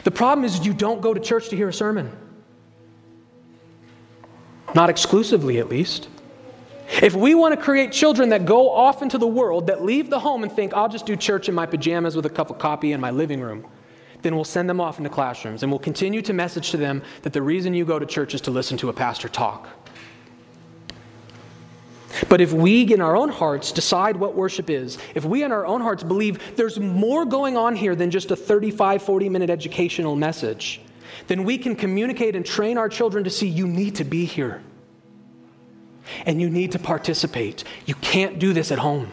The 0.03 0.11
problem 0.11 0.45
is 0.45 0.65
you 0.65 0.73
don't 0.73 1.01
go 1.01 1.13
to 1.13 1.19
church 1.19 1.49
to 1.49 1.55
hear 1.55 1.69
a 1.69 1.73
sermon. 1.73 2.15
Not 4.73 4.89
exclusively, 4.89 5.59
at 5.59 5.69
least. 5.69 6.07
If 7.01 7.15
we 7.15 7.35
want 7.35 7.57
to 7.57 7.61
create 7.61 7.91
children 7.91 8.29
that 8.29 8.45
go 8.45 8.69
off 8.69 9.01
into 9.01 9.17
the 9.17 9.27
world, 9.27 9.67
that 9.67 9.83
leave 9.83 10.09
the 10.09 10.19
home 10.19 10.43
and 10.43 10.51
think, 10.51 10.73
I'll 10.73 10.89
just 10.89 11.05
do 11.05 11.15
church 11.15 11.49
in 11.49 11.55
my 11.55 11.65
pajamas 11.65 12.15
with 12.15 12.25
a 12.25 12.29
cup 12.29 12.49
of 12.49 12.59
coffee 12.59 12.93
in 12.93 13.01
my 13.01 13.11
living 13.11 13.41
room, 13.41 13.65
then 14.21 14.35
we'll 14.35 14.43
send 14.43 14.69
them 14.69 14.79
off 14.79 14.97
into 14.97 15.09
classrooms 15.09 15.63
and 15.63 15.71
we'll 15.71 15.79
continue 15.79 16.21
to 16.21 16.33
message 16.33 16.71
to 16.71 16.77
them 16.77 17.03
that 17.23 17.33
the 17.33 17.41
reason 17.41 17.73
you 17.73 17.85
go 17.85 17.99
to 17.99 18.05
church 18.05 18.33
is 18.33 18.41
to 18.41 18.51
listen 18.51 18.77
to 18.77 18.89
a 18.89 18.93
pastor 18.93 19.27
talk. 19.27 19.67
But 22.29 22.41
if 22.41 22.53
we 22.53 22.93
in 22.93 23.01
our 23.01 23.15
own 23.15 23.29
hearts 23.29 23.71
decide 23.71 24.15
what 24.15 24.35
worship 24.35 24.69
is, 24.69 24.97
if 25.15 25.25
we 25.25 25.43
in 25.43 25.51
our 25.51 25.65
own 25.65 25.81
hearts 25.81 26.03
believe 26.03 26.55
there's 26.55 26.79
more 26.79 27.25
going 27.25 27.57
on 27.57 27.75
here 27.75 27.95
than 27.95 28.11
just 28.11 28.31
a 28.31 28.35
35, 28.35 29.01
40 29.01 29.29
minute 29.29 29.49
educational 29.49 30.15
message, 30.15 30.81
then 31.27 31.43
we 31.43 31.57
can 31.57 31.75
communicate 31.75 32.35
and 32.35 32.45
train 32.45 32.77
our 32.77 32.89
children 32.89 33.23
to 33.23 33.29
see 33.29 33.47
you 33.47 33.67
need 33.67 33.95
to 33.95 34.03
be 34.03 34.25
here. 34.25 34.61
And 36.25 36.39
you 36.39 36.49
need 36.49 36.71
to 36.73 36.79
participate. 36.79 37.63
You 37.85 37.95
can't 37.95 38.37
do 38.37 38.53
this 38.53 38.71
at 38.71 38.79
home. 38.79 39.11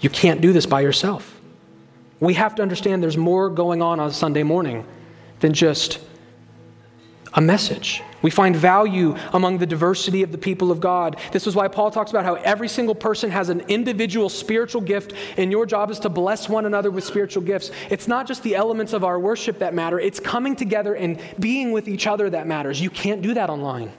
You 0.00 0.10
can't 0.10 0.40
do 0.40 0.52
this 0.52 0.66
by 0.66 0.80
yourself. 0.80 1.40
We 2.18 2.34
have 2.34 2.54
to 2.56 2.62
understand 2.62 3.02
there's 3.02 3.16
more 3.16 3.50
going 3.50 3.82
on 3.82 4.00
on 4.00 4.10
Sunday 4.12 4.42
morning 4.42 4.86
than 5.40 5.52
just 5.52 5.98
a 7.34 7.40
message. 7.40 8.02
We 8.20 8.30
find 8.30 8.54
value 8.54 9.16
among 9.32 9.58
the 9.58 9.66
diversity 9.66 10.22
of 10.22 10.32
the 10.32 10.38
people 10.38 10.70
of 10.70 10.80
God. 10.80 11.16
This 11.32 11.46
is 11.46 11.56
why 11.56 11.68
Paul 11.68 11.90
talks 11.90 12.10
about 12.10 12.24
how 12.24 12.34
every 12.34 12.68
single 12.68 12.94
person 12.94 13.30
has 13.30 13.48
an 13.48 13.60
individual 13.68 14.28
spiritual 14.28 14.80
gift, 14.80 15.14
and 15.36 15.50
your 15.50 15.66
job 15.66 15.90
is 15.90 15.98
to 16.00 16.08
bless 16.08 16.48
one 16.48 16.66
another 16.66 16.90
with 16.90 17.04
spiritual 17.04 17.42
gifts. 17.42 17.70
It's 17.90 18.06
not 18.06 18.26
just 18.26 18.42
the 18.42 18.54
elements 18.54 18.92
of 18.92 19.02
our 19.02 19.18
worship 19.18 19.58
that 19.58 19.74
matter, 19.74 19.98
it's 19.98 20.20
coming 20.20 20.54
together 20.54 20.94
and 20.94 21.18
being 21.40 21.72
with 21.72 21.88
each 21.88 22.06
other 22.06 22.30
that 22.30 22.46
matters. 22.46 22.80
You 22.80 22.90
can't 22.90 23.22
do 23.22 23.34
that 23.34 23.50
online. 23.50 23.92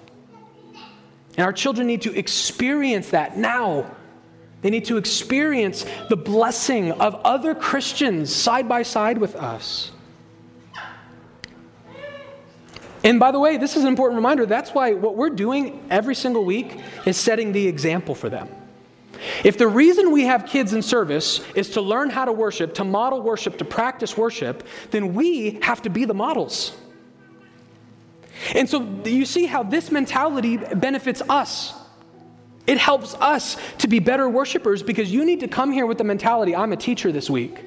And 1.36 1.46
our 1.46 1.54
children 1.54 1.88
need 1.88 2.04
to 2.04 2.18
experience 2.18 3.10
that 3.10 3.38
now. 3.38 3.90
They 4.62 4.70
need 4.70 4.86
to 4.86 4.98
experience 4.98 5.86
the 6.10 6.16
blessing 6.16 6.92
of 6.94 7.16
other 7.26 7.54
Christians 7.54 8.34
side 8.34 8.70
by 8.70 8.84
side 8.84 9.18
with 9.18 9.36
us. 9.36 9.92
And 13.04 13.20
by 13.20 13.32
the 13.32 13.40
way, 13.40 13.58
this 13.58 13.76
is 13.76 13.84
an 13.84 13.90
important 13.90 14.16
reminder. 14.16 14.46
That's 14.46 14.72
why 14.72 14.94
what 14.94 15.16
we're 15.16 15.30
doing 15.30 15.86
every 15.90 16.16
single 16.16 16.46
week 16.46 16.80
is 17.06 17.18
setting 17.18 17.52
the 17.52 17.68
example 17.68 18.16
for 18.16 18.30
them. 18.30 18.50
If 19.44 19.58
the 19.58 19.68
reason 19.68 20.12
we 20.12 20.24
have 20.24 20.46
kids 20.46 20.74
in 20.74 20.82
service 20.82 21.42
is 21.56 21.70
to 21.72 21.82
learn 21.82 22.10
how 22.10 22.26
to 22.26 22.32
worship, 22.32 22.74
to 22.76 22.84
model 22.84 23.22
worship, 23.22 23.58
to 23.58 23.66
practice 23.66 24.18
worship, 24.18 24.66
then 24.92 25.14
we 25.14 25.60
have 25.62 25.82
to 25.84 25.90
be 25.90 26.06
the 26.06 26.14
models. 26.14 26.76
And 28.54 28.70
so 28.70 28.82
you 29.06 29.26
see 29.26 29.46
how 29.46 29.64
this 29.64 29.92
mentality 29.92 30.58
benefits 30.58 31.22
us. 31.30 31.74
It 32.66 32.78
helps 32.78 33.14
us 33.16 33.58
to 33.80 33.88
be 33.88 34.00
better 34.00 34.28
worshipers 34.30 34.84
because 34.84 35.12
you 35.12 35.26
need 35.26 35.42
to 35.42 35.48
come 35.48 35.72
here 35.72 35.86
with 35.86 35.98
the 35.98 36.04
mentality 36.04 36.56
I'm 36.56 36.72
a 36.72 36.78
teacher 36.78 37.12
this 37.12 37.30
week. 37.30 37.64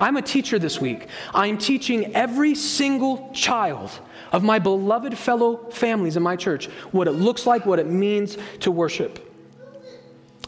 I'm 0.00 0.16
a 0.16 0.22
teacher 0.22 0.58
this 0.58 0.80
week. 0.80 1.08
I'm 1.32 1.58
teaching 1.58 2.14
every 2.14 2.54
single 2.54 3.30
child 3.32 3.90
of 4.32 4.42
my 4.42 4.58
beloved 4.58 5.16
fellow 5.16 5.70
families 5.70 6.16
in 6.16 6.22
my 6.22 6.36
church 6.36 6.66
what 6.90 7.06
it 7.06 7.12
looks 7.12 7.46
like, 7.46 7.66
what 7.66 7.78
it 7.78 7.86
means 7.86 8.36
to 8.60 8.70
worship. 8.70 9.20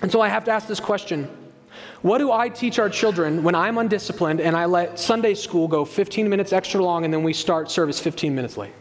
And 0.03 0.11
so 0.11 0.21
I 0.21 0.29
have 0.29 0.45
to 0.45 0.51
ask 0.51 0.67
this 0.67 0.81
question 0.81 1.29
What 2.03 2.19
do 2.19 2.33
I 2.33 2.49
teach 2.49 2.79
our 2.79 2.91
children 2.91 3.43
when 3.43 3.55
I'm 3.55 3.79
undisciplined 3.79 4.41
and 4.41 4.57
I 4.57 4.65
let 4.65 4.99
Sunday 4.99 5.35
school 5.35 5.69
go 5.69 5.85
15 5.85 6.29
minutes 6.29 6.53
extra 6.53 6.83
long 6.83 7.05
and 7.05 7.15
then 7.15 7.23
we 7.23 7.33
start 7.33 7.71
service 7.71 8.01
15 8.01 8.35
minutes 8.35 8.57
late? 8.57 8.73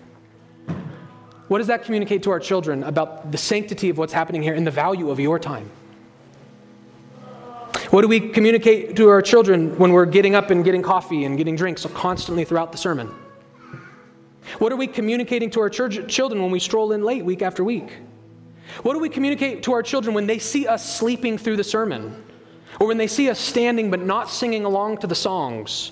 What 1.48 1.60
does 1.60 1.68
that 1.68 1.84
communicate 1.84 2.24
to 2.24 2.32
our 2.32 2.40
children 2.40 2.84
about 2.84 3.32
the 3.32 3.38
sanctity 3.38 3.90
of 3.90 4.00
what's 4.00 4.14
happening 4.14 4.42
here 4.42 4.56
and 4.56 4.66
the 4.66 4.72
value 4.72 5.12
of 5.12 5.20
your 5.20 5.38
time? 5.38 5.70
What 7.92 8.02
do 8.02 8.08
we 8.08 8.20
communicate 8.20 8.96
to 8.96 9.10
our 9.10 9.22
children 9.22 9.78
when 9.78 9.92
we're 9.92 10.06
getting 10.06 10.36
up 10.36 10.50
and 10.50 10.64
getting 10.64 10.82
coffee 10.82 11.26
and 11.26 11.38
getting 11.38 11.56
drinks 11.56 11.86
constantly 11.94 12.46
throughout 12.46 12.72
the 12.72 12.78
sermon? 12.78 13.14
What 14.60 14.72
are 14.72 14.76
we 14.76 14.88
communicating 14.88 15.50
to 15.52 15.60
our 15.62 15.70
church, 15.70 16.08
children 16.08 16.42
when 16.42 16.52
we 16.52 16.60
stroll 16.60 16.92
in 16.92 17.04
late 17.04 17.26
week 17.26 17.42
after 17.42 17.64
week? 17.64 17.92
What 18.84 18.94
do 18.94 19.00
we 19.00 19.10
communicate 19.10 19.64
to 19.64 19.74
our 19.74 19.84
children 19.84 20.14
when 20.14 20.28
they 20.28 20.40
see 20.40 20.68
us 20.68 20.98
sleeping 20.98 21.38
through 21.38 21.58
the 21.58 21.64
sermon? 21.64 22.24
Or 22.80 22.88
when 22.88 22.98
they 22.98 23.08
see 23.08 23.30
us 23.30 23.40
standing 23.40 23.90
but 23.90 24.02
not 24.02 24.30
singing 24.30 24.66
along 24.66 24.98
to 25.00 25.08
the 25.08 25.16
songs? 25.16 25.92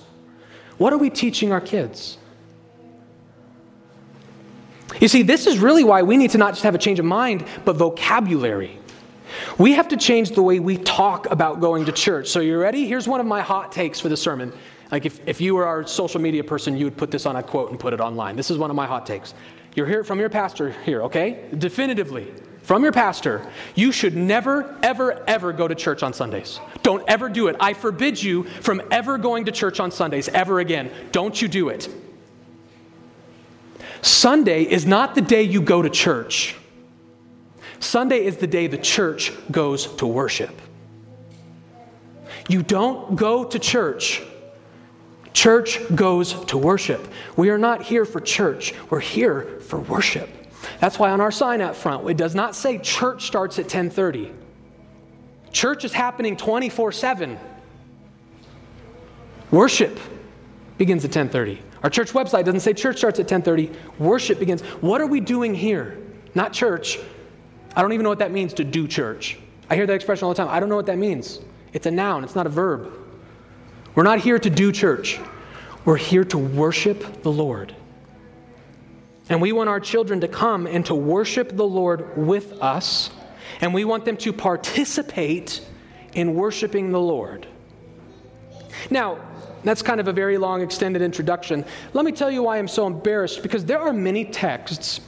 What 0.78 0.92
are 0.92 0.98
we 0.98 1.10
teaching 1.10 1.52
our 1.52 1.60
kids? 1.60 2.18
You 5.00 5.08
see, 5.08 5.22
this 5.22 5.46
is 5.46 5.58
really 5.58 5.84
why 5.84 6.02
we 6.02 6.16
need 6.16 6.30
to 6.30 6.38
not 6.38 6.52
just 6.52 6.62
have 6.62 6.74
a 6.74 6.78
change 6.78 6.98
of 6.98 7.04
mind, 7.04 7.44
but 7.64 7.76
vocabulary. 7.76 8.78
We 9.58 9.72
have 9.72 9.88
to 9.88 9.96
change 9.96 10.30
the 10.30 10.42
way 10.42 10.60
we 10.60 10.78
talk 10.78 11.30
about 11.30 11.60
going 11.60 11.86
to 11.86 11.92
church. 11.92 12.28
So, 12.28 12.40
you 12.40 12.58
ready? 12.58 12.86
Here's 12.86 13.08
one 13.08 13.20
of 13.20 13.26
my 13.26 13.40
hot 13.40 13.72
takes 13.72 14.00
for 14.00 14.08
the 14.08 14.16
sermon. 14.16 14.52
Like, 14.90 15.06
if, 15.06 15.26
if 15.26 15.40
you 15.40 15.54
were 15.54 15.66
our 15.66 15.86
social 15.86 16.20
media 16.20 16.44
person, 16.44 16.76
you 16.76 16.84
would 16.84 16.96
put 16.96 17.10
this 17.10 17.26
on 17.26 17.36
a 17.36 17.42
quote 17.42 17.70
and 17.70 17.80
put 17.80 17.92
it 17.92 18.00
online. 18.00 18.36
This 18.36 18.50
is 18.50 18.58
one 18.58 18.70
of 18.70 18.76
my 18.76 18.86
hot 18.86 19.06
takes. 19.06 19.34
You're 19.74 19.86
here 19.86 20.04
from 20.04 20.20
your 20.20 20.28
pastor 20.28 20.70
here, 20.84 21.02
okay? 21.02 21.48
Definitively, 21.56 22.32
from 22.62 22.82
your 22.82 22.92
pastor, 22.92 23.46
you 23.74 23.92
should 23.92 24.16
never, 24.16 24.78
ever, 24.82 25.22
ever 25.28 25.52
go 25.52 25.68
to 25.68 25.74
church 25.74 26.02
on 26.02 26.14
Sundays. 26.14 26.60
Don't 26.82 27.02
ever 27.08 27.28
do 27.28 27.48
it. 27.48 27.56
I 27.60 27.74
forbid 27.74 28.22
you 28.22 28.44
from 28.44 28.80
ever 28.90 29.18
going 29.18 29.46
to 29.46 29.52
church 29.52 29.80
on 29.80 29.90
Sundays 29.90 30.28
ever 30.28 30.60
again. 30.60 30.90
Don't 31.12 31.40
you 31.40 31.48
do 31.48 31.68
it. 31.68 31.88
Sunday 34.00 34.62
is 34.62 34.86
not 34.86 35.14
the 35.14 35.20
day 35.20 35.42
you 35.42 35.60
go 35.60 35.82
to 35.82 35.90
church. 35.90 36.56
Sunday 37.80 38.24
is 38.24 38.36
the 38.36 38.46
day 38.46 38.66
the 38.66 38.78
church 38.78 39.32
goes 39.50 39.86
to 39.96 40.06
worship. 40.06 40.60
You 42.48 42.62
don't 42.62 43.16
go 43.16 43.44
to 43.44 43.58
church. 43.58 44.22
Church 45.32 45.80
goes 45.94 46.32
to 46.46 46.56
worship. 46.56 47.08
We 47.36 47.50
are 47.50 47.58
not 47.58 47.82
here 47.82 48.04
for 48.04 48.20
church. 48.20 48.74
We're 48.90 49.00
here 49.00 49.60
for 49.60 49.80
worship. 49.80 50.28
That's 50.80 50.98
why 50.98 51.10
on 51.10 51.20
our 51.20 51.30
sign 51.30 51.60
out 51.60 51.76
front, 51.76 52.08
it 52.08 52.16
does 52.16 52.34
not 52.34 52.54
say 52.54 52.78
church 52.78 53.26
starts 53.26 53.58
at 53.58 53.68
10:30. 53.68 54.32
Church 55.52 55.84
is 55.84 55.92
happening 55.92 56.36
24/7. 56.36 57.38
Worship 59.50 59.98
begins 60.78 61.04
at 61.04 61.12
10:30. 61.12 61.60
Our 61.82 61.90
church 61.90 62.12
website 62.12 62.44
doesn't 62.44 62.60
say 62.60 62.72
church 62.72 62.98
starts 62.98 63.20
at 63.20 63.28
10:30. 63.28 63.70
Worship 63.98 64.38
begins. 64.38 64.62
What 64.80 65.00
are 65.00 65.06
we 65.06 65.20
doing 65.20 65.54
here? 65.54 65.98
Not 66.34 66.52
church. 66.52 66.98
I 67.76 67.82
don't 67.82 67.92
even 67.92 68.04
know 68.04 68.10
what 68.10 68.20
that 68.20 68.32
means 68.32 68.54
to 68.54 68.64
do 68.64 68.86
church. 68.86 69.38
I 69.68 69.76
hear 69.76 69.86
that 69.86 69.94
expression 69.94 70.24
all 70.24 70.34
the 70.34 70.36
time. 70.36 70.48
I 70.48 70.60
don't 70.60 70.68
know 70.68 70.76
what 70.76 70.86
that 70.86 70.98
means. 70.98 71.40
It's 71.72 71.86
a 71.86 71.90
noun, 71.90 72.24
it's 72.24 72.34
not 72.34 72.46
a 72.46 72.50
verb. 72.50 72.92
We're 73.94 74.04
not 74.04 74.20
here 74.20 74.38
to 74.38 74.50
do 74.50 74.72
church. 74.72 75.20
We're 75.84 75.96
here 75.96 76.24
to 76.24 76.38
worship 76.38 77.22
the 77.22 77.30
Lord. 77.30 77.74
And 79.28 79.40
we 79.40 79.52
want 79.52 79.68
our 79.68 79.80
children 79.80 80.20
to 80.20 80.28
come 80.28 80.66
and 80.66 80.84
to 80.86 80.94
worship 80.94 81.56
the 81.56 81.66
Lord 81.66 82.16
with 82.16 82.52
us. 82.60 83.10
And 83.60 83.72
we 83.72 83.84
want 83.84 84.04
them 84.04 84.16
to 84.18 84.32
participate 84.32 85.62
in 86.14 86.34
worshiping 86.34 86.90
the 86.90 87.00
Lord. 87.00 87.46
Now, 88.90 89.18
that's 89.62 89.82
kind 89.82 90.00
of 90.00 90.08
a 90.08 90.12
very 90.12 90.36
long, 90.36 90.60
extended 90.60 91.00
introduction. 91.00 91.64
Let 91.94 92.04
me 92.04 92.12
tell 92.12 92.30
you 92.30 92.42
why 92.42 92.58
I'm 92.58 92.68
so 92.68 92.86
embarrassed 92.86 93.42
because 93.42 93.64
there 93.64 93.80
are 93.80 93.92
many 93.92 94.24
texts 94.24 95.00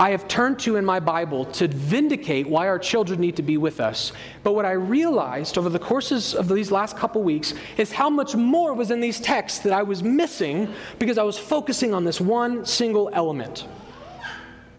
I 0.00 0.10
have 0.10 0.28
turned 0.28 0.60
to 0.60 0.76
in 0.76 0.84
my 0.84 1.00
Bible 1.00 1.44
to 1.46 1.66
vindicate 1.66 2.48
why 2.48 2.68
our 2.68 2.78
children 2.78 3.20
need 3.20 3.34
to 3.36 3.42
be 3.42 3.56
with 3.56 3.80
us. 3.80 4.12
But 4.44 4.54
what 4.54 4.64
I 4.64 4.72
realized 4.72 5.58
over 5.58 5.68
the 5.68 5.78
courses 5.78 6.36
of 6.36 6.48
these 6.48 6.70
last 6.70 6.96
couple 6.96 7.22
weeks 7.22 7.52
is 7.76 7.90
how 7.90 8.08
much 8.08 8.36
more 8.36 8.74
was 8.74 8.92
in 8.92 9.00
these 9.00 9.18
texts 9.18 9.58
that 9.60 9.72
I 9.72 9.82
was 9.82 10.04
missing 10.04 10.72
because 11.00 11.18
I 11.18 11.24
was 11.24 11.36
focusing 11.36 11.94
on 11.94 12.04
this 12.04 12.20
one 12.20 12.64
single 12.64 13.10
element. 13.12 13.66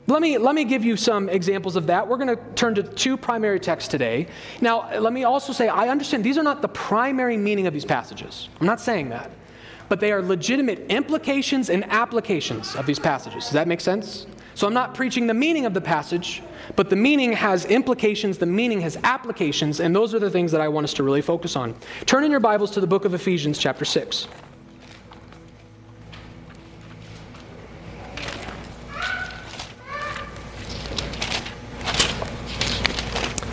Let 0.08 0.22
me, 0.22 0.38
let 0.38 0.56
me 0.56 0.64
give 0.64 0.86
you 0.86 0.96
some 0.96 1.28
examples 1.28 1.76
of 1.76 1.86
that. 1.88 2.08
We're 2.08 2.18
going 2.18 2.36
to 2.36 2.42
turn 2.56 2.74
to 2.76 2.84
two 2.84 3.18
primary 3.18 3.60
texts 3.60 3.90
today. 3.90 4.28
Now, 4.62 5.00
let 5.00 5.12
me 5.12 5.26
also 5.26 5.54
say, 5.54 5.68
I 5.68 5.90
understand 5.90 6.24
these 6.24 6.38
are 6.38 6.44
not 6.44 6.62
the 6.62 6.70
primary 6.70 7.38
meaning 7.38 7.68
of 7.68 7.74
these 7.74 7.86
passages. 7.86 8.48
I'm 8.60 8.66
not 8.66 8.80
saying 8.80 9.10
that. 9.10 9.30
But 9.90 10.00
they 10.00 10.12
are 10.12 10.22
legitimate 10.22 10.80
implications 10.90 11.70
and 11.70 11.84
applications 11.92 12.76
of 12.76 12.86
these 12.86 13.00
passages. 13.00 13.44
Does 13.44 13.54
that 13.54 13.68
make 13.68 13.82
sense? 13.82 14.26
So 14.56 14.68
I'm 14.68 14.74
not 14.74 14.94
preaching 14.94 15.28
the 15.28 15.34
meaning 15.34 15.66
of 15.66 15.74
the 15.74 15.82
passage, 15.82 16.42
but 16.76 16.90
the 16.90 16.96
meaning 16.96 17.34
has 17.34 17.66
implications, 17.66 18.38
the 18.38 18.46
meaning 18.46 18.82
has 18.82 18.98
applications, 19.04 19.80
and 19.80 19.96
those 19.96 20.14
are 20.14 20.20
the 20.20 20.30
things 20.30 20.52
that 20.52 20.62
I 20.62 20.68
want 20.68 20.84
us 20.84 20.94
to 20.96 21.04
really 21.04 21.22
focus 21.22 21.56
on. 21.56 21.76
Turn 22.06 22.24
in 22.24 22.32
your 22.32 22.40
Bibles 22.40 22.72
to 22.72 22.82
the 22.82 22.88
book 22.88 23.06
of 23.06 23.14
Ephesians, 23.14 23.58
chapter 23.58 23.86
6. 23.86 24.28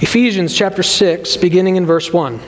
Ephesians 0.00 0.54
chapter 0.54 0.82
6, 0.82 1.36
beginning 1.38 1.76
in 1.76 1.86
verse 1.86 2.12
1. 2.12 2.38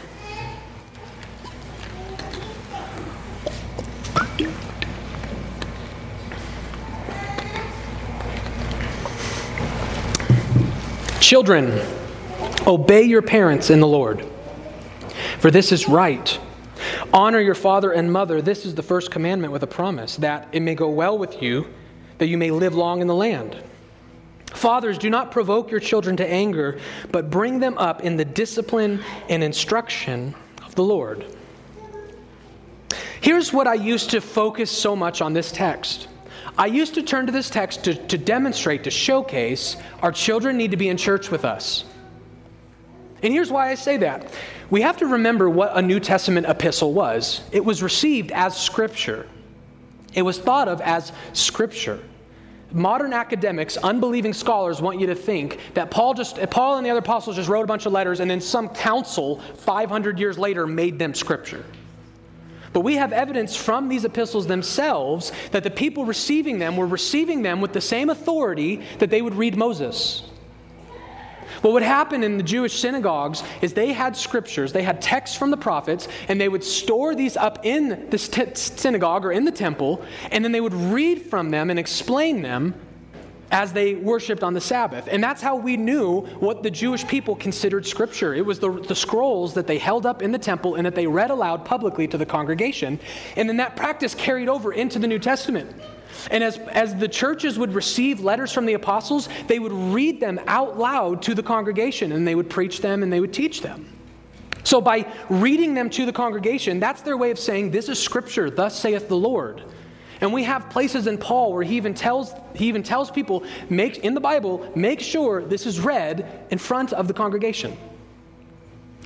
Children, 11.29 11.79
obey 12.67 13.03
your 13.03 13.21
parents 13.21 13.69
in 13.69 13.81
the 13.81 13.87
Lord, 13.87 14.25
for 15.41 15.51
this 15.51 15.73
is 15.73 15.87
right. 15.87 16.41
Honor 17.13 17.39
your 17.39 17.55
father 17.55 17.93
and 17.93 18.11
mother. 18.11 18.41
This 18.41 18.65
is 18.65 18.75
the 18.75 18.83
first 18.83 19.11
commandment 19.11 19.53
with 19.53 19.63
a 19.63 19.67
promise, 19.67 20.17
that 20.17 20.49
it 20.53 20.61
may 20.61 20.75
go 20.75 20.89
well 20.89 21.19
with 21.19 21.43
you, 21.43 21.69
that 22.17 22.29
you 22.29 22.39
may 22.39 22.51
live 22.51 22.75
long 22.75 23.03
in 23.03 23.09
the 23.09 23.15
land. 23.15 23.63
Fathers, 24.55 24.97
do 24.97 25.11
not 25.11 25.31
provoke 25.31 25.71
your 25.71 25.81
children 25.81 26.17
to 26.17 26.27
anger, 26.27 26.81
but 27.13 27.29
bring 27.29 27.61
them 27.61 27.77
up 27.77 28.01
in 28.01 28.17
the 28.17 28.25
discipline 28.25 29.05
and 29.29 29.45
instruction 29.45 30.35
of 30.65 30.75
the 30.77 30.83
Lord. 30.83 31.27
Here's 33.21 33.53
what 33.53 33.67
I 33.67 33.75
used 33.75 34.09
to 34.13 34.23
focus 34.23 34.71
so 34.71 34.97
much 34.97 35.21
on 35.21 35.35
this 35.35 35.53
text. 35.53 36.09
I 36.59 36.67
used 36.67 36.95
to 36.95 37.03
turn 37.05 37.27
to 37.27 37.33
this 37.33 37.49
text 37.49 37.85
to, 37.85 37.95
to 37.95 38.19
demonstrate, 38.19 38.85
to 38.85 38.91
showcase 38.91 39.77
our 40.03 40.11
children 40.11 40.57
need 40.57 40.73
to 40.73 40.77
be 40.77 40.89
in 40.89 40.97
church 40.97 41.31
with 41.31 41.45
us. 41.45 41.85
And 43.23 43.33
here's 43.33 43.51
why 43.51 43.71
I 43.71 43.77
say 43.77 43.97
that. 43.99 44.33
We 44.69 44.83
have 44.83 44.97
to 44.99 45.07
remember 45.07 45.49
what 45.49 45.77
a 45.77 45.83
New 45.83 46.01
Testament 46.01 46.47
epistle 46.47 46.93
was 46.93 47.43
it 47.53 47.65
was 47.65 47.83
received 47.83 48.33
as 48.33 48.57
Scripture, 48.61 49.29
it 50.15 50.23
was 50.23 50.39
thought 50.39 50.69
of 50.69 50.81
as 50.81 51.13
Scripture. 51.33 52.01
Modern 52.71 53.15
academics, 53.15 53.79
unbelieving 53.79 54.35
scholars 54.35 54.83
want 54.83 55.01
you 55.01 55.07
to 55.07 55.15
think 55.15 55.59
that 55.73 55.91
Paul 55.91 56.13
just 56.13 56.39
Paul 56.51 56.77
and 56.77 56.85
the 56.85 56.91
other 56.91 56.99
apostles 56.99 57.37
just 57.37 57.49
wrote 57.49 57.63
a 57.63 57.67
bunch 57.67 57.87
of 57.87 57.93
letters 57.93 58.21
and 58.21 58.31
then 58.31 58.43
some 58.43 58.69
council 58.69 59.41
500 59.57 60.19
years 60.19 60.37
later 60.39 60.67
made 60.67 60.99
them 60.99 61.15
scripture. 61.15 61.65
But 62.73 62.81
we 62.81 62.97
have 62.97 63.13
evidence 63.13 63.57
from 63.57 63.89
these 63.89 64.05
epistles 64.05 64.47
themselves 64.47 65.33
that 65.53 65.65
the 65.65 65.71
people 65.71 66.05
receiving 66.05 66.59
them 66.59 66.77
were 66.77 66.87
receiving 66.87 67.43
them 67.43 67.61
with 67.61 67.73
the 67.73 67.81
same 67.81 68.11
authority 68.11 68.83
that 68.99 69.11
they 69.11 69.23
would 69.23 69.35
read 69.35 69.57
Moses. 69.57 70.23
What 71.63 71.73
would 71.73 71.83
happen 71.83 72.23
in 72.23 72.37
the 72.37 72.43
Jewish 72.43 72.79
synagogues 72.79 73.43
is 73.63 73.73
they 73.73 73.93
had 73.93 74.17
scriptures, 74.17 74.73
they 74.73 74.83
had 74.83 75.03
texts 75.03 75.37
from 75.37 75.51
the 75.51 75.57
prophets, 75.57 76.07
and 76.29 76.41
they 76.41 76.49
would 76.49 76.63
store 76.63 77.15
these 77.15 77.37
up 77.37 77.65
in 77.65 78.09
the 78.11 78.19
synagogue 78.19 79.25
or 79.25 79.33
in 79.33 79.45
the 79.45 79.51
temple, 79.51 80.05
and 80.31 80.45
then 80.45 80.53
they 80.53 80.61
would 80.61 80.75
read 80.75 81.23
from 81.23 81.51
them 81.51 81.71
and 81.71 81.79
explain 81.79 82.43
them 82.43 82.75
as 83.51 83.73
they 83.73 83.95
worshiped 83.95 84.43
on 84.43 84.55
the 84.55 84.61
Sabbath. 84.61 85.09
And 85.11 85.23
that's 85.23 85.41
how 85.41 85.57
we 85.57 85.77
knew 85.77 86.21
what 86.41 86.63
the 86.63 86.71
Jewish 86.71 87.07
people 87.07 87.35
considered 87.35 87.87
Scripture. 87.87 88.35
It 88.35 88.45
was 88.45 88.59
the, 88.59 88.71
the 88.71 88.95
scrolls 88.95 89.55
that 89.55 89.67
they 89.67 89.79
held 89.79 90.07
up 90.07 90.23
in 90.23 90.33
the 90.33 90.39
temple 90.39 90.75
and 90.75 90.85
that 90.85 90.95
they 90.95 91.07
read 91.07 91.31
aloud 91.31 91.65
publicly 91.65 92.07
to 92.09 92.19
the 92.19 92.27
congregation. 92.27 93.01
And 93.37 93.49
then 93.49 93.57
that 93.57 93.77
practice 93.77 94.15
carried 94.15 94.49
over 94.49 94.73
into 94.73 94.99
the 94.99 95.07
New 95.07 95.19
Testament. 95.19 95.75
And 96.31 96.43
as, 96.45 96.59
as 96.59 96.95
the 96.97 97.09
churches 97.09 97.59
would 97.59 97.75
receive 97.75 98.21
letters 98.21 98.53
from 98.53 98.67
the 98.67 98.75
apostles, 98.75 99.29
they 99.47 99.59
would 99.59 99.73
read 99.73 100.21
them 100.21 100.41
out 100.47 100.79
loud 100.79 101.23
to 101.23 101.35
the 101.35 101.43
congregation 101.43 102.13
and 102.13 102.27
they 102.27 102.35
would 102.35 102.51
preach 102.51 102.81
them 102.81 103.03
and 103.03 103.13
they 103.13 103.21
would 103.21 103.33
teach 103.33 103.63
them. 103.63 103.87
So, 104.65 104.81
by 104.83 105.07
reading 105.31 105.73
them 105.73 105.89
to 105.91 106.05
the 106.05 106.13
congregation, 106.13 106.79
that's 106.79 107.01
their 107.01 107.17
way 107.17 107.31
of 107.31 107.39
saying, 107.39 107.71
This 107.71 107.89
is 107.89 107.99
Scripture, 107.99 108.51
thus 108.51 108.79
saith 108.79 109.09
the 109.09 109.17
Lord. 109.17 109.63
And 110.21 110.33
we 110.33 110.45
have 110.45 110.69
places 110.71 111.07
in 111.07 111.19
Paul 111.19 111.53
where 111.53 111.63
he 111.63 111.77
even 111.77 111.95
tells, 111.95 112.33
he 112.55 112.67
even 112.69 112.83
tells 112.83 113.11
people 113.11 113.45
make, 113.69 113.99
in 113.99 114.15
the 114.15 114.21
Bible, 114.21 114.71
make 114.75 115.01
sure 115.01 115.43
this 115.43 115.67
is 115.67 115.81
read 115.81 116.47
in 116.51 116.59
front 116.59 116.93
of 116.93 117.09
the 117.09 117.15
congregation. 117.15 117.77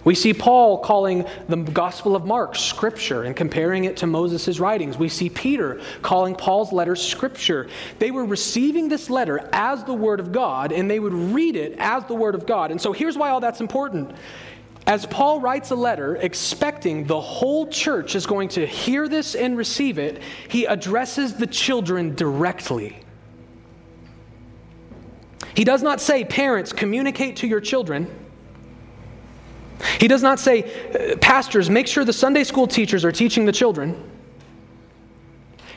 We 0.05 0.17
see 0.17 0.35
Paul 0.35 0.79
calling 0.79 1.27
the 1.49 1.57
Gospel 1.57 2.17
of 2.17 2.27
Mark 2.27 2.57
scripture 2.57 3.23
and 3.23 3.37
comparing 3.37 3.85
it 3.85 3.99
to 3.99 4.07
Moses' 4.09 4.59
writings. 4.59 4.99
We 4.99 5.09
see 5.09 5.31
Peter 5.31 5.81
calling 6.03 6.35
Paul's 6.35 6.73
letters 6.73 7.01
scripture. 7.01 7.69
They 8.01 8.11
were 8.11 8.25
receiving 8.25 8.89
this 8.89 9.09
letter 9.09 9.49
as 9.53 9.85
the 9.85 9.95
Word 9.95 10.19
of 10.19 10.33
God, 10.33 10.73
and 10.73 10.91
they 10.91 10.99
would 10.99 11.13
read 11.13 11.55
it 11.55 11.77
as 11.79 12.05
the 12.07 12.15
Word 12.15 12.35
of 12.35 12.47
God. 12.47 12.73
And 12.73 12.81
so 12.81 12.93
here's 12.93 13.17
why 13.17 13.31
all 13.31 13.39
that's 13.39 13.61
important. 13.61 14.11
As 14.87 15.07
Paul 15.07 15.41
writes 15.41 15.71
a 15.71 15.77
letter 15.77 16.17
expecting 16.17 17.05
the 17.05 17.21
whole 17.21 17.69
church 17.69 18.17
is 18.17 18.27
going 18.27 18.49
to 18.51 18.67
hear 18.67 19.09
this 19.09 19.35
and 19.35 19.57
receive 19.57 19.99
it, 19.99 20.21
he 20.49 20.65
addresses 20.65 21.35
the 21.35 21.47
children 21.47 22.15
directly. 22.15 22.99
He 25.55 25.65
does 25.65 25.83
not 25.83 26.01
say, 26.01 26.25
Parents, 26.25 26.73
communicate 26.73 27.37
to 27.37 27.47
your 27.47 27.61
children. 27.61 28.13
He 30.01 30.09
does 30.09 30.23
not 30.23 30.41
say, 30.41 31.13
uh, 31.13 31.17
Pastors, 31.19 31.71
make 31.71 31.87
sure 31.87 32.05
the 32.05 32.13
Sunday 32.13 32.45
school 32.45 32.67
teachers 32.67 33.05
are 33.05 33.13
teaching 33.13 33.45
the 33.45 33.53
children. 33.53 34.11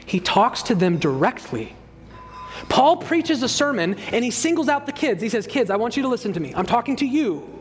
He 0.06 0.20
talks 0.20 0.64
to 0.64 0.76
them 0.76 0.98
directly. 0.98 1.76
Paul 2.70 2.98
preaches 2.98 3.44
a 3.44 3.50
sermon 3.50 3.98
and 4.12 4.24
he 4.24 4.32
singles 4.32 4.70
out 4.70 4.86
the 4.86 4.92
kids. 4.92 5.22
He 5.22 5.30
says, 5.30 5.46
Kids, 5.46 5.70
I 5.70 5.76
want 5.76 5.96
you 5.98 6.04
to 6.04 6.10
listen 6.10 6.34
to 6.34 6.40
me. 6.40 6.54
I'm 6.56 6.66
talking 6.66 6.96
to 6.98 7.06
you. 7.06 7.55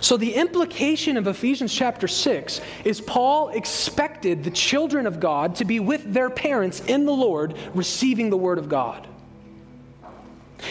So, 0.00 0.16
the 0.16 0.34
implication 0.34 1.16
of 1.16 1.26
Ephesians 1.26 1.72
chapter 1.72 2.08
6 2.08 2.60
is 2.84 3.00
Paul 3.00 3.50
expected 3.50 4.44
the 4.44 4.50
children 4.50 5.06
of 5.06 5.20
God 5.20 5.56
to 5.56 5.64
be 5.64 5.80
with 5.80 6.12
their 6.12 6.30
parents 6.30 6.80
in 6.80 7.04
the 7.04 7.12
Lord, 7.12 7.56
receiving 7.74 8.30
the 8.30 8.36
word 8.36 8.58
of 8.58 8.68
God. 8.68 9.06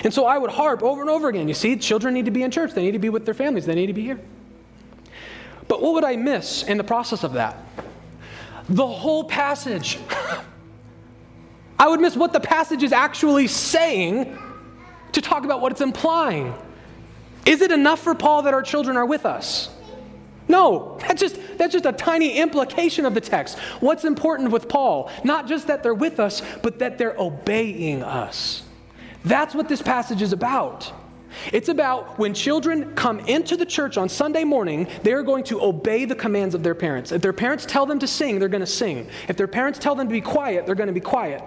And 0.04 0.14
so 0.14 0.26
I 0.26 0.38
would 0.38 0.50
harp 0.50 0.82
over 0.82 1.02
and 1.02 1.10
over 1.10 1.30
again. 1.30 1.48
You 1.48 1.54
see, 1.54 1.76
children 1.76 2.14
need 2.14 2.26
to 2.26 2.32
be 2.32 2.44
in 2.44 2.52
church, 2.52 2.74
they 2.74 2.82
need 2.82 2.92
to 2.92 3.00
be 3.00 3.10
with 3.10 3.26
their 3.26 3.34
families, 3.34 3.66
they 3.66 3.76
need 3.76 3.88
to 3.88 3.94
be 3.94 4.04
here. 4.04 4.20
But 5.68 5.82
what 5.82 5.94
would 5.94 6.04
I 6.04 6.16
miss 6.16 6.64
in 6.64 6.78
the 6.78 6.84
process 6.84 7.24
of 7.24 7.34
that? 7.34 7.58
The 8.70 8.88
whole 8.88 9.26
passage. 9.26 10.00
I 11.80 11.88
would 11.88 12.00
miss 12.00 12.16
what 12.16 12.34
the 12.34 12.40
passage 12.40 12.84
is 12.84 12.94
actually 12.94 13.48
saying 13.48 14.38
to 15.12 15.22
talk 15.22 15.44
about 15.44 15.62
what 15.62 15.72
it's 15.72 15.82
implying. 15.82 16.54
Is 17.46 17.62
it 17.62 17.72
enough 17.72 18.00
for 18.00 18.16
Paul 18.16 18.44
that 18.44 18.54
our 18.54 18.64
children 18.64 18.98
are 18.98 19.06
with 19.06 19.26
us? 19.26 19.70
No, 20.48 20.98
that's 21.00 21.22
just, 21.22 21.40
that's 21.58 21.74
just 21.74 21.86
a 21.86 21.94
tiny 21.94 22.38
implication 22.38 23.06
of 23.06 23.14
the 23.14 23.22
text. 23.22 23.58
What's 23.80 24.04
important 24.04 24.52
with 24.52 24.68
Paul? 24.68 25.10
Not 25.24 25.48
just 25.48 25.68
that 25.68 25.84
they're 25.84 25.94
with 25.94 26.20
us, 26.20 26.42
but 26.62 26.80
that 26.80 26.98
they're 26.98 27.16
obeying 27.18 28.04
us. 28.04 28.64
That's 29.24 29.56
what 29.56 29.70
this 29.70 29.82
passage 29.82 30.22
is 30.22 30.34
about. 30.34 30.92
It's 31.52 31.70
about 31.70 32.20
when 32.20 32.34
children 32.34 32.94
come 32.96 33.20
into 33.22 33.58
the 33.58 33.66
church 33.66 33.98
on 33.98 34.10
Sunday 34.10 34.44
morning, 34.44 34.88
they're 35.02 35.24
going 35.24 35.44
to 35.46 35.64
obey 35.64 36.06
the 36.06 36.16
commands 36.16 36.54
of 36.54 36.62
their 36.62 36.76
parents. 36.76 37.12
If 37.12 37.22
their 37.22 37.34
parents 37.34 37.66
tell 37.66 37.86
them 37.86 38.00
to 38.00 38.08
sing, 38.08 38.40
they're 38.40 38.50
going 38.50 38.62
to 38.62 38.68
sing. 38.68 39.08
If 39.28 39.38
their 39.38 39.48
parents 39.48 39.80
tell 39.80 39.96
them 39.96 40.08
to 40.08 40.14
be 40.14 40.22
quiet, 40.22 40.66
they're 40.66 40.76
going 40.76 40.88
to 40.88 40.94
be 40.94 41.00
quiet. 41.00 41.42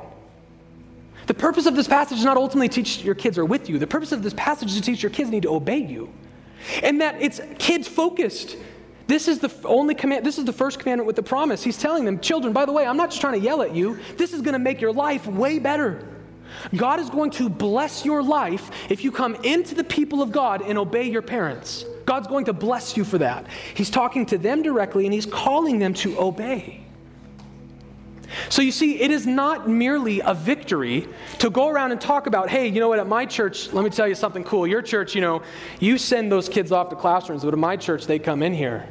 The 1.26 1.34
purpose 1.34 1.66
of 1.66 1.74
this 1.74 1.88
passage 1.88 2.18
is 2.18 2.24
not 2.24 2.36
ultimately 2.36 2.68
to 2.68 2.74
teach 2.82 3.02
your 3.04 3.14
kids 3.14 3.36
are 3.38 3.44
with 3.44 3.68
you. 3.68 3.78
The 3.78 3.86
purpose 3.86 4.12
of 4.12 4.22
this 4.22 4.34
passage 4.34 4.68
is 4.68 4.76
to 4.76 4.82
teach 4.82 5.02
your 5.02 5.10
kids 5.10 5.30
need 5.30 5.42
to 5.42 5.50
obey 5.50 5.78
you. 5.78 6.12
And 6.82 7.00
that 7.00 7.20
it's 7.20 7.40
kids 7.58 7.88
focused. 7.88 8.56
This 9.06 9.28
is 9.28 9.38
the 9.38 9.52
only 9.64 9.94
command, 9.94 10.26
this 10.26 10.38
is 10.38 10.44
the 10.44 10.52
first 10.52 10.78
commandment 10.78 11.06
with 11.06 11.16
the 11.16 11.22
promise. 11.22 11.62
He's 11.62 11.78
telling 11.78 12.04
them, 12.04 12.20
children, 12.20 12.52
by 12.52 12.64
the 12.64 12.72
way, 12.72 12.86
I'm 12.86 12.96
not 12.96 13.10
just 13.10 13.20
trying 13.20 13.34
to 13.34 13.44
yell 13.44 13.62
at 13.62 13.74
you. 13.74 13.98
This 14.16 14.32
is 14.32 14.42
going 14.42 14.54
to 14.54 14.58
make 14.58 14.80
your 14.80 14.92
life 14.92 15.26
way 15.26 15.58
better. 15.58 16.06
God 16.74 17.00
is 17.00 17.10
going 17.10 17.30
to 17.32 17.48
bless 17.48 18.04
your 18.04 18.22
life 18.22 18.70
if 18.88 19.04
you 19.04 19.12
come 19.12 19.34
into 19.36 19.74
the 19.74 19.84
people 19.84 20.22
of 20.22 20.32
God 20.32 20.62
and 20.62 20.78
obey 20.78 21.10
your 21.10 21.22
parents. 21.22 21.84
God's 22.04 22.28
going 22.28 22.46
to 22.46 22.52
bless 22.52 22.96
you 22.96 23.04
for 23.04 23.18
that. 23.18 23.46
He's 23.74 23.90
talking 23.90 24.26
to 24.26 24.38
them 24.38 24.62
directly 24.62 25.04
and 25.06 25.12
he's 25.12 25.26
calling 25.26 25.78
them 25.78 25.92
to 25.94 26.18
obey. 26.18 26.85
So 28.48 28.62
you 28.62 28.70
see, 28.70 29.00
it 29.00 29.10
is 29.10 29.26
not 29.26 29.68
merely 29.68 30.20
a 30.20 30.34
victory 30.34 31.08
to 31.38 31.50
go 31.50 31.68
around 31.68 31.92
and 31.92 32.00
talk 32.00 32.26
about, 32.26 32.48
hey, 32.48 32.68
you 32.68 32.80
know 32.80 32.88
what, 32.88 32.98
at 32.98 33.06
my 33.06 33.26
church, 33.26 33.72
let 33.72 33.84
me 33.84 33.90
tell 33.90 34.06
you 34.06 34.14
something 34.14 34.44
cool. 34.44 34.66
Your 34.66 34.82
church, 34.82 35.14
you 35.14 35.20
know, 35.20 35.42
you 35.80 35.98
send 35.98 36.30
those 36.30 36.48
kids 36.48 36.72
off 36.72 36.90
to 36.90 36.96
classrooms, 36.96 37.44
but 37.44 37.52
at 37.52 37.58
my 37.58 37.76
church, 37.76 38.06
they 38.06 38.18
come 38.18 38.42
in 38.42 38.54
here. 38.54 38.88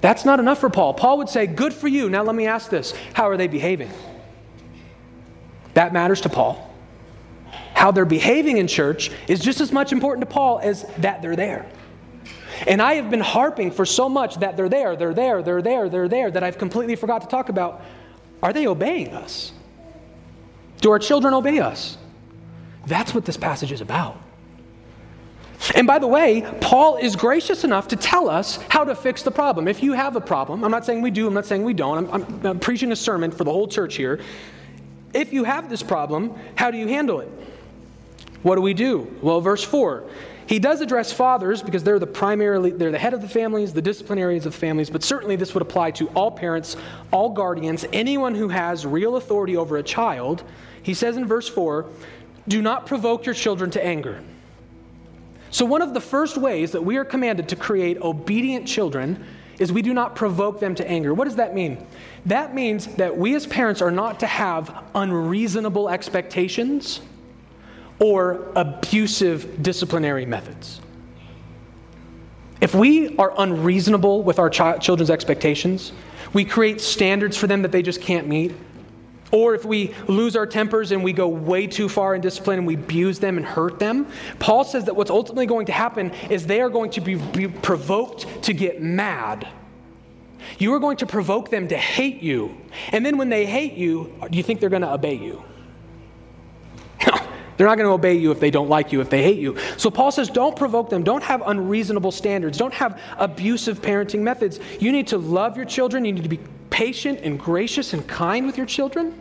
That's 0.00 0.24
not 0.24 0.38
enough 0.40 0.60
for 0.60 0.70
Paul. 0.70 0.94
Paul 0.94 1.18
would 1.18 1.28
say, 1.28 1.46
good 1.46 1.74
for 1.74 1.88
you. 1.88 2.08
Now 2.08 2.22
let 2.22 2.34
me 2.34 2.46
ask 2.46 2.70
this 2.70 2.94
how 3.14 3.28
are 3.28 3.36
they 3.36 3.48
behaving? 3.48 3.90
That 5.74 5.92
matters 5.92 6.20
to 6.22 6.28
Paul. 6.28 6.64
How 7.74 7.90
they're 7.90 8.04
behaving 8.04 8.58
in 8.58 8.66
church 8.66 9.10
is 9.28 9.40
just 9.40 9.60
as 9.60 9.72
much 9.72 9.92
important 9.92 10.28
to 10.28 10.32
Paul 10.32 10.60
as 10.62 10.84
that 10.98 11.22
they're 11.22 11.36
there. 11.36 11.66
And 12.66 12.82
I 12.82 12.94
have 12.94 13.10
been 13.10 13.20
harping 13.20 13.70
for 13.70 13.86
so 13.86 14.08
much 14.08 14.36
that 14.36 14.56
they're 14.56 14.68
there, 14.68 14.96
they're 14.96 15.14
there, 15.14 15.42
they're 15.42 15.62
there, 15.62 15.88
they're 15.88 16.08
there, 16.08 16.30
that 16.30 16.42
I've 16.42 16.58
completely 16.58 16.96
forgot 16.96 17.22
to 17.22 17.28
talk 17.28 17.48
about 17.48 17.82
are 18.42 18.52
they 18.52 18.66
obeying 18.66 19.08
us? 19.08 19.52
Do 20.80 20.92
our 20.92 20.98
children 20.98 21.34
obey 21.34 21.58
us? 21.58 21.98
That's 22.86 23.12
what 23.12 23.24
this 23.24 23.36
passage 23.36 23.72
is 23.72 23.80
about. 23.80 24.20
And 25.74 25.86
by 25.86 25.98
the 25.98 26.06
way, 26.06 26.46
Paul 26.60 26.96
is 26.96 27.16
gracious 27.16 27.64
enough 27.64 27.88
to 27.88 27.96
tell 27.96 28.30
us 28.30 28.56
how 28.68 28.84
to 28.84 28.94
fix 28.94 29.22
the 29.22 29.30
problem. 29.30 29.66
If 29.66 29.82
you 29.82 29.92
have 29.92 30.14
a 30.14 30.20
problem, 30.20 30.64
I'm 30.64 30.70
not 30.70 30.86
saying 30.86 31.02
we 31.02 31.10
do, 31.10 31.26
I'm 31.26 31.34
not 31.34 31.46
saying 31.46 31.64
we 31.64 31.74
don't, 31.74 32.08
I'm, 32.12 32.22
I'm, 32.22 32.46
I'm 32.46 32.60
preaching 32.60 32.92
a 32.92 32.96
sermon 32.96 33.32
for 33.32 33.44
the 33.44 33.52
whole 33.52 33.66
church 33.66 33.96
here. 33.96 34.20
If 35.12 35.32
you 35.32 35.44
have 35.44 35.68
this 35.68 35.82
problem, 35.82 36.34
how 36.54 36.70
do 36.70 36.78
you 36.78 36.86
handle 36.86 37.20
it? 37.20 37.28
What 38.42 38.54
do 38.54 38.60
we 38.60 38.72
do? 38.72 39.12
Well, 39.20 39.40
verse 39.40 39.64
4 39.64 40.04
he 40.48 40.58
does 40.58 40.80
address 40.80 41.12
fathers 41.12 41.60
because 41.60 41.84
they're 41.84 41.98
the 41.98 42.06
primarily 42.06 42.70
they're 42.70 42.90
the 42.90 42.98
head 42.98 43.12
of 43.12 43.20
the 43.20 43.28
families, 43.28 43.74
the 43.74 43.82
disciplinarians 43.82 44.46
of 44.46 44.54
families, 44.54 44.88
but 44.88 45.04
certainly 45.04 45.36
this 45.36 45.52
would 45.52 45.60
apply 45.60 45.90
to 45.90 46.08
all 46.08 46.30
parents, 46.30 46.74
all 47.10 47.28
guardians, 47.28 47.84
anyone 47.92 48.34
who 48.34 48.48
has 48.48 48.86
real 48.86 49.16
authority 49.16 49.58
over 49.58 49.76
a 49.76 49.82
child. 49.82 50.42
He 50.82 50.94
says 50.94 51.18
in 51.18 51.26
verse 51.26 51.50
4, 51.50 51.84
"Do 52.48 52.62
not 52.62 52.86
provoke 52.86 53.26
your 53.26 53.34
children 53.34 53.70
to 53.72 53.84
anger." 53.84 54.20
So 55.50 55.66
one 55.66 55.82
of 55.82 55.92
the 55.92 56.00
first 56.00 56.38
ways 56.38 56.72
that 56.72 56.82
we 56.82 56.96
are 56.96 57.04
commanded 57.04 57.48
to 57.48 57.56
create 57.56 58.00
obedient 58.00 58.66
children 58.66 59.22
is 59.58 59.70
we 59.70 59.82
do 59.82 59.92
not 59.92 60.14
provoke 60.14 60.60
them 60.60 60.74
to 60.76 60.90
anger. 60.90 61.12
What 61.12 61.24
does 61.26 61.36
that 61.36 61.54
mean? 61.54 61.76
That 62.24 62.54
means 62.54 62.86
that 62.96 63.18
we 63.18 63.34
as 63.34 63.46
parents 63.46 63.82
are 63.82 63.90
not 63.90 64.20
to 64.20 64.26
have 64.26 64.72
unreasonable 64.94 65.90
expectations 65.90 67.00
or 68.00 68.52
abusive 68.54 69.62
disciplinary 69.62 70.26
methods. 70.26 70.80
If 72.60 72.74
we 72.74 73.16
are 73.16 73.32
unreasonable 73.38 74.22
with 74.22 74.38
our 74.38 74.50
ch- 74.50 74.80
children's 74.80 75.10
expectations, 75.10 75.92
we 76.32 76.44
create 76.44 76.80
standards 76.80 77.36
for 77.36 77.46
them 77.46 77.62
that 77.62 77.72
they 77.72 77.82
just 77.82 78.00
can't 78.00 78.26
meet, 78.26 78.54
or 79.30 79.54
if 79.54 79.64
we 79.64 79.94
lose 80.06 80.36
our 80.36 80.46
tempers 80.46 80.90
and 80.90 81.04
we 81.04 81.12
go 81.12 81.28
way 81.28 81.66
too 81.66 81.88
far 81.88 82.14
in 82.14 82.20
discipline 82.20 82.58
and 82.58 82.66
we 82.66 82.74
abuse 82.74 83.18
them 83.18 83.36
and 83.36 83.44
hurt 83.44 83.78
them, 83.78 84.06
Paul 84.38 84.64
says 84.64 84.84
that 84.84 84.96
what's 84.96 85.10
ultimately 85.10 85.46
going 85.46 85.66
to 85.66 85.72
happen 85.72 86.10
is 86.30 86.46
they 86.46 86.60
are 86.60 86.70
going 86.70 86.90
to 86.92 87.00
be, 87.00 87.16
be 87.16 87.46
provoked 87.46 88.44
to 88.44 88.54
get 88.54 88.80
mad. 88.82 89.46
You 90.58 90.72
are 90.74 90.78
going 90.78 90.96
to 90.98 91.06
provoke 91.06 91.50
them 91.50 91.68
to 91.68 91.76
hate 91.76 92.22
you. 92.22 92.56
And 92.90 93.04
then 93.04 93.18
when 93.18 93.28
they 93.28 93.44
hate 93.44 93.74
you, 93.74 94.14
do 94.30 94.36
you 94.36 94.42
think 94.42 94.60
they're 94.60 94.70
going 94.70 94.82
to 94.82 94.92
obey 94.92 95.14
you? 95.14 95.44
They're 97.58 97.66
not 97.66 97.76
going 97.76 97.88
to 97.88 97.92
obey 97.92 98.14
you 98.14 98.30
if 98.30 98.38
they 98.38 98.52
don't 98.52 98.68
like 98.68 98.92
you, 98.92 99.00
if 99.00 99.10
they 99.10 99.20
hate 99.20 99.40
you. 99.40 99.58
So 99.76 99.90
Paul 99.90 100.12
says, 100.12 100.30
don't 100.30 100.56
provoke 100.56 100.90
them. 100.90 101.02
Don't 101.02 101.24
have 101.24 101.42
unreasonable 101.44 102.12
standards. 102.12 102.56
Don't 102.56 102.72
have 102.72 103.00
abusive 103.18 103.82
parenting 103.82 104.20
methods. 104.20 104.60
You 104.78 104.92
need 104.92 105.08
to 105.08 105.18
love 105.18 105.56
your 105.56 105.66
children. 105.66 106.04
You 106.04 106.12
need 106.12 106.22
to 106.22 106.28
be 106.28 106.38
patient 106.70 107.20
and 107.24 107.38
gracious 107.38 107.92
and 107.92 108.06
kind 108.06 108.46
with 108.46 108.56
your 108.56 108.66
children. 108.66 109.12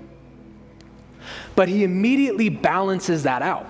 But 1.55 1.67
he 1.67 1.83
immediately 1.83 2.49
balances 2.49 3.23
that 3.23 3.41
out. 3.41 3.65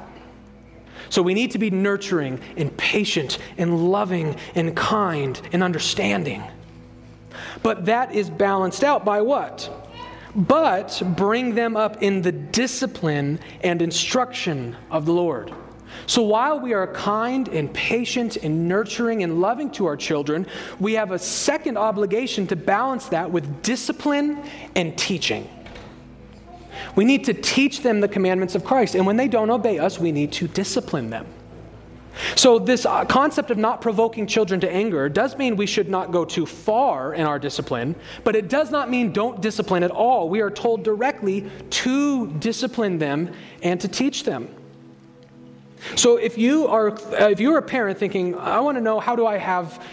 So 1.10 1.22
we 1.22 1.34
need 1.34 1.52
to 1.52 1.58
be 1.58 1.70
nurturing 1.70 2.42
and 2.58 2.76
patient 2.76 3.38
and 3.58 3.90
loving 3.90 4.36
and 4.54 4.76
kind 4.76 5.40
and 5.54 5.64
understanding. 5.64 6.44
But 7.64 7.86
that 7.86 8.14
is 8.14 8.30
balanced 8.30 8.84
out 8.84 9.06
by 9.06 9.22
what? 9.22 9.87
But 10.36 11.02
bring 11.16 11.56
them 11.56 11.76
up 11.76 12.02
in 12.02 12.22
the 12.22 12.32
discipline 12.32 13.40
and 13.62 13.82
instruction 13.82 14.76
of 14.92 15.06
the 15.06 15.14
Lord. 15.14 15.54
So 16.06 16.22
while 16.22 16.60
we 16.60 16.74
are 16.74 16.88
kind 16.94 17.48
and 17.50 17.74
patient 17.74 18.38
and 18.38 18.68
nurturing 18.68 19.24
and 19.24 19.42
loving 19.42 19.72
to 19.72 19.86
our 19.86 19.98
children, 19.98 20.46
we 20.80 20.94
have 20.94 21.12
a 21.12 21.20
second 21.20 21.78
obligation 21.78 22.48
to 22.48 22.56
balance 22.56 23.08
that 23.08 23.32
with 23.32 23.62
discipline 23.64 24.44
and 24.76 24.98
teaching. 24.98 25.50
We 26.96 27.06
need 27.06 27.26
to 27.26 27.34
teach 27.34 27.82
them 27.82 28.02
the 28.02 28.08
commandments 28.08 28.56
of 28.56 28.64
Christ, 28.64 28.96
and 28.96 29.06
when 29.06 29.18
they 29.18 29.28
don't 29.28 29.50
obey 29.50 29.80
us, 29.80 30.00
we 30.00 30.12
need 30.12 30.32
to 30.34 30.48
discipline 30.48 31.10
them. 31.10 31.26
So, 32.36 32.60
this 32.60 32.86
uh, 32.86 33.06
concept 33.06 33.52
of 33.52 33.58
not 33.58 33.82
provoking 33.82 34.28
children 34.28 34.60
to 34.62 34.72
anger 34.72 35.10
does 35.10 35.38
mean 35.38 35.56
we 35.56 35.66
should 35.66 35.90
not 35.90 36.12
go 36.12 36.26
too 36.26 36.46
far 36.46 37.14
in 37.14 37.26
our 37.26 37.40
discipline, 37.40 37.96
but 38.24 38.36
it 38.36 38.50
does 38.50 38.72
not 38.72 38.90
mean 38.90 39.12
don't 39.12 39.42
discipline 39.42 39.84
at 39.84 39.92
all. 39.92 40.30
We 40.30 40.42
are 40.42 40.52
told 40.52 40.84
directly 40.84 41.50
to 41.70 42.28
discipline 42.34 42.98
them 42.98 43.34
and 43.62 43.80
to 43.82 43.88
teach 43.88 44.24
them. 44.24 44.50
So, 45.96 46.18
if 46.18 46.38
you 46.38 46.68
are 46.68 46.92
uh, 46.92 47.30
if 47.30 47.40
you're 47.40 47.58
a 47.58 47.64
parent 47.64 48.00
thinking, 48.00 48.36
I 48.36 48.60
want 48.60 48.78
to 48.78 48.82
know 48.82 49.00
how 49.00 49.16
do 49.16 49.26
I 49.26 49.38
have 49.38 49.84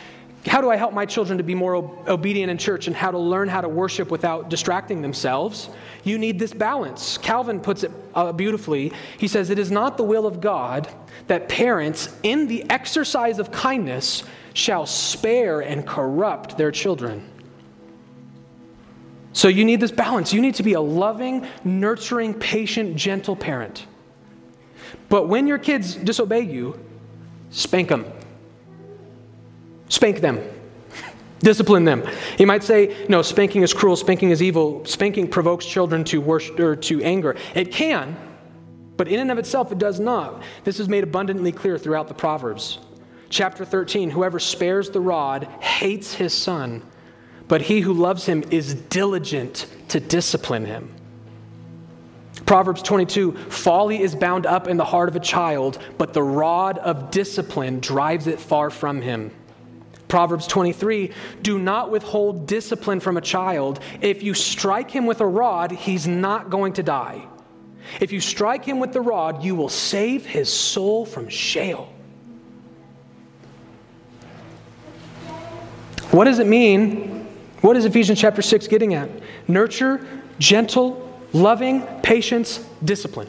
how 0.47 0.61
do 0.61 0.71
I 0.71 0.77
help 0.77 0.93
my 0.93 1.07
children 1.07 1.39
to 1.39 1.45
be 1.45 1.55
more 1.55 1.75
obedient 2.07 2.51
in 2.51 2.59
church 2.59 2.87
and 2.87 2.95
how 2.95 3.11
to 3.11 3.19
learn 3.19 3.49
how 3.49 3.63
to 3.63 3.69
worship 3.69 4.11
without 4.11 4.51
distracting 4.51 5.01
themselves? 5.01 5.71
You 6.05 6.19
need 6.19 6.39
this 6.39 6.53
balance. 6.53 7.17
Calvin 7.17 7.61
puts 7.61 7.83
it 7.83 7.91
uh, 8.15 8.31
beautifully. 8.33 8.93
He 9.19 9.27
says, 9.27 9.49
It 9.49 9.59
is 9.59 9.71
not 9.71 9.97
the 9.97 10.05
will 10.05 10.27
of 10.27 10.41
God 10.43 10.89
that 11.27 11.49
parents, 11.49 12.15
in 12.23 12.49
the 12.49 12.69
exercise 12.71 13.39
of 13.39 13.51
kindness, 13.51 14.25
shall 14.53 14.87
spare 14.87 15.61
and 15.61 15.87
corrupt 15.87 16.57
their 16.59 16.71
children. 16.71 17.31
So 19.33 19.49
you 19.49 19.65
need 19.65 19.81
this 19.81 19.91
balance. 19.91 20.33
You 20.33 20.41
need 20.41 20.55
to 20.57 20.63
be 20.63 20.75
a 20.75 20.81
loving, 20.81 21.47
nurturing, 21.65 22.35
patient, 22.35 22.97
gentle 22.97 23.35
parent. 23.35 23.87
But 25.09 25.29
when 25.29 25.47
your 25.47 25.59
kids 25.59 25.97
disobey 25.97 26.43
you, 26.43 26.79
spank 27.51 27.89
them. 27.89 28.07
Spank 29.89 30.21
them. 30.21 30.41
Discipline 31.41 31.85
them. 31.85 32.09
You 32.39 32.47
might 32.47 32.63
say, 32.63 33.07
no, 33.09 33.23
spanking 33.23 33.63
is 33.63 33.75
cruel, 33.75 33.97
spanking 33.97 34.31
is 34.31 34.43
evil, 34.43 34.85
spanking 34.87 35.29
provokes 35.29 35.67
children 35.67 36.05
to 36.05 36.21
worship 36.21 36.59
or 36.61 36.77
to 36.77 37.03
anger. 37.03 37.37
It 37.55 37.73
can, 37.73 38.17
but 38.97 39.09
in 39.09 39.21
and 39.21 39.31
of 39.31 39.39
itself, 39.39 39.73
it 39.73 39.79
does 39.79 39.99
not. 39.99 40.43
This 40.65 40.79
is 40.79 40.89
made 40.89 41.05
abundantly 41.05 41.53
clear 41.53 41.79
throughout 41.79 42.09
the 42.09 42.15
Proverbs. 42.15 42.79
Chapter 43.29 43.65
13 43.65 44.11
Whoever 44.11 44.39
spares 44.39 44.91
the 44.91 45.01
rod 45.01 45.45
hates 45.61 46.15
his 46.15 46.33
son, 46.33 46.83
but 47.49 47.63
he 47.63 47.81
who 47.81 47.93
loves 47.93 48.27
him 48.27 48.45
is 48.51 48.75
diligent 48.75 49.67
to 49.89 50.01
discipline 50.01 50.67
him. 50.67 50.95
Proverbs 52.47 52.83
22 52.83 53.33
Folly 53.33 54.01
is 54.01 54.15
bound 54.15 54.47
up 54.47 54.69
in 54.69 54.77
the 54.77 54.85
heart 54.85 55.09
of 55.09 55.17
a 55.17 55.21
child, 55.21 55.79
but 55.99 56.13
the 56.13 56.23
rod 56.23 56.79
of 56.79 57.11
discipline 57.11 57.81
drives 57.81 58.27
it 58.27 58.39
far 58.39 58.71
from 58.71 59.01
him. 59.01 59.31
Proverbs 60.09 60.47
23 60.47 61.11
Do 61.43 61.59
not 61.59 61.91
withhold 61.91 62.47
discipline 62.47 63.01
from 63.01 63.17
a 63.17 63.21
child. 63.21 63.81
If 64.01 64.23
you 64.23 64.35
strike 64.35 64.91
him 64.91 65.07
with 65.07 65.21
a 65.21 65.27
rod, 65.27 65.73
he's 65.73 66.07
not 66.07 66.51
going 66.51 66.75
to 66.75 66.83
die. 66.83 67.27
If 68.01 68.13
you 68.13 68.21
strike 68.21 68.65
him 68.65 68.81
with 68.81 68.93
the 68.93 69.01
rod, 69.01 69.43
you 69.43 69.55
will 69.55 69.69
save 69.69 70.27
his 70.27 70.53
soul 70.53 71.05
from 71.05 71.29
Sheol. 71.29 71.93
What 76.11 76.25
does 76.25 76.39
it 76.39 76.47
mean? 76.47 77.27
What 77.61 77.77
is 77.77 77.85
Ephesians 77.85 78.21
chapter 78.21 78.43
6 78.43 78.69
getting 78.69 78.95
at? 78.95 79.11
Nurture, 79.49 80.07
gentle, 80.39 81.01
loving, 81.33 81.83
patience, 82.03 82.59
discipline. 82.85 83.29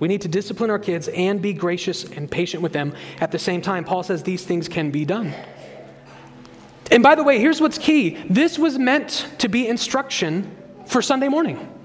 We 0.00 0.08
need 0.08 0.22
to 0.22 0.28
discipline 0.28 0.70
our 0.70 0.78
kids 0.78 1.08
and 1.08 1.42
be 1.42 1.52
gracious 1.52 2.04
and 2.04 2.30
patient 2.30 2.62
with 2.62 2.72
them 2.72 2.94
at 3.20 3.32
the 3.32 3.38
same 3.38 3.60
time. 3.60 3.84
Paul 3.84 4.02
says 4.02 4.22
these 4.22 4.44
things 4.44 4.68
can 4.68 4.90
be 4.90 5.04
done. 5.04 5.34
And 6.90 7.02
by 7.02 7.14
the 7.14 7.22
way, 7.22 7.38
here's 7.38 7.60
what's 7.60 7.78
key 7.78 8.10
this 8.30 8.58
was 8.58 8.78
meant 8.78 9.26
to 9.38 9.48
be 9.48 9.66
instruction 9.66 10.56
for 10.86 11.02
Sunday 11.02 11.28
morning. 11.28 11.77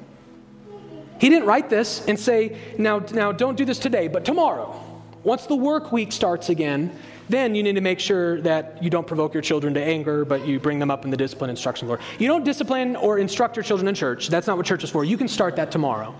He 1.23 1.29
didn't 1.29 1.47
write 1.47 1.69
this 1.69 2.05
and 2.05 2.19
say, 2.19 2.57
now, 2.77 2.99
now 3.13 3.31
don't 3.31 3.55
do 3.55 3.63
this 3.63 3.79
today, 3.79 4.09
but 4.09 4.25
tomorrow, 4.25 4.77
once 5.23 5.45
the 5.45 5.55
work 5.55 5.93
week 5.93 6.11
starts 6.11 6.49
again, 6.49 6.93
then 7.29 7.55
you 7.55 7.63
need 7.63 7.75
to 7.75 7.81
make 7.81 8.01
sure 8.01 8.41
that 8.41 8.83
you 8.83 8.89
don't 8.89 9.07
provoke 9.07 9.33
your 9.33 9.41
children 9.41 9.73
to 9.75 9.81
anger, 9.81 10.25
but 10.25 10.45
you 10.45 10.59
bring 10.59 10.79
them 10.79 10.91
up 10.91 11.05
in 11.05 11.11
the 11.11 11.15
discipline 11.15 11.49
instruction 11.49 11.87
Lord. 11.87 12.01
You 12.19 12.27
don't 12.27 12.43
discipline 12.43 12.97
or 12.97 13.19
instruct 13.19 13.55
your 13.55 13.63
children 13.63 13.87
in 13.87 13.95
church. 13.95 14.27
That's 14.27 14.47
not 14.47 14.57
what 14.57 14.65
church 14.65 14.83
is 14.83 14.89
for. 14.89 15.05
You 15.05 15.15
can 15.15 15.29
start 15.29 15.55
that 15.55 15.71
tomorrow. 15.71 16.13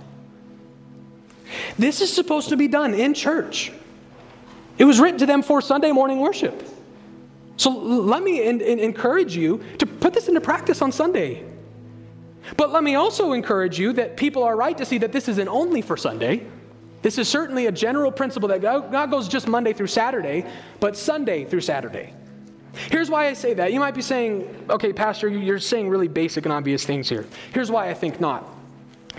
This 1.78 2.00
is 2.00 2.16
supposed 2.16 2.48
to 2.48 2.56
be 2.56 2.70
done 2.70 2.94
in 2.94 3.14
church. 3.14 3.74
It 4.78 4.86
was 4.86 5.02
written 5.02 5.20
to 5.20 5.26
them 5.26 5.44
for 5.44 5.60
Sunday 5.60 5.92
morning 5.92 6.22
worship. 6.22 6.64
So 7.58 7.72
let 7.72 8.24
me 8.24 8.48
in, 8.48 8.62
in, 8.62 8.80
encourage 8.80 9.36
you 9.36 9.62
to 9.80 9.86
put 9.86 10.14
this 10.14 10.30
into 10.30 10.40
practice 10.40 10.82
on 10.82 10.94
Sunday. 10.94 11.44
But 12.58 12.72
let 12.72 12.84
me 12.84 12.96
also 12.96 13.34
encourage 13.34 13.80
you 13.80 13.94
that 13.94 14.18
people 14.18 14.44
are 14.44 14.56
right 14.56 14.78
to 14.78 14.86
see 14.86 14.98
that 15.00 15.12
this 15.12 15.28
isn't 15.28 15.48
only 15.48 15.82
for 15.82 15.98
Sunday. 15.98 16.46
This 17.02 17.18
is 17.18 17.28
certainly 17.28 17.66
a 17.66 17.72
general 17.72 18.12
principle 18.12 18.50
that 18.50 18.62
God 18.62 19.12
goes 19.12 19.28
just 19.28 19.48
Monday 19.48 19.74
through 19.74 19.88
Saturday, 19.88 20.46
but 20.80 20.96
Sunday 20.96 21.44
through 21.46 21.62
Saturday. 21.62 22.14
Here's 22.90 23.10
why 23.10 23.28
I 23.28 23.34
say 23.34 23.54
that. 23.54 23.72
You 23.74 23.80
might 23.80 23.94
be 23.94 24.02
saying, 24.02 24.66
okay, 24.70 24.94
Pastor, 24.94 25.28
you're 25.28 25.60
saying 25.60 25.90
really 25.90 26.08
basic 26.08 26.46
and 26.46 26.54
obvious 26.54 26.86
things 26.86 27.10
here. 27.10 27.26
Here's 27.54 27.70
why 27.70 27.90
I 27.90 27.94
think 27.94 28.20
not. 28.20 28.48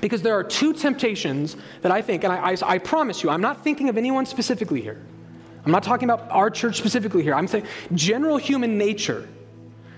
Because 0.00 0.22
there 0.22 0.34
are 0.34 0.42
two 0.42 0.72
temptations 0.72 1.56
that 1.82 1.92
I 1.92 2.02
think, 2.02 2.24
and 2.24 2.32
I, 2.32 2.52
I, 2.52 2.56
I 2.64 2.78
promise 2.78 3.22
you, 3.22 3.30
I'm 3.30 3.40
not 3.40 3.62
thinking 3.62 3.88
of 3.88 3.96
anyone 3.96 4.26
specifically 4.26 4.80
here. 4.80 5.00
I'm 5.64 5.72
not 5.72 5.82
talking 5.82 6.10
about 6.10 6.30
our 6.30 6.50
church 6.50 6.76
specifically 6.76 7.22
here. 7.22 7.34
I'm 7.34 7.46
saying 7.46 7.66
general 7.94 8.36
human 8.36 8.76
nature. 8.76 9.28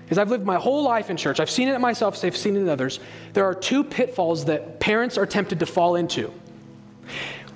Because 0.07 0.19
I've 0.19 0.29
lived 0.29 0.45
my 0.45 0.55
whole 0.55 0.83
life 0.83 1.09
in 1.09 1.17
church, 1.17 1.41
I've 1.41 1.49
seen 1.49 1.67
it 1.67 1.77
myself, 1.81 2.23
I've 2.23 2.37
seen 2.37 2.55
it 2.55 2.61
in 2.61 2.69
others. 2.69 3.01
There 3.33 3.43
are 3.43 3.53
two 3.53 3.83
pitfalls 3.83 4.45
that 4.45 4.79
parents 4.79 5.17
are 5.17 5.25
tempted 5.25 5.59
to 5.59 5.65
fall 5.65 5.97
into. 5.97 6.31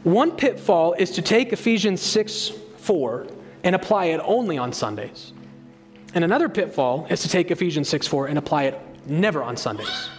One 0.03 0.31
pitfall 0.31 0.91
is 0.93 1.11
to 1.11 1.21
take 1.21 1.53
Ephesians 1.53 2.01
6 2.01 2.51
4 2.75 3.27
and 3.63 3.73
apply 3.73 4.05
it 4.07 4.19
only 4.25 4.57
on 4.57 4.73
Sundays. 4.73 5.31
And 6.13 6.25
another 6.25 6.49
pitfall 6.49 7.07
is 7.09 7.21
to 7.21 7.29
take 7.29 7.51
Ephesians 7.51 7.87
6 7.87 8.05
4 8.07 8.27
and 8.27 8.37
apply 8.37 8.63
it 8.63 8.81
never 9.05 9.41
on 9.41 9.55
Sundays. 9.55 10.09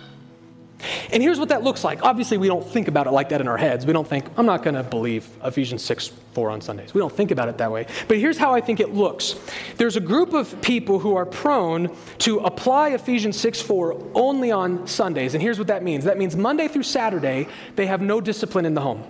And 1.12 1.22
here's 1.22 1.38
what 1.38 1.48
that 1.50 1.62
looks 1.62 1.84
like. 1.84 2.02
Obviously, 2.02 2.38
we 2.38 2.48
don't 2.48 2.66
think 2.66 2.88
about 2.88 3.06
it 3.06 3.10
like 3.10 3.28
that 3.30 3.40
in 3.40 3.48
our 3.48 3.56
heads. 3.56 3.86
We 3.86 3.92
don't 3.92 4.06
think, 4.06 4.26
I'm 4.36 4.46
not 4.46 4.62
going 4.62 4.74
to 4.74 4.82
believe 4.82 5.28
Ephesians 5.44 5.84
6 5.84 6.12
4 6.32 6.50
on 6.50 6.60
Sundays. 6.60 6.94
We 6.94 7.00
don't 7.00 7.12
think 7.12 7.30
about 7.30 7.48
it 7.48 7.58
that 7.58 7.70
way. 7.70 7.86
But 8.08 8.18
here's 8.18 8.38
how 8.38 8.54
I 8.54 8.60
think 8.60 8.80
it 8.80 8.94
looks 8.94 9.34
there's 9.76 9.96
a 9.96 10.00
group 10.00 10.32
of 10.32 10.60
people 10.62 10.98
who 10.98 11.16
are 11.16 11.26
prone 11.26 11.94
to 12.18 12.38
apply 12.40 12.90
Ephesians 12.90 13.38
6 13.38 13.60
4 13.60 14.12
only 14.14 14.50
on 14.50 14.86
Sundays. 14.86 15.34
And 15.34 15.42
here's 15.42 15.58
what 15.58 15.68
that 15.68 15.82
means 15.82 16.04
that 16.04 16.18
means 16.18 16.36
Monday 16.36 16.68
through 16.68 16.84
Saturday, 16.84 17.48
they 17.76 17.86
have 17.86 18.00
no 18.00 18.20
discipline 18.20 18.64
in 18.64 18.74
the 18.74 18.80
home. 18.80 19.04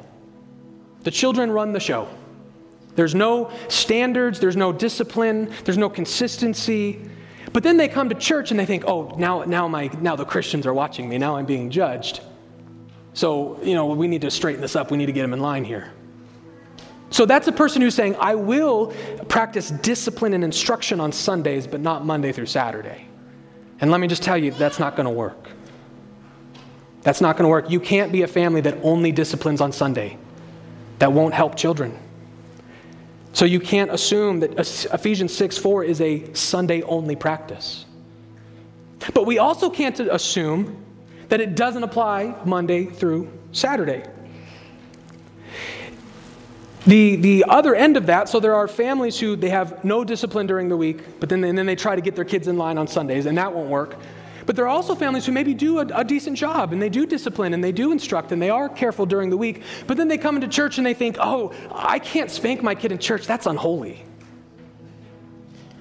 The 1.02 1.11
children 1.11 1.50
run 1.50 1.72
the 1.72 1.80
show. 1.80 2.08
There's 2.94 3.14
no 3.14 3.50
standards, 3.68 4.38
there's 4.38 4.56
no 4.56 4.72
discipline, 4.72 5.52
there's 5.64 5.78
no 5.78 5.88
consistency. 5.88 7.00
But 7.52 7.62
then 7.62 7.76
they 7.76 7.88
come 7.88 8.08
to 8.08 8.14
church 8.14 8.50
and 8.50 8.58
they 8.58 8.66
think, 8.66 8.84
oh, 8.86 9.14
now, 9.18 9.44
now, 9.44 9.68
my, 9.68 9.90
now 10.00 10.16
the 10.16 10.24
Christians 10.24 10.66
are 10.66 10.72
watching 10.72 11.08
me, 11.08 11.18
now 11.18 11.36
I'm 11.36 11.46
being 11.46 11.70
judged. 11.70 12.20
So, 13.14 13.62
you 13.62 13.74
know, 13.74 13.86
we 13.86 14.08
need 14.08 14.22
to 14.22 14.30
straighten 14.30 14.62
this 14.62 14.74
up, 14.74 14.90
we 14.90 14.96
need 14.96 15.06
to 15.06 15.12
get 15.12 15.22
them 15.22 15.34
in 15.34 15.40
line 15.40 15.64
here. 15.64 15.92
So 17.10 17.26
that's 17.26 17.46
a 17.46 17.52
person 17.52 17.82
who's 17.82 17.94
saying, 17.94 18.16
I 18.18 18.34
will 18.34 18.94
practice 19.28 19.70
discipline 19.70 20.32
and 20.32 20.42
instruction 20.42 20.98
on 20.98 21.12
Sundays, 21.12 21.66
but 21.66 21.80
not 21.80 22.06
Monday 22.06 22.32
through 22.32 22.46
Saturday. 22.46 23.06
And 23.80 23.90
let 23.90 24.00
me 24.00 24.06
just 24.06 24.22
tell 24.22 24.38
you, 24.38 24.50
that's 24.52 24.78
not 24.78 24.96
going 24.96 25.04
to 25.04 25.12
work. 25.12 25.48
That's 27.02 27.20
not 27.20 27.36
going 27.36 27.44
to 27.44 27.50
work. 27.50 27.68
You 27.68 27.80
can't 27.80 28.12
be 28.12 28.22
a 28.22 28.28
family 28.28 28.62
that 28.62 28.78
only 28.82 29.12
disciplines 29.12 29.60
on 29.60 29.72
Sunday. 29.72 30.16
That 31.00 31.12
won't 31.12 31.34
help 31.34 31.56
children. 31.56 31.98
So 33.33 33.45
you 33.45 33.61
can't 33.61 33.90
assume 33.90 34.40
that 34.40 34.59
Ephesians 34.59 35.35
6 35.35 35.59
4 35.59 35.85
is 35.85 36.01
a 36.01 36.33
Sunday 36.35 36.83
only 36.83 37.16
practice. 37.16 37.87
But 39.14 39.27
we 39.27 39.38
also 39.38 39.71
can't 39.71 39.99
assume 39.99 40.77
that 41.29 41.40
it 41.40 41.57
doesn't 41.57 41.83
apply 41.83 42.37
Monday 42.45 42.85
through 42.85 43.31
Saturday. 43.53 44.05
The, 46.87 47.16
the 47.16 47.45
other 47.49 47.75
end 47.75 47.97
of 47.97 48.07
that, 48.07 48.29
so 48.29 48.40
there 48.40 48.55
are 48.55 48.66
families 48.66 49.18
who 49.18 49.37
they 49.37 49.51
have 49.51 49.85
no 49.85 50.03
discipline 50.03 50.47
during 50.47 50.68
the 50.68 50.77
week, 50.77 51.21
but 51.21 51.29
then, 51.29 51.45
and 51.45 51.57
then 51.57 51.64
they 51.64 51.77
try 51.77 51.95
to 51.95 52.03
get 52.03 52.16
their 52.16 52.25
kids 52.25 52.49
in 52.49 52.59
line 52.59 52.77
on 52.77 52.88
Sundays, 52.88 53.27
and 53.27 53.38
that 53.38 53.53
won't 53.55 53.71
work. 53.71 53.97
But 54.46 54.57
there 54.57 54.64
are 54.64 54.68
also 54.68 54.94
families 54.94 55.26
who 55.26 55.33
maybe 55.33 55.55
do 55.55 55.78
a, 55.78 55.87
a, 55.94 56.05
decent 56.05 56.37
job 56.37 56.72
and 56.72 56.83
they 56.83 56.88
do 56.88 57.07
discipline 57.07 57.55
and 57.55 57.62
they 57.62 57.72
do 57.72 57.92
instruct 57.92 58.33
and 58.33 58.40
they 58.40 58.50
are 58.50 58.68
careful 58.68 59.07
during 59.07 59.31
the 59.31 59.37
week. 59.37 59.62
But 59.87 59.96
then 59.96 60.09
they 60.09 60.18
come 60.18 60.35
into 60.35 60.48
church 60.48 60.78
and 60.78 60.87
they 60.87 60.94
think, 60.94 61.16
oh, 61.20 61.52
I 61.72 61.98
can't 61.98 62.31
spank 62.31 62.62
my 62.62 62.74
kid 62.74 62.92
in 62.92 62.98
church. 62.98 63.26
That's 63.26 63.46
unholy. 63.46 64.05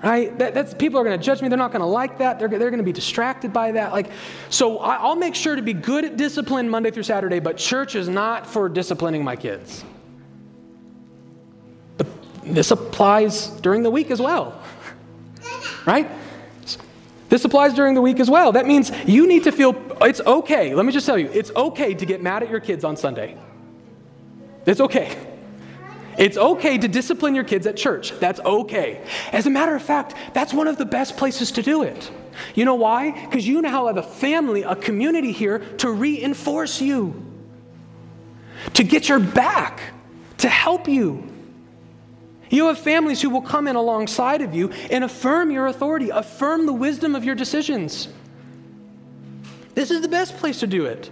Right? 0.04 0.36
That, 0.40 0.56
that's, 0.56 0.74
people 0.74 1.00
are 1.00 1.04
going 1.04 1.18
to 1.20 1.24
judge 1.24 1.42
me. 1.42 1.48
They're 1.48 1.58
not 1.58 1.72
going 1.72 1.82
to 1.82 1.88
like 1.88 2.18
that. 2.20 2.40
They're, 2.40 2.48
they're 2.48 2.72
going 2.72 2.78
to 2.78 2.84
be 2.84 2.92
distracted 2.92 3.54
by 3.54 3.74
that. 3.74 3.92
Like, 3.92 4.10
so 4.50 4.80
I, 4.80 4.96
I'll 4.96 5.16
make 5.16 5.36
sure 5.36 5.56
to 5.56 5.62
be 5.62 5.74
good 5.74 6.06
at 6.06 6.18
discipline 6.18 6.70
Monday 6.70 6.90
through 6.90 7.04
Saturday, 7.04 7.40
but 7.40 7.58
church 7.58 7.96
is 7.96 8.10
not 8.10 8.48
for 8.48 8.68
disciplining 8.68 9.24
my 9.24 9.36
kids. 9.36 9.84
But 11.98 12.08
this 12.44 12.72
applies 12.72 13.48
during 13.48 13.84
the 13.84 13.92
week 13.92 14.12
as 14.12 14.22
well. 14.22 14.62
Right? 15.84 16.08
This 17.32 17.46
applies 17.46 17.74
during 17.74 17.96
the 17.96 18.02
week 18.02 18.20
as 18.20 18.30
well. 18.30 18.52
That 18.52 18.68
means 18.68 18.92
you 19.06 19.26
need 19.26 19.46
to 19.46 19.54
feel 19.54 19.74
it's 20.02 20.20
okay. 20.20 20.76
Let 20.76 20.86
me 20.86 20.92
just 20.92 21.06
tell 21.06 21.18
you, 21.18 21.30
it's 21.32 21.50
okay 21.56 21.94
to 21.94 22.06
get 22.06 22.22
mad 22.22 22.44
at 22.44 22.50
your 22.50 22.60
kids 22.60 22.84
on 22.84 22.98
Sunday. 22.98 23.38
It's 24.66 24.82
okay. 24.82 25.18
It's 26.18 26.36
okay 26.36 26.78
to 26.78 26.90
discipline 26.90 27.34
your 27.34 27.46
kids 27.46 27.66
at 27.68 27.78
church. 27.78 28.12
That's 28.20 28.42
okay. 28.42 29.02
As 29.32 29.48
a 29.48 29.50
matter 29.50 29.74
of 29.74 29.82
fact, 29.82 30.14
that's 30.34 30.54
one 30.54 30.68
of 30.68 30.78
the 30.78 30.84
best 30.84 31.16
places 31.16 31.54
to 31.54 31.62
do 31.62 31.84
it. 31.84 32.12
You 32.54 32.66
know 32.66 32.76
why? 32.76 33.12
Because 33.12 33.48
you 33.48 33.62
now 33.62 33.88
have 33.88 33.96
a 33.96 34.04
family, 34.04 34.64
a 34.64 34.76
community 34.76 35.32
here 35.32 35.60
to 35.78 35.90
reinforce 35.90 36.82
you, 36.82 37.16
to 38.74 38.84
get 38.84 39.08
your 39.08 39.20
back, 39.20 39.80
to 40.40 40.50
help 40.50 40.90
you. 40.90 41.31
You 42.52 42.68
have 42.68 42.78
families 42.78 43.22
who 43.22 43.30
will 43.30 43.42
come 43.42 43.68
in 43.68 43.78
alongside 43.78 44.42
of 44.42 44.54
you 44.54 44.70
and 44.92 45.04
affirm 45.06 45.52
your 45.52 45.68
authority, 45.68 46.10
affirm 46.10 46.66
the 46.66 46.74
wisdom 46.74 47.16
of 47.16 47.24
your 47.24 47.34
decisions. 47.34 48.10
This 49.74 49.90
is 49.90 50.02
the 50.02 50.10
best 50.10 50.36
place 50.38 50.60
to 50.60 50.68
do 50.68 50.86
it. 50.86 51.10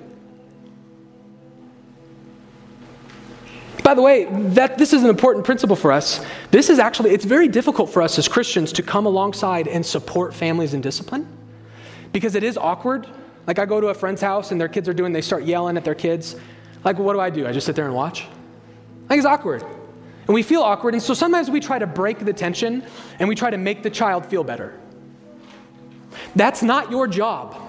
By 3.83 3.93
the 3.93 4.01
way, 4.01 4.25
that 4.29 4.77
this 4.77 4.91
is 4.91 5.01
an 5.01 5.09
important 5.09 5.45
principle 5.45 5.77
for 5.77 5.93
us. 5.93 6.23
This 6.51 6.69
is 6.69 6.77
actually 6.77 7.11
it's 7.11 7.25
very 7.25 7.47
difficult 7.47 7.89
for 7.89 8.01
us 8.01 8.19
as 8.19 8.27
Christians 8.27 8.73
to 8.73 8.83
come 8.83 9.05
alongside 9.05 9.67
and 9.67 9.83
support 9.83 10.33
families 10.33 10.73
in 10.73 10.81
discipline 10.81 11.25
because 12.11 12.35
it 12.35 12.43
is 12.43 12.57
awkward. 12.57 13.07
Like 13.47 13.59
I 13.59 13.65
go 13.65 13.79
to 13.79 13.87
a 13.87 13.93
friend's 13.93 14.21
house 14.21 14.51
and 14.51 14.59
their 14.59 14.67
kids 14.67 14.89
are 14.89 14.93
doing 14.93 15.13
they 15.13 15.21
start 15.21 15.43
yelling 15.43 15.77
at 15.77 15.85
their 15.85 15.95
kids. 15.95 16.35
Like 16.83 16.99
what 16.99 17.13
do 17.13 17.21
I 17.21 17.29
do? 17.29 17.47
I 17.47 17.53
just 17.53 17.65
sit 17.65 17.77
there 17.77 17.85
and 17.85 17.95
watch? 17.95 18.27
Like 19.09 19.17
it's 19.17 19.25
awkward. 19.25 19.63
And 20.29 20.35
we 20.35 20.43
feel 20.43 20.61
awkward. 20.61 20.93
And 20.93 21.01
so 21.01 21.15
sometimes 21.15 21.49
we 21.49 21.59
try 21.59 21.79
to 21.79 21.87
break 21.87 22.19
the 22.19 22.33
tension 22.33 22.83
and 23.17 23.27
we 23.27 23.33
try 23.33 23.49
to 23.49 23.57
make 23.57 23.81
the 23.81 23.89
child 23.89 24.27
feel 24.27 24.43
better. 24.43 24.79
That's 26.35 26.61
not 26.61 26.91
your 26.91 27.07
job. 27.07 27.59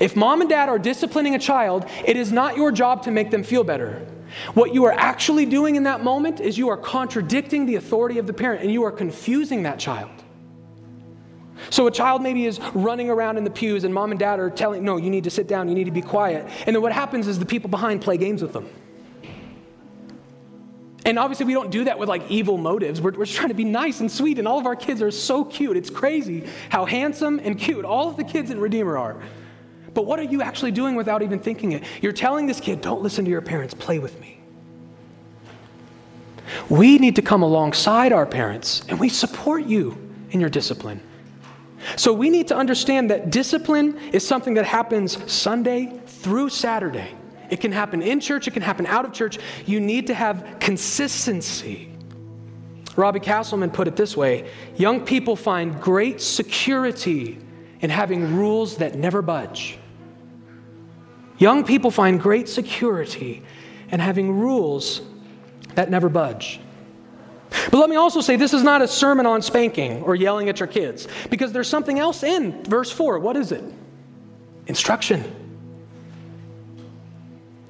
If 0.00 0.16
mom 0.16 0.40
and 0.40 0.48
dad 0.48 0.70
are 0.70 0.78
disciplining 0.78 1.34
a 1.34 1.38
child, 1.38 1.84
it 2.06 2.16
is 2.16 2.32
not 2.32 2.56
your 2.56 2.72
job 2.72 3.02
to 3.02 3.10
make 3.10 3.30
them 3.30 3.42
feel 3.42 3.64
better. 3.64 3.98
What 4.54 4.72
you 4.72 4.86
are 4.86 4.92
actually 4.92 5.44
doing 5.44 5.76
in 5.76 5.82
that 5.82 6.02
moment 6.02 6.40
is 6.40 6.56
you 6.56 6.70
are 6.70 6.78
contradicting 6.78 7.66
the 7.66 7.74
authority 7.74 8.18
of 8.18 8.26
the 8.26 8.32
parent 8.32 8.62
and 8.62 8.72
you 8.72 8.82
are 8.84 8.92
confusing 8.92 9.64
that 9.64 9.78
child. 9.78 10.10
So 11.68 11.86
a 11.86 11.90
child 11.90 12.22
maybe 12.22 12.46
is 12.46 12.58
running 12.72 13.10
around 13.10 13.36
in 13.36 13.44
the 13.44 13.50
pews 13.50 13.84
and 13.84 13.92
mom 13.92 14.10
and 14.10 14.18
dad 14.18 14.40
are 14.40 14.48
telling, 14.48 14.84
no, 14.84 14.96
you 14.96 15.10
need 15.10 15.24
to 15.24 15.30
sit 15.30 15.48
down, 15.48 15.68
you 15.68 15.74
need 15.74 15.84
to 15.84 15.90
be 15.90 16.00
quiet. 16.00 16.48
And 16.66 16.74
then 16.74 16.80
what 16.80 16.92
happens 16.92 17.28
is 17.28 17.38
the 17.38 17.44
people 17.44 17.68
behind 17.68 18.00
play 18.00 18.16
games 18.16 18.40
with 18.40 18.54
them. 18.54 18.70
And 21.04 21.18
obviously, 21.18 21.44
we 21.44 21.52
don't 21.52 21.70
do 21.70 21.84
that 21.84 21.98
with 21.98 22.08
like 22.08 22.30
evil 22.30 22.56
motives. 22.56 23.00
We're, 23.00 23.12
we're 23.12 23.26
trying 23.26 23.48
to 23.48 23.54
be 23.54 23.64
nice 23.64 24.00
and 24.00 24.10
sweet, 24.10 24.38
and 24.38 24.48
all 24.48 24.58
of 24.58 24.66
our 24.66 24.76
kids 24.76 25.02
are 25.02 25.10
so 25.10 25.44
cute. 25.44 25.76
It's 25.76 25.90
crazy 25.90 26.48
how 26.70 26.86
handsome 26.86 27.40
and 27.40 27.58
cute 27.58 27.84
all 27.84 28.08
of 28.08 28.16
the 28.16 28.24
kids 28.24 28.50
in 28.50 28.58
Redeemer 28.58 28.96
are. 28.96 29.22
But 29.92 30.06
what 30.06 30.18
are 30.18 30.24
you 30.24 30.42
actually 30.42 30.72
doing 30.72 30.96
without 30.96 31.22
even 31.22 31.38
thinking 31.38 31.72
it? 31.72 31.84
You're 32.00 32.12
telling 32.12 32.46
this 32.46 32.58
kid, 32.58 32.80
don't 32.80 33.02
listen 33.02 33.24
to 33.24 33.30
your 33.30 33.42
parents, 33.42 33.74
play 33.74 33.98
with 33.98 34.18
me. 34.20 34.40
We 36.68 36.98
need 36.98 37.16
to 37.16 37.22
come 37.22 37.42
alongside 37.42 38.12
our 38.12 38.26
parents, 38.26 38.82
and 38.88 38.98
we 38.98 39.08
support 39.08 39.64
you 39.64 39.96
in 40.30 40.40
your 40.40 40.50
discipline. 40.50 41.00
So 41.96 42.12
we 42.12 42.30
need 42.30 42.48
to 42.48 42.56
understand 42.56 43.10
that 43.10 43.30
discipline 43.30 43.98
is 44.12 44.26
something 44.26 44.54
that 44.54 44.64
happens 44.64 45.30
Sunday 45.30 46.00
through 46.06 46.48
Saturday. 46.48 47.10
It 47.50 47.60
can 47.60 47.72
happen 47.72 48.02
in 48.02 48.20
church, 48.20 48.48
it 48.48 48.52
can 48.52 48.62
happen 48.62 48.86
out 48.86 49.04
of 49.04 49.12
church. 49.12 49.38
You 49.66 49.80
need 49.80 50.06
to 50.08 50.14
have 50.14 50.56
consistency. 50.60 51.90
Robbie 52.96 53.20
Castleman 53.20 53.70
put 53.70 53.88
it 53.88 53.96
this 53.96 54.16
way 54.16 54.48
Young 54.76 55.04
people 55.04 55.36
find 55.36 55.80
great 55.80 56.20
security 56.20 57.38
in 57.80 57.90
having 57.90 58.36
rules 58.36 58.78
that 58.78 58.94
never 58.94 59.22
budge. 59.22 59.78
Young 61.38 61.64
people 61.64 61.90
find 61.90 62.20
great 62.20 62.48
security 62.48 63.42
in 63.90 64.00
having 64.00 64.38
rules 64.38 65.02
that 65.74 65.90
never 65.90 66.08
budge. 66.08 66.60
But 67.70 67.78
let 67.78 67.90
me 67.90 67.96
also 67.96 68.20
say 68.20 68.36
this 68.36 68.54
is 68.54 68.62
not 68.62 68.82
a 68.82 68.88
sermon 68.88 69.26
on 69.26 69.42
spanking 69.42 70.02
or 70.02 70.14
yelling 70.14 70.48
at 70.48 70.60
your 70.60 70.66
kids, 70.66 71.08
because 71.30 71.52
there's 71.52 71.68
something 71.68 71.98
else 71.98 72.22
in 72.22 72.64
verse 72.64 72.90
4. 72.90 73.18
What 73.18 73.36
is 73.36 73.52
it? 73.52 73.64
Instruction. 74.66 75.43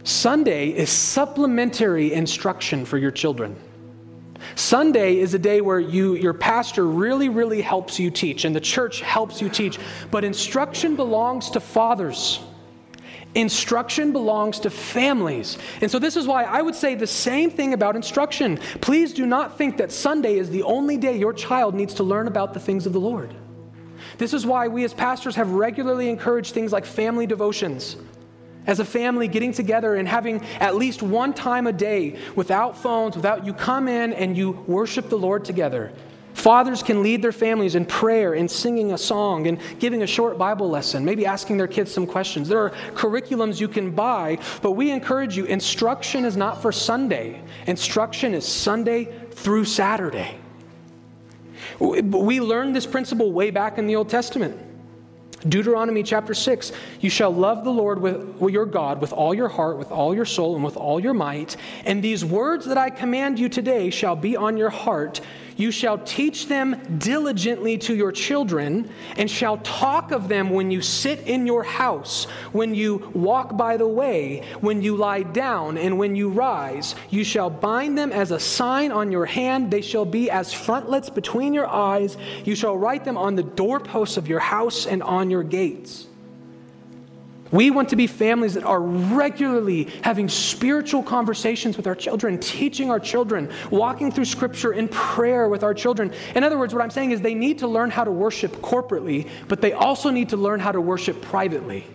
Sunday 0.05 0.69
is 0.69 0.91
supplementary 0.91 2.13
instruction 2.13 2.85
for 2.85 2.99
your 2.99 3.11
children. 3.11 3.57
Sunday 4.55 5.17
is 5.17 5.33
a 5.33 5.39
day 5.39 5.63
where 5.63 5.81
you, 5.81 6.15
your 6.15 6.35
pastor 6.35 6.87
really, 6.87 7.31
really 7.31 7.63
helps 7.63 7.99
you 7.99 8.11
teach, 8.11 8.45
and 8.45 8.55
the 8.55 8.61
church 8.61 9.01
helps 9.01 9.41
you 9.41 9.49
teach. 9.49 9.79
But 10.11 10.23
instruction 10.23 10.95
belongs 10.95 11.49
to 11.51 11.61
fathers. 11.61 12.41
Instruction 13.35 14.13
belongs 14.13 14.61
to 14.61 14.71
families. 14.71 15.57
And 15.81 15.91
so, 15.91 15.99
this 15.99 16.17
is 16.17 16.27
why 16.27 16.45
I 16.45 16.61
would 16.61 16.75
say 16.75 16.95
the 16.95 17.07
same 17.07 17.51
thing 17.51 17.73
about 17.73 17.97
instruction. 17.97 18.59
Please 18.83 19.15
do 19.15 19.25
not 19.25 19.57
think 19.57 19.79
that 19.79 19.91
Sunday 19.91 20.37
is 20.37 20.51
the 20.51 20.63
only 20.65 20.99
day 20.99 21.17
your 21.17 21.33
child 21.33 21.75
needs 21.75 21.95
to 21.95 22.05
learn 22.05 22.29
about 22.29 22.53
the 22.53 22.61
things 22.61 22.85
of 22.85 22.93
the 22.93 23.01
Lord. 23.01 23.35
This 24.19 24.35
is 24.35 24.45
why 24.45 24.69
we 24.69 24.85
as 24.85 24.93
pastors 24.93 25.35
have 25.37 25.51
regularly 25.51 26.11
encouraged 26.11 26.53
things 26.53 26.73
like 26.73 26.85
family 26.85 27.27
devotions. 27.27 27.97
As 28.67 28.81
a 28.81 28.85
family, 28.85 29.29
getting 29.29 29.53
together 29.53 29.95
and 29.97 30.09
having 30.09 30.43
at 30.59 30.75
least 30.75 31.03
one 31.03 31.35
time 31.35 31.67
a 31.67 31.73
day 31.73 32.19
without 32.35 32.77
phones, 32.77 33.17
without 33.17 33.45
you 33.45 33.53
come 33.53 33.89
in 33.89 34.13
and 34.13 34.37
you 34.37 34.53
worship 34.67 35.09
the 35.09 35.19
Lord 35.19 35.45
together. 35.45 35.93
Fathers 36.35 36.83
can 36.83 37.03
lead 37.03 37.23
their 37.23 37.33
families 37.33 37.77
in 37.77 37.87
prayer 37.87 38.35
and 38.35 38.51
singing 38.51 38.93
a 38.93 38.99
song 38.99 39.47
and 39.47 39.59
giving 39.79 40.03
a 40.03 40.07
short 40.07 40.37
Bible 40.37 40.69
lesson, 40.69 41.05
maybe 41.05 41.25
asking 41.25 41.59
their 41.59 41.69
kids 41.69 41.93
some 41.93 42.07
questions. 42.07 42.49
There 42.49 42.59
are 42.59 42.71
curriculums 42.95 43.61
you 43.61 43.69
can 43.69 43.93
buy, 43.93 44.39
but 44.61 44.73
we 44.73 44.91
encourage 44.91 45.37
you 45.37 45.45
instruction 45.45 46.25
is 46.25 46.37
not 46.37 46.61
for 46.61 46.73
Sunday, 46.73 47.41
instruction 47.67 48.35
is 48.35 48.45
Sunday 48.45 49.15
through 49.31 49.65
Saturday. 49.65 50.37
We 51.79 52.41
learned 52.41 52.75
this 52.75 52.87
principle 52.87 53.33
way 53.33 53.51
back 53.51 53.79
in 53.79 53.87
the 53.87 53.97
Old 53.97 54.09
Testament. 54.09 54.61
Deuteronomy 55.49 56.03
chapter 56.03 56.35
6 56.35 56.73
You 57.01 57.11
shall 57.11 57.33
love 57.35 57.65
the 57.65 57.71
Lord 57.71 58.01
with, 58.01 58.17
with, 58.39 58.53
your 58.53 58.67
God 58.67 59.01
with 59.01 59.13
all 59.13 59.35
your 59.35 59.49
heart, 59.49 59.79
with 59.79 59.91
all 59.91 60.15
your 60.15 60.25
soul, 60.25 60.55
and 60.55 60.65
with 60.65 60.77
all 60.77 61.01
your 61.01 61.15
might. 61.15 61.57
And 61.85 62.03
these 62.03 62.25
words 62.25 62.67
that 62.67 62.79
I 62.79 62.91
command 62.91 63.39
you 63.39 63.49
today 63.49 63.91
shall 63.91 64.17
be 64.17 64.37
on 64.37 64.57
your 64.57 64.71
heart. 64.71 65.21
You 65.57 65.71
shall 65.71 65.99
teach 65.99 66.49
them 66.49 66.99
diligently 66.99 67.79
to 67.79 67.95
your 67.95 68.13
children, 68.13 68.91
and 69.17 69.31
shall 69.31 69.59
talk 69.59 70.11
of 70.11 70.29
them 70.29 70.51
when 70.51 70.71
you 70.71 70.83
sit 70.83 71.21
in 71.21 71.47
your 71.47 71.63
house, 71.63 72.25
when 72.53 72.75
you 72.75 73.11
walk 73.15 73.57
by 73.57 73.77
the 73.77 73.87
way, 73.87 74.43
when 74.61 74.83
you 74.83 74.97
lie 74.97 75.23
down, 75.23 75.79
and 75.79 75.99
when 75.99 76.17
you 76.17 76.29
rise. 76.29 76.95
You 77.11 77.25
shall 77.25 77.51
bind 77.51 77.97
them 77.97 78.13
as 78.13 78.31
a 78.31 78.41
sign 78.41 78.93
on 78.93 79.13
your 79.13 79.27
hand. 79.27 79.71
They 79.71 79.83
shall 79.83 80.05
be 80.05 80.31
as 80.31 80.53
frontlets 80.53 81.11
between 81.11 81.55
your 81.55 81.69
eyes. 81.69 82.17
You 82.45 82.55
shall 82.55 82.77
write 82.77 83.05
them 83.05 83.17
on 83.17 83.37
the 83.37 83.43
doorposts 83.43 84.17
of 84.17 84.29
your 84.29 84.41
house 84.41 84.87
and 84.87 85.03
on 85.03 85.31
your 85.31 85.43
gates. 85.43 86.07
We 87.55 87.71
want 87.71 87.89
to 87.91 87.97
be 87.97 88.09
families 88.09 88.55
that 88.55 88.65
are 88.65 88.81
regularly 88.81 89.85
having 90.03 90.29
spiritual 90.29 91.05
conversations 91.05 91.77
with 91.77 91.87
our 91.87 91.95
children, 91.95 92.37
teaching 92.41 92.91
our 92.91 92.99
children, 92.99 93.49
walking 93.71 94.11
through 94.11 94.25
scripture 94.25 94.73
in 94.73 94.89
prayer 94.89 95.49
with 95.49 95.63
our 95.63 95.73
children. 95.73 96.13
In 96.35 96.43
other 96.43 96.59
words, 96.59 96.75
what 96.75 96.83
I'm 96.83 96.91
saying 96.91 97.13
is 97.13 97.21
they 97.21 97.33
need 97.33 97.61
to 97.61 97.69
learn 97.69 97.91
how 97.91 98.03
to 98.03 98.11
worship 98.11 98.51
corporately, 98.57 99.29
but 99.47 99.61
they 99.61 99.73
also 99.73 100.11
need 100.11 100.31
to 100.31 100.37
learn 100.37 100.59
how 100.59 100.73
to 100.73 100.81
worship 100.81 101.23
privately. 101.23 101.87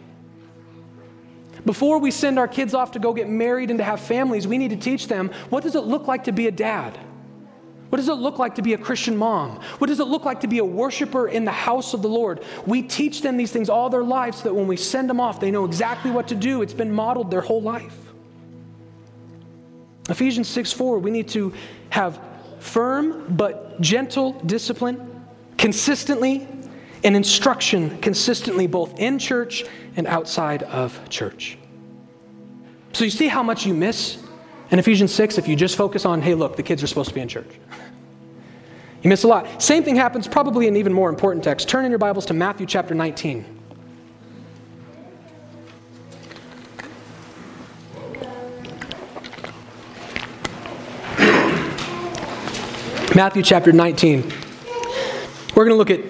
Before 1.66 1.99
we 1.99 2.10
send 2.10 2.39
our 2.39 2.47
kids 2.47 2.74
off 2.74 2.93
to 2.93 2.99
go 2.99 3.14
get 3.14 3.28
married 3.28 3.70
and 3.70 3.80
to 3.80 3.84
have 3.84 3.99
families, 3.99 4.47
we 4.47 4.57
need 4.57 4.70
to 4.70 4.78
teach 4.78 5.10
them 5.10 5.30
what 5.49 5.64
does 5.64 5.76
it 5.76 5.84
look 5.84 6.07
like 6.07 6.24
to 6.24 6.32
be 6.32 6.47
a 6.47 6.51
dad? 6.51 6.97
What 7.89 7.97
does 7.97 8.07
it 8.07 8.13
look 8.13 8.37
like 8.37 8.55
to 8.55 8.61
be 8.61 8.73
a 8.73 8.77
Christian 8.77 9.17
mom? 9.17 9.59
What 9.79 9.87
does 9.87 9.99
it 9.99 10.05
look 10.05 10.23
like 10.23 10.41
to 10.41 10.47
be 10.47 10.59
a 10.59 10.65
worshiper 10.65 11.27
in 11.27 11.43
the 11.43 11.51
house 11.51 11.93
of 11.95 12.03
the 12.03 12.07
Lord? 12.07 12.43
We 12.65 12.83
teach 12.83 13.21
them 13.21 13.35
these 13.35 13.51
things 13.51 13.67
all 13.69 13.89
their 13.89 14.03
lives 14.03 14.37
so 14.37 14.43
that 14.43 14.53
when 14.53 14.67
we 14.67 14.77
send 14.77 15.09
them 15.09 15.19
off, 15.19 15.39
they 15.39 15.49
know 15.49 15.65
exactly 15.65 16.11
what 16.11 16.27
to 16.27 16.35
do. 16.35 16.61
It's 16.61 16.73
been 16.73 16.91
modeled 16.91 17.31
their 17.31 17.41
whole 17.41 17.61
life. 17.61 17.95
Ephesians 20.07 20.47
6 20.47 20.71
4, 20.71 20.99
we 20.99 21.11
need 21.11 21.27
to 21.29 21.53
have 21.89 22.19
firm 22.59 23.25
but 23.35 23.79
gentle 23.81 24.33
discipline 24.45 25.23
consistently 25.57 26.47
and 27.03 27.15
instruction 27.15 27.97
consistently, 27.99 28.67
both 28.67 28.99
in 28.99 29.17
church 29.17 29.63
and 29.95 30.05
outside 30.05 30.63
of 30.63 31.09
church. 31.09 31.57
So 32.93 33.03
you 33.03 33.11
see 33.11 33.27
how 33.27 33.43
much 33.43 33.65
you 33.65 33.73
miss 33.73 34.17
in 34.72 34.80
Ephesians 34.80 35.13
6 35.13 35.38
if 35.38 35.47
you 35.47 35.55
just 35.55 35.76
focus 35.76 36.05
on, 36.05 36.22
hey, 36.22 36.36
look, 36.36 36.55
the 36.55 36.63
kids 36.63 36.84
are 36.84 36.88
supposed 36.88 37.09
to 37.09 37.15
be 37.15 37.22
in 37.22 37.28
church. 37.28 37.49
You 39.01 39.09
miss 39.09 39.24
a 39.24 39.28
lot. 39.28 39.61
Same 39.61 39.84
thing 39.84 39.95
happens 39.95 40.28
probably 40.28 40.67
in 40.67 40.76
even 40.76 40.91
more 40.91 41.09
important 41.09 41.43
text. 41.43 41.70
Turn 41.70 41.86
in 41.86 41.91
your 41.91 41.99
Bibles 41.99 42.26
to 42.28 42.34
Matthew 42.34 42.65
chapter 42.65 42.93
19. 42.93 43.59
Matthew 53.15 53.41
chapter 53.41 53.72
19. 53.72 54.32
We're 55.55 55.65
going 55.65 55.70
to 55.70 55.76
look 55.76 55.89
at 55.89 56.01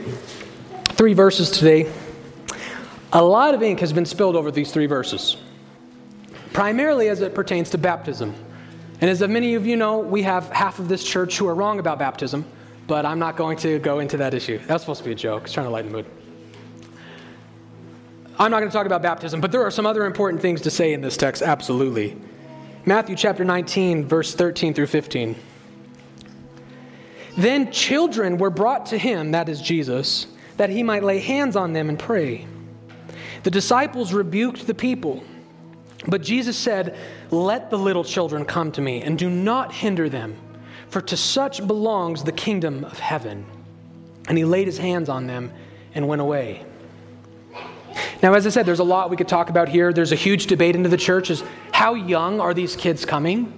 three 0.96 1.14
verses 1.14 1.50
today. 1.50 1.92
A 3.14 3.24
lot 3.24 3.56
of 3.56 3.64
ink 3.64 3.80
has 3.80 3.94
been 3.94 4.06
spilled 4.06 4.36
over 4.36 4.52
these 4.52 4.72
three 4.72 4.86
verses, 4.86 5.38
primarily 6.54 7.08
as 7.10 7.22
it 7.22 7.34
pertains 7.34 7.70
to 7.72 7.78
baptism. 7.78 8.36
And 9.02 9.10
as 9.10 9.22
many 9.22 9.56
of 9.56 9.66
you 9.66 9.78
know, 9.78 10.00
we 10.00 10.24
have 10.24 10.50
half 10.50 10.80
of 10.80 10.90
this 10.90 11.04
church 11.04 11.38
who 11.38 11.48
are 11.48 11.56
wrong 11.56 11.80
about 11.80 12.00
baptism, 12.00 12.46
but 12.86 13.06
I'm 13.06 13.20
not 13.20 13.38
going 13.38 13.58
to 13.60 13.80
go 13.80 14.00
into 14.00 14.18
that 14.18 14.34
issue. 14.34 14.58
That 14.60 14.74
was 14.74 14.82
supposed 14.82 15.00
to 15.00 15.06
be 15.06 15.14
a 15.14 15.16
joke. 15.16 15.44
It's 15.44 15.54
trying 15.54 15.68
to 15.68 15.72
lighten 15.72 15.92
the 15.92 15.98
mood. 16.00 16.06
I'm 18.38 18.52
not 18.52 18.60
going 18.60 18.70
to 18.70 18.74
talk 18.74 18.86
about 18.86 19.02
baptism, 19.02 19.42
but 19.42 19.52
there 19.52 19.64
are 19.64 19.72
some 19.72 19.86
other 19.86 20.06
important 20.06 20.42
things 20.42 20.62
to 20.62 20.72
say 20.72 20.94
in 20.94 21.02
this 21.02 21.18
text, 21.18 21.42
absolutely. 21.42 22.18
Matthew 22.86 23.16
chapter 23.16 23.44
19, 23.44 24.06
verse 24.06 24.34
13 24.34 24.74
through 24.74 24.88
15. 24.88 25.36
Then 27.38 27.72
children 27.72 28.38
were 28.38 28.50
brought 28.50 28.88
to 28.88 28.98
him, 28.98 29.32
that 29.32 29.50
is 29.50 29.62
Jesus, 29.62 30.28
that 30.58 30.70
he 30.70 30.84
might 30.84 31.04
lay 31.04 31.20
hands 31.20 31.56
on 31.56 31.74
them 31.74 31.90
and 31.90 32.00
pray. 32.00 32.48
The 33.44 33.52
disciples 33.52 34.14
rebuked 34.14 34.68
the 34.68 34.74
people, 34.74 35.24
but 36.08 36.22
Jesus 36.22 36.58
said, 36.58 36.98
Let 37.32 37.70
the 37.70 37.78
little 37.78 38.04
children 38.04 38.46
come 38.46 38.72
to 38.74 38.82
me, 38.82 39.02
and 39.02 39.18
do 39.18 39.30
not 39.30 39.74
hinder 39.74 40.10
them, 40.10 40.38
for 40.90 41.02
to 41.02 41.18
such 41.18 41.66
belongs 41.66 42.24
the 42.24 42.32
kingdom 42.32 42.86
of 42.86 43.00
heaven. 43.00 43.46
And 44.28 44.38
he 44.38 44.46
laid 44.46 44.68
his 44.68 44.78
hands 44.78 45.10
on 45.10 45.28
them 45.28 45.52
and 45.94 46.08
went 46.08 46.22
away. 46.22 46.66
Now, 48.22 48.34
as 48.34 48.46
I 48.46 48.50
said, 48.50 48.66
there's 48.66 48.80
a 48.80 48.84
lot 48.84 49.10
we 49.10 49.18
could 49.18 49.28
talk 49.28 49.50
about 49.50 49.70
here. 49.70 49.94
There's 49.94 50.12
a 50.12 50.16
huge 50.16 50.48
debate 50.48 50.76
into 50.76 50.90
the 50.90 50.98
church 50.98 51.30
is 51.30 51.44
how 51.72 51.94
young 51.94 52.40
are 52.40 52.54
these 52.54 52.76
kids 52.76 53.06
coming? 53.06 53.54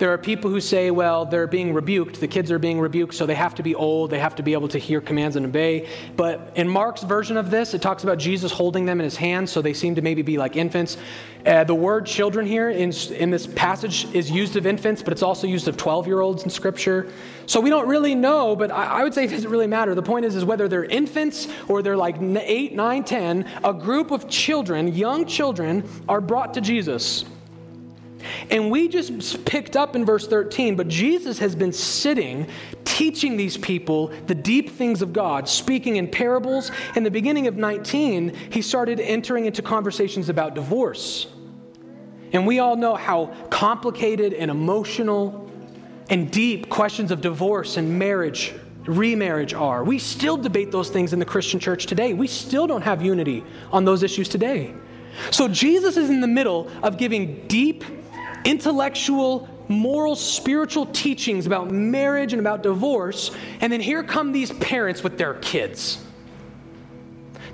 There 0.00 0.10
are 0.14 0.16
people 0.16 0.50
who 0.50 0.62
say, 0.62 0.90
well, 0.90 1.26
they're 1.26 1.46
being 1.46 1.74
rebuked. 1.74 2.20
The 2.20 2.26
kids 2.26 2.50
are 2.50 2.58
being 2.58 2.80
rebuked, 2.80 3.12
so 3.12 3.26
they 3.26 3.34
have 3.34 3.54
to 3.56 3.62
be 3.62 3.74
old. 3.74 4.08
They 4.08 4.18
have 4.18 4.34
to 4.36 4.42
be 4.42 4.54
able 4.54 4.68
to 4.68 4.78
hear 4.78 4.98
commands 4.98 5.36
and 5.36 5.44
obey. 5.44 5.90
But 6.16 6.54
in 6.56 6.66
Mark's 6.66 7.02
version 7.02 7.36
of 7.36 7.50
this, 7.50 7.74
it 7.74 7.82
talks 7.82 8.02
about 8.02 8.16
Jesus 8.16 8.50
holding 8.50 8.86
them 8.86 8.98
in 8.98 9.04
his 9.04 9.16
hands, 9.16 9.52
so 9.52 9.60
they 9.60 9.74
seem 9.74 9.96
to 9.96 10.00
maybe 10.00 10.22
be 10.22 10.38
like 10.38 10.56
infants. 10.56 10.96
Uh, 11.44 11.64
the 11.64 11.74
word 11.74 12.06
children 12.06 12.46
here 12.46 12.70
in, 12.70 12.92
in 13.12 13.30
this 13.30 13.46
passage 13.46 14.06
is 14.14 14.30
used 14.30 14.56
of 14.56 14.64
infants, 14.64 15.02
but 15.02 15.12
it's 15.12 15.22
also 15.22 15.46
used 15.46 15.68
of 15.68 15.76
12 15.76 16.06
year 16.06 16.22
olds 16.22 16.44
in 16.44 16.48
Scripture. 16.48 17.12
So 17.44 17.60
we 17.60 17.68
don't 17.68 17.86
really 17.86 18.14
know, 18.14 18.56
but 18.56 18.70
I, 18.70 19.00
I 19.00 19.02
would 19.02 19.12
say 19.12 19.24
it 19.24 19.30
doesn't 19.30 19.50
really 19.50 19.66
matter. 19.66 19.94
The 19.94 20.02
point 20.02 20.24
is, 20.24 20.34
is 20.34 20.46
whether 20.46 20.66
they're 20.66 20.84
infants 20.84 21.46
or 21.68 21.82
they're 21.82 21.94
like 21.94 22.16
8, 22.18 22.72
9, 22.72 23.04
10, 23.04 23.48
a 23.64 23.74
group 23.74 24.12
of 24.12 24.30
children, 24.30 24.94
young 24.94 25.26
children, 25.26 25.86
are 26.08 26.22
brought 26.22 26.54
to 26.54 26.62
Jesus. 26.62 27.26
And 28.50 28.70
we 28.70 28.88
just 28.88 29.44
picked 29.44 29.76
up 29.76 29.96
in 29.96 30.04
verse 30.04 30.26
13, 30.26 30.76
but 30.76 30.88
Jesus 30.88 31.38
has 31.38 31.54
been 31.54 31.72
sitting, 31.72 32.48
teaching 32.84 33.36
these 33.36 33.56
people 33.56 34.08
the 34.26 34.34
deep 34.34 34.70
things 34.70 35.02
of 35.02 35.12
God, 35.12 35.48
speaking 35.48 35.96
in 35.96 36.08
parables. 36.08 36.70
In 36.96 37.02
the 37.02 37.10
beginning 37.10 37.46
of 37.46 37.56
19, 37.56 38.34
he 38.50 38.62
started 38.62 39.00
entering 39.00 39.46
into 39.46 39.62
conversations 39.62 40.28
about 40.28 40.54
divorce. 40.54 41.26
And 42.32 42.46
we 42.46 42.58
all 42.58 42.76
know 42.76 42.94
how 42.94 43.34
complicated 43.50 44.34
and 44.34 44.50
emotional 44.50 45.50
and 46.08 46.30
deep 46.30 46.68
questions 46.68 47.10
of 47.10 47.20
divorce 47.20 47.76
and 47.76 47.98
marriage, 47.98 48.52
remarriage 48.84 49.54
are. 49.54 49.84
We 49.84 49.98
still 49.98 50.36
debate 50.36 50.72
those 50.72 50.90
things 50.90 51.12
in 51.12 51.18
the 51.18 51.24
Christian 51.24 51.60
church 51.60 51.86
today. 51.86 52.12
We 52.14 52.26
still 52.26 52.66
don't 52.66 52.82
have 52.82 53.02
unity 53.02 53.44
on 53.72 53.84
those 53.84 54.02
issues 54.02 54.28
today. 54.28 54.74
So 55.30 55.48
Jesus 55.48 55.96
is 55.96 56.08
in 56.08 56.20
the 56.20 56.28
middle 56.28 56.70
of 56.82 56.96
giving 56.96 57.46
deep 57.46 57.84
intellectual, 58.44 59.48
moral, 59.68 60.16
spiritual 60.16 60.86
teachings 60.86 61.46
about 61.46 61.70
marriage 61.70 62.32
and 62.32 62.40
about 62.40 62.62
divorce, 62.62 63.30
and 63.60 63.72
then 63.72 63.80
here 63.80 64.02
come 64.02 64.32
these 64.32 64.52
parents 64.52 65.02
with 65.02 65.18
their 65.18 65.34
kids. 65.34 66.04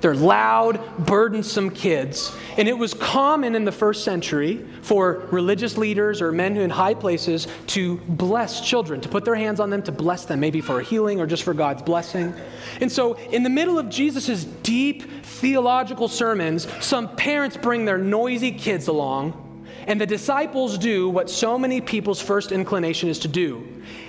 They're 0.00 0.14
loud, 0.14 1.06
burdensome 1.06 1.70
kids. 1.70 2.34
And 2.58 2.68
it 2.68 2.76
was 2.76 2.94
common 2.94 3.54
in 3.54 3.64
the 3.64 3.72
first 3.72 4.04
century 4.04 4.64
for 4.82 5.26
religious 5.30 5.76
leaders 5.76 6.20
or 6.20 6.32
men 6.32 6.56
in 6.56 6.70
high 6.70 6.94
places 6.94 7.48
to 7.68 7.96
bless 7.98 8.60
children, 8.60 9.00
to 9.00 9.08
put 9.08 9.24
their 9.24 9.34
hands 9.34 9.60
on 9.60 9.70
them, 9.70 9.82
to 9.84 9.92
bless 9.92 10.24
them, 10.24 10.40
maybe 10.40 10.60
for 10.60 10.80
a 10.80 10.84
healing 10.84 11.20
or 11.20 11.26
just 11.26 11.42
for 11.42 11.54
God's 11.54 11.82
blessing. 11.82 12.34
And 12.80 12.90
so, 12.90 13.14
in 13.14 13.42
the 13.42 13.50
middle 13.50 13.78
of 13.78 13.88
Jesus' 13.88 14.44
deep 14.44 15.24
theological 15.24 16.08
sermons, 16.08 16.66
some 16.84 17.14
parents 17.16 17.56
bring 17.56 17.84
their 17.84 17.98
noisy 17.98 18.52
kids 18.52 18.88
along 18.88 19.42
And 19.86 20.00
the 20.00 20.06
disciples 20.06 20.78
do 20.78 21.08
what 21.08 21.30
so 21.30 21.58
many 21.58 21.80
people's 21.80 22.20
first 22.20 22.52
inclination 22.52 23.08
is 23.08 23.20
to 23.20 23.28
do 23.28 23.66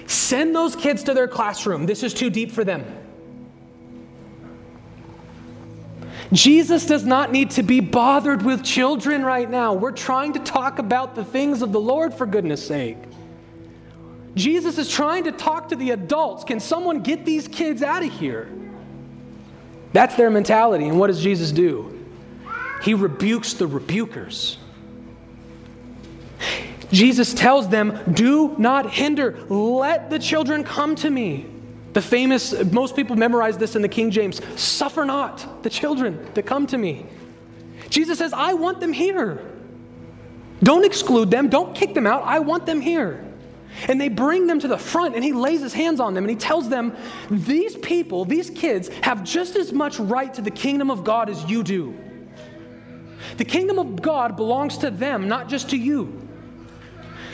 send 0.08 0.56
those 0.56 0.76
kids 0.76 1.04
to 1.04 1.14
their 1.14 1.28
classroom. 1.28 1.86
This 1.86 2.02
is 2.02 2.14
too 2.14 2.30
deep 2.30 2.52
for 2.52 2.64
them. 2.64 2.86
Jesus 6.34 6.86
does 6.86 7.06
not 7.06 7.32
need 7.32 7.52
to 7.52 7.64
be 7.64 7.80
bothered 7.80 8.42
with 8.42 8.64
children 8.64 9.24
right 9.24 9.50
now. 9.50 9.74
We're 9.74 9.92
trying 9.92 10.34
to 10.34 10.40
talk 10.40 10.80
about 10.80 11.16
the 11.16 11.24
things 11.24 11.62
of 11.62 11.72
the 11.72 11.80
Lord, 11.80 12.14
for 12.14 12.26
goodness 12.26 12.66
sake. 12.66 12.98
Jesus 14.36 14.78
is 14.78 14.90
trying 14.90 15.24
to 15.24 15.32
talk 15.32 15.70
to 15.70 15.76
the 15.76 15.92
adults. 15.92 16.44
Can 16.44 16.60
someone 16.60 17.02
get 17.02 17.26
these 17.26 17.48
kids 17.48 17.82
out 17.82 18.04
of 18.04 18.12
here? 18.12 18.50
That's 19.94 20.16
their 20.16 20.30
mentality. 20.30 20.88
And 20.88 21.00
what 21.00 21.08
does 21.08 21.22
Jesus 21.22 21.52
do? 21.52 22.06
He 22.84 22.94
rebukes 22.94 23.54
the 23.54 23.68
rebukers. 23.68 24.58
Jesus 26.92 27.34
tells 27.34 27.68
them, 27.70 28.00
Do 28.12 28.56
not 28.58 28.92
hinder, 28.92 29.38
let 29.50 30.10
the 30.10 30.20
children 30.20 30.64
come 30.64 30.96
to 30.96 31.10
me. 31.10 31.46
The 31.94 32.02
famous, 32.02 32.54
most 32.72 32.96
people 32.96 33.16
memorize 33.16 33.58
this 33.58 33.76
in 33.76 33.82
the 33.82 33.90
King 33.90 34.12
James 34.12 34.42
suffer 34.60 35.04
not 35.04 35.64
the 35.64 35.70
children 35.70 36.32
to 36.34 36.44
come 36.44 36.68
to 36.68 36.78
me. 36.78 37.06
Jesus 37.90 38.20
says, 38.20 38.34
I 38.34 38.54
want 38.54 38.80
them 38.80 38.94
here. 38.94 39.42
Don't 40.64 40.86
exclude 40.86 41.32
them, 41.32 41.50
don't 41.50 41.76
kick 41.76 41.94
them 41.94 42.08
out. 42.08 42.24
I 42.24 42.40
want 42.40 42.66
them 42.66 42.82
here. 42.82 43.24
And 43.88 44.02
they 44.02 44.10
bring 44.10 44.48
them 44.48 44.60
to 44.60 44.68
the 44.68 44.78
front, 44.78 45.16
and 45.16 45.24
he 45.24 45.34
lays 45.34 45.62
his 45.62 45.74
hands 45.74 46.00
on 46.00 46.14
them 46.14 46.24
and 46.24 46.32
he 46.32 46.36
tells 46.36 46.68
them, 46.68 46.96
These 47.30 47.76
people, 47.78 48.26
these 48.26 48.50
kids, 48.50 48.90
have 49.02 49.24
just 49.24 49.56
as 49.56 49.72
much 49.72 50.00
right 50.00 50.34
to 50.34 50.42
the 50.42 50.52
kingdom 50.52 50.90
of 50.90 51.04
God 51.04 51.30
as 51.30 51.48
you 51.50 51.64
do. 51.64 51.96
The 53.38 53.46
kingdom 53.46 53.78
of 53.78 54.02
God 54.02 54.36
belongs 54.36 54.78
to 54.80 54.90
them, 54.90 55.28
not 55.28 55.48
just 55.48 55.70
to 55.72 55.78
you. 55.78 56.27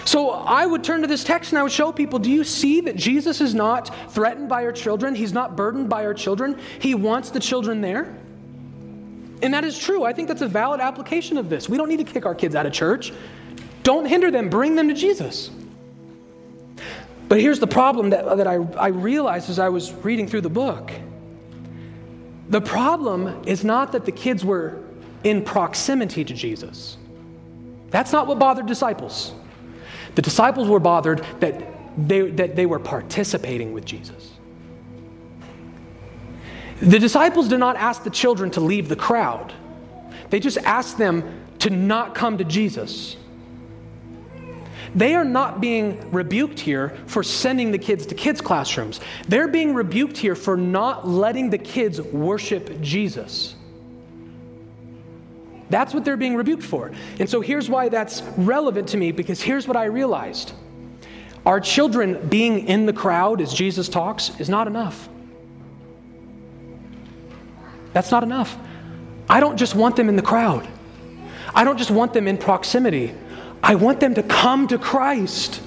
So 0.06 0.32
I 0.32 0.66
would 0.66 0.84
turn 0.84 1.02
to 1.02 1.08
this 1.08 1.24
text 1.24 1.52
and 1.52 1.60
I 1.60 1.64
would 1.64 1.72
show 1.72 1.92
people 1.92 2.20
do 2.20 2.30
you 2.30 2.44
see 2.44 2.82
that 2.82 2.96
Jesus 2.96 3.42
is 3.42 3.54
not 3.54 4.12
threatened 4.12 4.50
by 4.50 4.66
our 4.66 4.72
children? 4.72 5.16
He's 5.16 5.34
not 5.34 5.56
burdened 5.56 5.90
by 5.90 6.06
our 6.06 6.14
children. 6.14 6.60
He 6.80 6.96
wants 6.96 7.30
the 7.30 7.40
children 7.40 7.82
there. 7.82 8.16
And 9.42 9.54
that 9.54 9.66
is 9.66 9.78
true. 9.78 10.04
I 10.04 10.14
think 10.14 10.28
that's 10.28 10.42
a 10.42 10.48
valid 10.48 10.80
application 10.80 11.38
of 11.38 11.50
this. 11.50 11.68
We 11.68 11.78
don't 11.78 11.90
need 11.90 12.06
to 12.06 12.06
kick 12.06 12.26
our 12.26 12.36
kids 12.36 12.56
out 12.56 12.66
of 12.66 12.74
church. 12.74 13.12
Don't 13.84 14.06
hinder 14.06 14.32
them, 14.32 14.50
bring 14.50 14.76
them 14.76 14.88
to 14.88 14.94
Jesus. 14.94 15.52
But 17.28 17.42
here's 17.42 17.60
the 17.60 17.68
problem 17.68 18.12
that, 18.12 18.38
that 18.38 18.48
I, 18.48 18.56
I 18.78 18.88
realized 18.88 19.50
as 19.50 19.60
I 19.60 19.70
was 19.70 19.92
reading 19.92 20.28
through 20.28 20.42
the 20.42 20.50
book. 20.50 20.92
The 22.50 22.62
problem 22.62 23.44
is 23.46 23.64
not 23.64 23.92
that 23.94 24.06
the 24.06 24.12
kids 24.12 24.46
were 24.46 24.82
in 25.24 25.44
proximity 25.44 26.24
to 26.24 26.34
Jesus. 26.34 26.98
That's 27.90 28.12
not 28.12 28.28
what 28.28 28.40
bothered 28.40 28.66
disciples. 28.66 29.34
The 30.16 30.22
disciples 30.22 30.68
were 30.68 30.80
bothered 30.80 31.26
that 31.40 31.74
they, 31.98 32.30
that 32.32 32.56
they 32.56 32.66
were 32.66 32.80
participating 32.80 33.74
with 33.74 33.86
Jesus. 33.86 34.32
The 36.82 37.00
disciples 37.00 37.48
did 37.48 37.60
not 37.60 37.76
ask 37.78 38.04
the 38.04 38.10
children 38.10 38.52
to 38.52 38.60
leave 38.60 38.90
the 38.90 38.96
crowd, 38.96 39.54
they 40.30 40.40
just 40.40 40.58
asked 40.60 40.98
them 40.98 41.42
to 41.60 41.70
not 41.70 42.16
come 42.16 42.38
to 42.40 42.44
Jesus. 42.44 43.16
They 44.96 45.16
are 45.16 45.26
not 45.26 45.60
being 45.60 46.12
rebuked 46.12 46.60
here 46.60 46.96
for 47.08 47.24
sending 47.24 47.72
the 47.72 47.80
kids 47.80 48.06
to 48.08 48.16
kids' 48.16 48.42
classrooms. 48.42 49.00
They're 49.28 49.48
being 49.48 49.74
rebuked 49.74 50.18
here 50.18 50.36
for 50.36 50.56
not 50.56 51.08
letting 51.08 51.50
the 51.50 51.58
kids 51.58 52.00
worship 52.00 52.80
Jesus. 52.82 53.56
That's 55.74 55.92
what 55.92 56.06
they're 56.06 56.18
being 56.18 56.36
rebuked 56.36 56.62
for. 56.62 56.92
And 57.20 57.28
so 57.28 57.42
here's 57.42 57.68
why 57.68 57.90
that's 57.90 58.22
relevant 58.38 58.90
to 58.90 58.98
me 58.98 59.12
because 59.12 59.42
here's 59.42 59.68
what 59.68 59.76
I 59.76 59.86
realized 59.86 60.54
our 61.48 61.60
children 61.60 62.28
being 62.30 62.68
in 62.68 62.86
the 62.86 62.94
crowd 62.94 63.42
as 63.42 63.52
Jesus 63.52 63.90
talks 63.90 64.40
is 64.40 64.50
not 64.50 64.68
enough. 64.68 65.10
That's 67.92 68.12
not 68.12 68.22
enough. 68.22 68.56
I 69.28 69.40
don't 69.40 69.58
just 69.58 69.74
want 69.74 69.96
them 69.96 70.10
in 70.10 70.16
the 70.16 70.22
crowd, 70.22 70.68
I 71.56 71.64
don't 71.64 71.78
just 71.78 71.90
want 71.90 72.14
them 72.14 72.28
in 72.28 72.38
proximity. 72.38 73.16
I 73.64 73.74
want 73.74 74.00
them 74.00 74.14
to 74.14 74.22
come 74.22 74.68
to 74.68 74.78
Christ. 74.78 75.60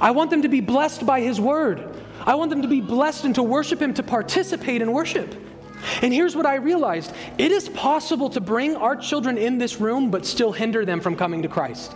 I 0.00 0.10
want 0.10 0.30
them 0.30 0.42
to 0.42 0.48
be 0.48 0.60
blessed 0.60 1.06
by 1.06 1.20
His 1.20 1.40
word. 1.40 1.94
I 2.26 2.34
want 2.34 2.50
them 2.50 2.62
to 2.62 2.68
be 2.68 2.80
blessed 2.80 3.24
and 3.24 3.34
to 3.36 3.42
worship 3.44 3.80
Him, 3.80 3.94
to 3.94 4.02
participate 4.02 4.82
in 4.82 4.90
worship. 4.90 5.32
And 6.02 6.12
here's 6.12 6.36
what 6.36 6.46
I 6.46 6.56
realized 6.56 7.12
it 7.38 7.52
is 7.52 7.68
possible 7.70 8.30
to 8.30 8.40
bring 8.40 8.76
our 8.76 8.96
children 8.96 9.38
in 9.38 9.58
this 9.58 9.80
room, 9.80 10.10
but 10.10 10.26
still 10.26 10.52
hinder 10.52 10.84
them 10.84 11.00
from 11.00 11.16
coming 11.16 11.42
to 11.42 11.48
Christ. 11.48 11.94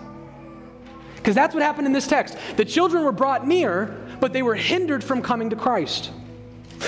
Because 1.16 1.35
that's 1.35 1.55
what 1.55 1.62
happened 1.62 1.87
in 1.87 1.93
this 1.93 2.07
text. 2.07 2.37
The 2.57 2.64
children 2.64 3.03
were 3.03 3.12
brought 3.12 3.47
near, 3.47 3.97
but 4.20 4.32
they 4.32 4.43
were 4.43 4.55
hindered 4.55 5.03
from 5.03 5.22
coming 5.22 5.51
to 5.51 5.57
Christ. 5.57 6.11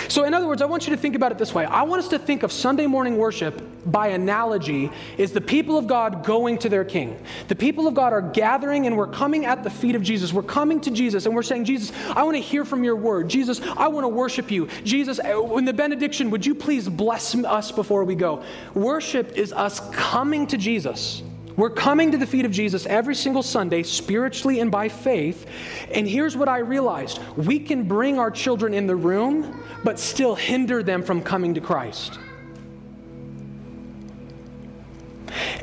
So, 0.09 0.25
in 0.25 0.35
other 0.35 0.47
words, 0.47 0.63
I 0.63 0.67
want 0.67 0.87
you 0.87 0.95
to 0.95 1.01
think 1.01 1.15
about 1.15 1.33
it 1.33 1.39
this 1.39 1.55
way. 1.55 1.65
I 1.65 1.83
want 1.83 2.03
us 2.03 2.09
to 2.09 2.19
think 2.19 2.43
of 2.43 2.53
Sunday 2.53 2.87
morning 2.87 3.17
worship 3.17 3.63
by 3.87 4.09
analogy 4.09 4.91
is 5.17 5.33
the 5.33 5.41
people 5.41 5.79
of 5.79 5.87
God 5.87 6.25
going 6.25 6.59
to 6.59 6.69
their 6.69 6.85
king. 6.85 7.19
The 7.49 7.55
people 7.55 7.87
of 7.87 7.95
God 7.95 8.13
are 8.13 8.23
gathering 8.23 8.87
and 8.87 8.97
we're 8.97 9.07
coming 9.07 9.47
at 9.47 9.63
the 9.63 9.71
feet 9.71 9.95
of 9.95 10.03
Jesus. 10.03 10.33
We're 10.33 10.43
coming 10.43 10.81
to 10.83 10.91
Jesus 10.91 11.27
and 11.27 11.35
we're 11.35 11.43
saying, 11.43 11.65
Jesus, 11.65 11.93
I 12.15 12.23
want 12.25 12.37
to 12.37 12.43
hear 12.43 12.65
from 12.65 12.85
your 12.85 12.97
word. 12.97 13.29
Jesus, 13.29 13.61
I 13.77 13.89
want 13.89 14.05
to 14.05 14.09
worship 14.09 14.51
you. 14.51 14.67
Jesus, 14.85 15.21
uh, 15.21 15.57
in 15.57 15.65
the 15.65 15.73
benediction, 15.73 16.31
would 16.31 16.45
you 16.45 16.55
please 16.55 16.89
bless 16.89 17.35
us 17.35 17.73
before 17.73 18.05
we 18.05 18.15
go? 18.15 18.45
Worship 18.75 19.37
is 19.37 19.53
us 19.53 19.81
coming 19.91 20.47
to 20.49 20.57
Jesus. 20.57 21.23
We're 21.57 21.71
coming 21.71 22.13
to 22.13 22.19
the 22.19 22.27
feet 22.27 22.45
of 22.45 22.53
Jesus 22.53 22.85
every 22.85 23.15
single 23.15 23.43
Sunday, 23.43 23.83
spiritually 23.83 24.61
and 24.61 24.71
by 24.71 24.91
faith. 24.91 25.47
And 25.91 26.07
here's 26.07 26.37
what 26.37 26.49
I 26.49 26.59
realized 26.59 27.19
we 27.37 27.59
can 27.59 27.85
bring 27.85 28.19
our 28.19 28.31
children 28.31 28.75
in 28.75 28.87
the 28.87 28.97
room, 28.97 29.65
but 29.83 29.99
still 29.99 30.35
hinder 30.35 30.83
them 30.83 31.03
from 31.03 31.23
coming 31.23 31.55
to 31.55 31.61
Christ. 31.61 32.19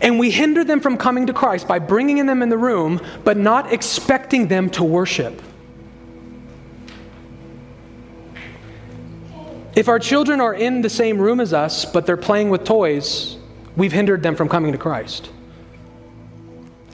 And 0.01 0.19
we 0.19 0.31
hinder 0.31 0.63
them 0.63 0.79
from 0.81 0.97
coming 0.97 1.27
to 1.27 1.33
Christ 1.33 1.67
by 1.67 1.79
bringing 1.79 2.25
them 2.25 2.41
in 2.41 2.49
the 2.49 2.57
room, 2.57 2.99
but 3.23 3.37
not 3.37 3.71
expecting 3.71 4.47
them 4.47 4.69
to 4.71 4.83
worship. 4.83 5.41
If 9.75 9.87
our 9.87 9.99
children 9.99 10.41
are 10.41 10.53
in 10.53 10.81
the 10.81 10.89
same 10.89 11.19
room 11.19 11.39
as 11.39 11.53
us, 11.53 11.85
but 11.85 12.05
they're 12.05 12.17
playing 12.17 12.49
with 12.49 12.63
toys, 12.63 13.37
we've 13.75 13.91
hindered 13.91 14.21
them 14.21 14.35
from 14.35 14.49
coming 14.49 14.71
to 14.71 14.77
Christ. 14.77 15.29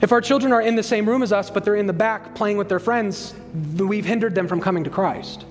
If 0.02 0.12
our 0.12 0.20
children 0.20 0.52
are 0.52 0.62
in 0.62 0.76
the 0.76 0.82
same 0.82 1.08
room 1.08 1.22
as 1.22 1.32
us, 1.32 1.50
but 1.50 1.64
they're 1.64 1.76
in 1.76 1.86
the 1.86 1.92
back 1.92 2.34
playing 2.34 2.56
with 2.56 2.68
their 2.68 2.78
friends, 2.78 3.34
we've 3.76 4.04
hindered 4.04 4.34
them 4.34 4.48
from 4.48 4.60
coming 4.60 4.84
to 4.84 4.90
Christ. 4.90 5.44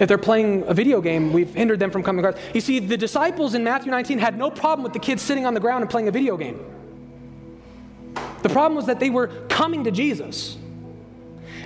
If 0.00 0.08
they're 0.08 0.18
playing 0.18 0.64
a 0.66 0.74
video 0.74 1.00
game, 1.00 1.32
we've 1.32 1.54
hindered 1.54 1.78
them 1.78 1.90
from 1.90 2.02
coming 2.02 2.22
to 2.22 2.32
Christ. 2.32 2.54
You 2.54 2.60
see, 2.60 2.78
the 2.78 2.96
disciples 2.96 3.54
in 3.54 3.62
Matthew 3.62 3.90
19 3.90 4.18
had 4.18 4.36
no 4.36 4.50
problem 4.50 4.82
with 4.82 4.94
the 4.94 4.98
kids 4.98 5.22
sitting 5.22 5.46
on 5.46 5.54
the 5.54 5.60
ground 5.60 5.82
and 5.82 5.90
playing 5.90 6.08
a 6.08 6.10
video 6.10 6.36
game. 6.36 6.58
The 8.42 8.48
problem 8.48 8.74
was 8.74 8.86
that 8.86 8.98
they 8.98 9.10
were 9.10 9.28
coming 9.48 9.84
to 9.84 9.90
Jesus. 9.90 10.56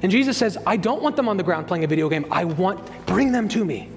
And 0.03 0.11
Jesus 0.11 0.37
says, 0.37 0.59
I 0.67 0.77
don't 0.77 1.01
want 1.01 1.17
them 1.17 1.29
on 1.29 1.37
the 1.37 1.43
ground 1.43 1.67
playing 1.67 1.85
a 1.85 1.87
video 1.87 2.09
game. 2.09 2.27
I 2.31 2.45
want, 2.45 3.07
bring 3.07 3.33
them 3.33 3.49
to 3.51 3.65
me. 3.65 3.89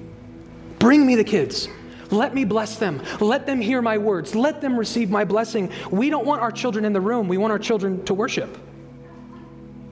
Bring 0.80 1.06
me 1.06 1.16
the 1.16 1.24
kids. 1.24 1.68
Let 2.12 2.34
me 2.34 2.46
bless 2.46 2.78
them. 2.78 3.02
Let 3.20 3.46
them 3.46 3.60
hear 3.60 3.82
my 3.82 3.98
words. 3.98 4.36
Let 4.36 4.62
them 4.62 4.78
receive 4.78 5.10
my 5.10 5.26
blessing. 5.26 5.72
We 5.92 6.10
don't 6.10 6.26
want 6.26 6.42
our 6.42 6.52
children 6.52 6.86
in 6.86 6.94
the 6.94 7.02
room. 7.02 7.28
We 7.28 7.38
want 7.38 7.52
our 7.52 7.60
children 7.60 8.04
to 8.06 8.14
worship. 8.14 8.58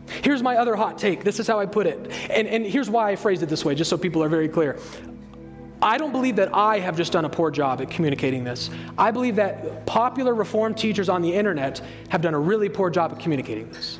Here's 0.07 0.43
my 0.43 0.55
other 0.57 0.75
hot 0.75 0.97
take. 0.97 1.23
This 1.23 1.39
is 1.39 1.47
how 1.47 1.59
I 1.59 1.65
put 1.65 1.87
it. 1.87 2.11
And, 2.29 2.47
and 2.47 2.65
here's 2.65 2.89
why 2.89 3.11
I 3.11 3.15
phrased 3.15 3.43
it 3.43 3.49
this 3.49 3.65
way, 3.65 3.75
just 3.75 3.89
so 3.89 3.97
people 3.97 4.23
are 4.23 4.29
very 4.29 4.47
clear. 4.47 4.79
I 5.81 5.97
don't 5.97 6.11
believe 6.11 6.37
that 6.37 6.53
I 6.55 6.79
have 6.79 6.95
just 6.95 7.11
done 7.11 7.25
a 7.25 7.29
poor 7.29 7.51
job 7.51 7.81
at 7.81 7.91
communicating 7.91 8.43
this. 8.43 8.69
I 8.97 9.11
believe 9.11 9.35
that 9.35 9.85
popular 9.85 10.33
reform 10.33 10.73
teachers 10.73 11.09
on 11.09 11.21
the 11.21 11.33
internet 11.33 11.81
have 12.09 12.21
done 12.21 12.33
a 12.33 12.39
really 12.39 12.69
poor 12.69 12.89
job 12.89 13.11
at 13.11 13.19
communicating 13.19 13.69
this. 13.71 13.99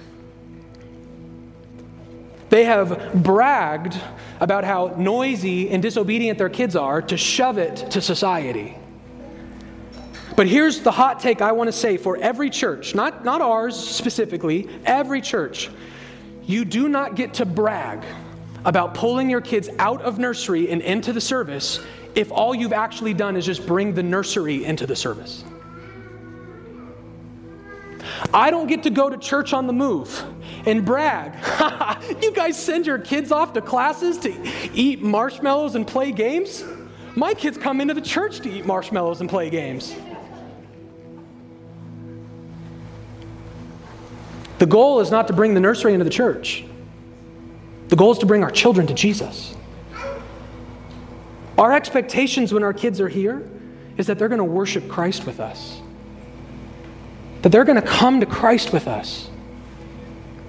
They 2.49 2.65
have 2.65 3.23
bragged 3.23 3.99
about 4.39 4.63
how 4.63 4.93
noisy 4.97 5.69
and 5.69 5.81
disobedient 5.81 6.37
their 6.37 6.49
kids 6.49 6.75
are 6.75 7.01
to 7.03 7.17
shove 7.17 7.57
it 7.57 7.91
to 7.91 8.01
society. 8.01 8.77
But 10.35 10.47
here's 10.47 10.81
the 10.81 10.91
hot 10.91 11.19
take 11.19 11.41
I 11.41 11.53
want 11.53 11.69
to 11.69 11.71
say 11.71 11.97
for 11.97 12.17
every 12.17 12.49
church, 12.49 12.93
not, 12.93 13.23
not 13.23 13.41
ours 13.41 13.75
specifically, 13.75 14.69
every 14.85 15.21
church. 15.21 15.69
You 16.45 16.65
do 16.65 16.89
not 16.89 17.15
get 17.15 17.35
to 17.35 17.45
brag 17.45 18.03
about 18.65 18.93
pulling 18.93 19.29
your 19.29 19.41
kids 19.41 19.69
out 19.79 20.01
of 20.01 20.19
nursery 20.19 20.69
and 20.69 20.81
into 20.81 21.13
the 21.13 21.21
service 21.21 21.79
if 22.15 22.31
all 22.31 22.53
you've 22.53 22.73
actually 22.73 23.13
done 23.13 23.35
is 23.35 23.45
just 23.45 23.65
bring 23.65 23.93
the 23.93 24.03
nursery 24.03 24.65
into 24.65 24.85
the 24.85 24.95
service. 24.95 25.43
I 28.33 28.51
don't 28.51 28.67
get 28.67 28.83
to 28.83 28.89
go 28.89 29.09
to 29.09 29.17
church 29.17 29.53
on 29.53 29.67
the 29.67 29.73
move 29.73 30.23
and 30.65 30.85
brag. 30.85 31.33
you 32.21 32.31
guys 32.31 32.61
send 32.61 32.85
your 32.85 32.99
kids 32.99 33.31
off 33.31 33.53
to 33.53 33.61
classes 33.61 34.17
to 34.19 34.33
eat 34.73 35.01
marshmallows 35.01 35.75
and 35.75 35.87
play 35.87 36.11
games? 36.11 36.63
My 37.15 37.33
kids 37.33 37.57
come 37.57 37.79
into 37.79 37.93
the 37.93 38.01
church 38.01 38.39
to 38.41 38.49
eat 38.49 38.65
marshmallows 38.65 39.21
and 39.21 39.29
play 39.29 39.49
games. 39.49 39.95
The 44.57 44.65
goal 44.65 44.99
is 44.99 45.11
not 45.11 45.27
to 45.27 45.33
bring 45.33 45.53
the 45.53 45.59
nursery 45.59 45.93
into 45.93 46.05
the 46.05 46.09
church, 46.09 46.65
the 47.89 47.95
goal 47.95 48.11
is 48.11 48.17
to 48.19 48.25
bring 48.25 48.43
our 48.43 48.51
children 48.51 48.87
to 48.87 48.93
Jesus. 48.93 49.55
Our 51.57 51.71
expectations 51.71 52.53
when 52.53 52.63
our 52.63 52.73
kids 52.73 52.99
are 52.99 53.07
here 53.07 53.49
is 53.97 54.07
that 54.07 54.19
they're 54.19 54.27
going 54.27 54.39
to 54.39 54.43
worship 54.43 54.89
Christ 54.89 55.25
with 55.25 55.39
us, 55.39 55.81
that 57.45 57.51
they're 57.51 57.63
going 57.63 57.79
to 57.79 57.87
come 57.87 58.21
to 58.21 58.25
Christ 58.25 58.73
with 58.73 58.87
us. 58.87 59.29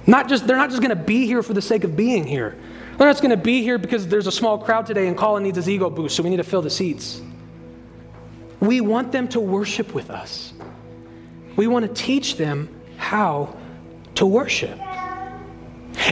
Not 0.06 0.30
just, 0.30 0.46
they're 0.46 0.56
not 0.56 0.70
just 0.70 0.80
going 0.80 0.96
to 0.96 1.04
be 1.04 1.26
here 1.26 1.42
for 1.42 1.52
the 1.52 1.60
sake 1.60 1.84
of 1.84 1.94
being 1.94 2.26
here. 2.26 2.56
They're 2.96 3.06
not 3.06 3.20
going 3.20 3.32
to 3.32 3.36
be 3.36 3.60
here 3.60 3.76
because 3.76 4.08
there's 4.08 4.26
a 4.26 4.32
small 4.32 4.56
crowd 4.56 4.86
today 4.86 5.06
and 5.06 5.14
Colin 5.14 5.42
needs 5.42 5.56
his 5.56 5.68
ego 5.68 5.90
boost, 5.90 6.16
so 6.16 6.22
we 6.22 6.30
need 6.30 6.38
to 6.38 6.42
fill 6.42 6.62
the 6.62 6.70
seats. 6.70 7.20
We 8.60 8.80
want 8.80 9.12
them 9.12 9.28
to 9.28 9.40
worship 9.40 9.92
with 9.92 10.08
us. 10.08 10.54
We 11.54 11.66
want 11.66 11.86
to 11.86 11.92
teach 11.92 12.38
them 12.38 12.70
how 12.96 13.54
to 14.14 14.24
worship. 14.24 14.80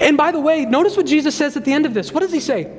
And 0.03 0.19
by 0.19 0.33
the 0.33 0.41
way, 0.41 0.67
notice 0.67 0.99
what 0.99 1.07
Jesus 1.07 1.35
says 1.35 1.57
at 1.57 1.65
the 1.65 1.73
end 1.73 1.87
of 1.87 1.95
this. 1.95 2.13
What 2.13 2.21
does 2.21 2.33
he 2.33 2.41
say? 2.41 2.71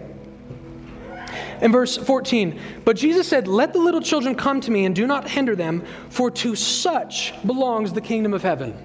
In 1.61 1.71
verse 1.71 1.97
14, 1.97 2.59
but 2.83 2.97
Jesus 2.97 3.27
said, 3.27 3.47
Let 3.47 3.73
the 3.73 3.79
little 3.79 4.01
children 4.01 4.35
come 4.35 4.61
to 4.61 4.71
me 4.71 4.85
and 4.85 4.95
do 4.95 5.07
not 5.07 5.29
hinder 5.29 5.55
them, 5.55 5.83
for 6.09 6.29
to 6.31 6.55
such 6.55 7.33
belongs 7.45 7.93
the 7.93 8.01
kingdom 8.01 8.33
of 8.33 8.43
heaven. 8.43 8.75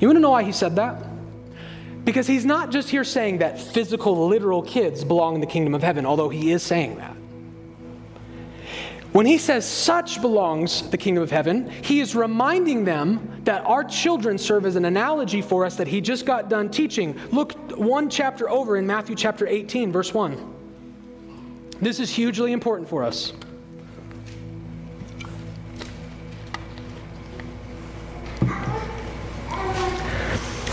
You 0.00 0.08
want 0.08 0.16
to 0.16 0.20
know 0.20 0.30
why 0.30 0.42
he 0.42 0.52
said 0.52 0.76
that? 0.76 1.02
Because 2.04 2.26
he's 2.26 2.44
not 2.44 2.70
just 2.70 2.90
here 2.90 3.04
saying 3.04 3.38
that 3.38 3.58
physical, 3.58 4.28
literal 4.28 4.62
kids 4.62 5.04
belong 5.04 5.36
in 5.36 5.40
the 5.40 5.46
kingdom 5.46 5.74
of 5.74 5.82
heaven, 5.82 6.04
although 6.04 6.28
he 6.28 6.52
is 6.52 6.62
saying 6.62 6.96
that. 6.96 7.16
When 9.12 9.26
he 9.26 9.38
says 9.38 9.64
such 9.64 10.20
belongs 10.20 10.90
the 10.90 10.98
kingdom 10.98 11.22
of 11.22 11.30
heaven, 11.30 11.70
he 11.70 12.00
is 12.00 12.16
reminding 12.16 12.84
them 12.84 13.42
that 13.44 13.64
our 13.64 13.84
children 13.84 14.38
serve 14.38 14.66
as 14.66 14.74
an 14.74 14.84
analogy 14.84 15.40
for 15.40 15.64
us 15.64 15.76
that 15.76 15.86
he 15.86 16.00
just 16.00 16.26
got 16.26 16.50
done 16.50 16.68
teaching. 16.68 17.18
Look 17.30 17.52
one 17.78 18.10
chapter 18.10 18.50
over 18.50 18.76
in 18.76 18.88
Matthew 18.88 19.14
chapter 19.14 19.46
18, 19.46 19.92
verse 19.92 20.12
1. 20.12 20.54
This 21.80 22.00
is 22.00 22.10
hugely 22.10 22.52
important 22.52 22.88
for 22.88 23.02
us. 23.02 23.32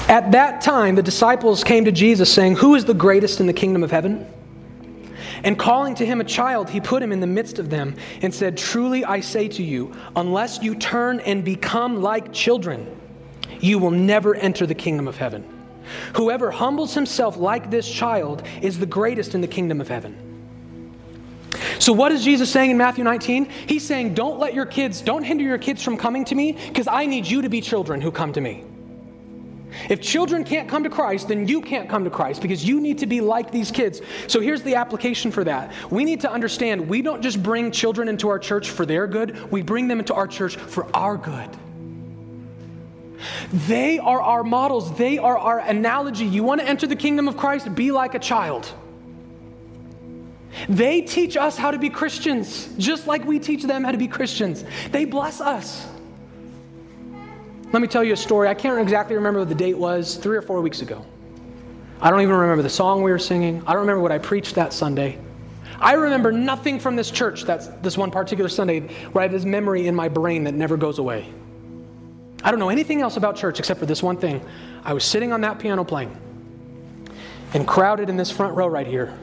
At 0.08 0.34
that 0.34 0.60
time, 0.60 0.96
the 0.96 1.04
disciples 1.04 1.64
came 1.64 1.86
to 1.86 1.92
Jesus 1.92 2.34
saying, 2.34 2.58
Who 2.58 2.76
is 2.76 2.84
the 2.84 2.94
greatest 2.94 3.40
in 3.40 3.48
the 3.48 3.54
kingdom 3.54 3.82
of 3.82 3.92
heaven? 3.92 4.28
And 5.44 5.58
calling 5.58 5.96
to 5.96 6.06
him 6.06 6.20
a 6.20 6.26
child, 6.26 6.70
he 6.70 6.82
put 6.82 7.02
him 7.02 7.12
in 7.12 7.22
the 7.22 7.28
midst 7.28 7.60
of 7.60 7.70
them 7.70 7.96
and 8.22 8.34
said, 8.34 8.58
Truly 8.58 9.06
I 9.06 9.22
say 9.22 9.48
to 9.48 9.64
you, 9.64 9.94
unless 10.16 10.62
you 10.62 10.76
turn 10.76 11.22
and 11.22 11.46
become 11.46 12.02
like 12.02 12.34
children, 12.34 12.94
you 13.62 13.80
will 13.80 13.92
never 13.92 14.36
enter 14.36 14.68
the 14.68 14.76
kingdom 14.76 15.08
of 15.08 15.16
heaven. 15.16 15.48
Whoever 16.16 16.52
humbles 16.52 16.94
himself 16.94 17.38
like 17.38 17.72
this 17.72 17.90
child 17.90 18.44
is 18.62 18.80
the 18.80 18.86
greatest 18.86 19.34
in 19.34 19.42
the 19.42 19.48
kingdom 19.48 19.80
of 19.80 19.88
heaven. 19.88 20.31
So, 21.82 21.94
what 21.94 22.12
is 22.12 22.24
Jesus 22.24 22.52
saying 22.52 22.70
in 22.70 22.78
Matthew 22.78 23.04
19? 23.04 23.46
He's 23.46 23.84
saying, 23.84 24.14
Don't 24.14 24.38
let 24.38 24.54
your 24.54 24.68
kids, 24.68 25.02
don't 25.02 25.24
hinder 25.24 25.44
your 25.44 25.58
kids 25.58 25.82
from 25.82 25.98
coming 25.98 26.24
to 26.26 26.36
me 26.36 26.52
because 26.52 26.88
I 26.88 27.08
need 27.08 27.26
you 27.26 27.42
to 27.42 27.50
be 27.50 27.60
children 27.60 28.00
who 28.00 28.12
come 28.12 28.32
to 28.34 28.40
me. 28.40 28.64
If 29.90 30.00
children 30.00 30.44
can't 30.44 30.70
come 30.70 30.84
to 30.84 30.92
Christ, 30.92 31.30
then 31.30 31.48
you 31.48 31.60
can't 31.60 31.90
come 31.90 32.04
to 32.04 32.12
Christ 32.12 32.44
because 32.44 32.64
you 32.64 32.80
need 32.80 33.00
to 33.00 33.08
be 33.08 33.20
like 33.20 33.50
these 33.50 33.72
kids. 33.72 34.00
So 34.28 34.40
here's 34.40 34.62
the 34.62 34.76
application 34.76 35.32
for 35.32 35.44
that. 35.44 35.72
We 35.90 36.04
need 36.04 36.22
to 36.22 36.32
understand 36.32 36.88
we 36.88 37.02
don't 37.02 37.24
just 37.24 37.42
bring 37.42 37.72
children 37.72 38.10
into 38.10 38.30
our 38.30 38.38
church 38.38 38.70
for 38.70 38.86
their 38.86 39.08
good, 39.08 39.52
we 39.52 39.64
bring 39.64 39.88
them 39.88 39.98
into 39.98 40.14
our 40.14 40.28
church 40.28 40.58
for 40.58 40.96
our 40.96 41.18
good. 41.18 41.50
They 43.68 43.98
are 43.98 44.22
our 44.22 44.44
models, 44.44 44.96
they 45.00 45.18
are 45.18 45.38
our 45.38 45.58
analogy. 45.58 46.26
You 46.26 46.44
want 46.44 46.62
to 46.62 46.68
enter 46.68 46.86
the 46.86 46.96
kingdom 46.96 47.28
of 47.28 47.38
Christ? 47.38 47.74
Be 47.74 47.92
like 47.92 48.14
a 48.14 48.20
child. 48.20 48.72
They 50.68 51.02
teach 51.02 51.38
us 51.38 51.58
how 51.58 51.72
to 51.72 51.80
be 51.80 51.90
Christians, 51.90 52.70
just 52.78 53.08
like 53.08 53.26
we 53.26 53.40
teach 53.40 53.64
them 53.64 53.84
how 53.84 53.92
to 53.92 53.98
be 53.98 54.08
Christians. 54.08 54.64
They 54.92 55.06
bless 55.06 55.42
us. 55.42 55.88
Let 57.72 57.82
me 57.82 57.88
tell 57.88 58.04
you 58.04 58.14
a 58.14 58.18
story. 58.18 58.50
I 58.50 58.54
can't 58.54 58.80
exactly 58.80 59.16
remember 59.16 59.40
what 59.40 59.50
the 59.50 59.56
date 59.56 59.78
was, 59.78 60.16
three 60.16 60.36
or 60.36 60.42
four 60.42 60.62
weeks 60.62 60.82
ago. 60.82 61.06
I 62.02 62.10
don't 62.10 62.22
even 62.22 62.36
remember 62.36 62.64
the 62.64 62.70
song 62.70 63.02
we 63.02 63.12
were 63.12 63.20
singing. 63.20 63.64
I 63.66 63.74
don't 63.74 63.82
remember 63.82 64.02
what 64.02 64.12
I 64.12 64.18
preached 64.18 64.56
that 64.56 64.74
Sunday. 64.74 65.20
I 65.80 65.94
remember 65.94 66.32
nothing 66.32 66.80
from 66.80 66.96
this 66.96 67.10
church 67.10 67.44
that's 67.44 67.68
this 67.82 67.98
one 67.98 68.12
particular 68.12 68.50
Sunday 68.50 68.82
where 69.12 69.22
I 69.22 69.24
have 69.24 69.32
this 69.32 69.46
memory 69.46 69.88
in 69.88 69.96
my 69.96 70.10
brain 70.10 70.44
that 70.44 70.54
never 70.54 70.78
goes 70.78 71.00
away. 71.00 71.32
I 72.44 72.52
don't 72.52 72.60
know 72.60 72.70
anything 72.70 73.02
else 73.02 73.18
about 73.18 73.36
church 73.36 73.60
except 73.60 73.80
for 73.80 73.86
this 73.86 74.04
one 74.04 74.18
thing. 74.18 74.46
I 74.84 74.94
was 74.94 75.04
sitting 75.04 75.32
on 75.32 75.42
that 75.42 75.60
piano 75.60 75.84
playing, 75.84 76.16
and 77.54 77.68
crowded 77.68 78.10
in 78.10 78.18
this 78.18 78.32
front 78.32 78.56
row 78.56 78.68
right 78.68 78.88
here 78.88 79.18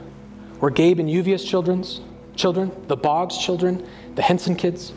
were 0.59 0.69
Gabe 0.69 0.99
and 0.99 1.09
Uvia's 1.09 1.43
children's 1.43 2.01
children, 2.35 2.71
the 2.87 2.95
Boggs 2.95 3.37
children, 3.37 3.87
the 4.15 4.21
Henson 4.21 4.55
kids. 4.55 4.93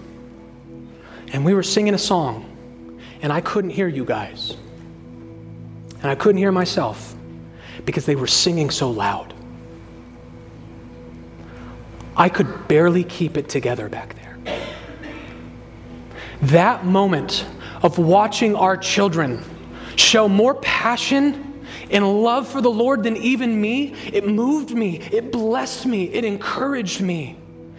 And 1.33 1.45
we 1.45 1.55
were 1.55 1.63
singing 1.63 1.95
a 1.95 1.99
song 1.99 2.53
and 3.23 3.33
I 3.33 3.41
couldn't 3.41 3.71
hear 3.71 3.89
you 3.89 4.05
guys. 4.05 4.57
And 6.03 6.11
I 6.11 6.15
couldn't 6.17 6.39
hear 6.39 6.53
myself 6.53 7.15
because 7.85 8.05
they 8.05 8.17
were 8.17 8.27
singing 8.27 8.71
so 8.71 8.91
loud. 8.91 9.33
I 12.17 12.29
could 12.29 12.69
barely 12.69 13.05
keep 13.05 13.37
it 13.37 13.49
together 13.49 13.89
back 13.89 14.17
there. 14.17 14.59
That 16.43 16.85
moment 16.85 17.47
of 17.83 17.99
watching 17.99 18.57
our 18.57 18.77
children 18.77 19.43
show 19.97 20.29
more 20.29 20.57
passion 20.57 21.52
and 21.91 22.23
love 22.23 22.49
for 22.49 22.61
the 22.61 22.71
Lord 22.71 23.03
than 23.03 23.17
even 23.17 23.61
me, 23.61 23.95
it 24.13 24.27
moved 24.27 24.71
me, 24.71 24.99
it 24.99 25.33
blessed 25.33 25.87
me, 25.87 26.05
it 26.05 26.25
encouraged 26.25 27.01
me. 27.01 27.37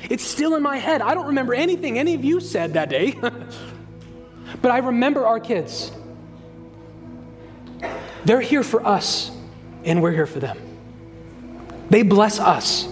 It's 0.10 0.24
still 0.24 0.56
in 0.56 0.64
my 0.64 0.78
head. 0.78 1.02
I 1.02 1.14
don't 1.14 1.28
remember 1.28 1.54
anything 1.54 1.98
any 1.98 2.14
of 2.14 2.26
you 2.26 2.39
said 2.39 2.74
that 2.74 2.89
day. 2.89 3.14
But 4.62 4.72
I 4.72 4.78
remember 4.78 5.26
our 5.26 5.39
kids. 5.39 5.91
They're 8.26 8.41
here 8.41 8.64
for 8.64 8.86
us, 8.86 9.32
and 9.84 10.02
we're 10.02 10.12
here 10.12 10.26
for 10.26 10.39
them. 10.39 10.58
They 11.89 12.04
bless 12.04 12.39
us. 12.39 12.88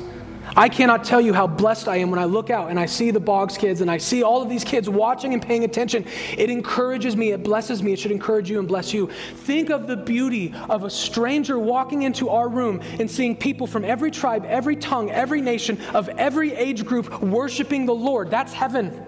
I 0.56 0.68
cannot 0.68 1.04
tell 1.04 1.22
you 1.22 1.34
how 1.34 1.48
blessed 1.48 1.88
I 1.88 1.98
am 1.98 2.12
when 2.12 2.20
I 2.20 2.26
look 2.26 2.50
out 2.50 2.70
and 2.70 2.80
I 2.80 2.86
see 2.86 3.12
the 3.12 3.20
Boggs 3.20 3.58
kids 3.58 3.82
and 3.82 3.90
I 3.90 3.98
see 3.98 4.22
all 4.22 4.42
of 4.42 4.50
these 4.50 4.64
kids 4.64 4.90
watching 4.90 5.34
and 5.34 5.42
paying 5.42 5.64
attention. 5.64 6.06
It 6.38 6.50
encourages 6.50 7.16
me, 7.16 7.32
it 7.32 7.44
blesses 7.44 7.82
me, 7.82 7.94
it 7.94 8.00
should 8.00 8.12
encourage 8.12 8.50
you 8.50 8.60
and 8.60 8.68
bless 8.68 8.94
you. 8.94 9.10
Think 9.36 9.70
of 9.70 9.88
the 9.88 9.96
beauty 9.96 10.54
of 10.70 10.84
a 10.84 10.90
stranger 10.90 11.58
walking 11.58 12.04
into 12.04 12.30
our 12.30 12.50
room 12.50 12.82
and 13.00 13.10
seeing 13.10 13.36
people 13.36 13.66
from 13.66 13.86
every 13.86 14.12
tribe, 14.12 14.46
every 14.46 14.76
tongue, 14.76 15.10
every 15.10 15.42
nation, 15.42 15.80
of 15.94 16.10
every 16.10 16.54
age 16.54 16.86
group 16.86 17.22
worshiping 17.22 17.86
the 17.86 17.96
Lord. 17.96 18.30
That's 18.30 18.54
heaven. 18.54 19.06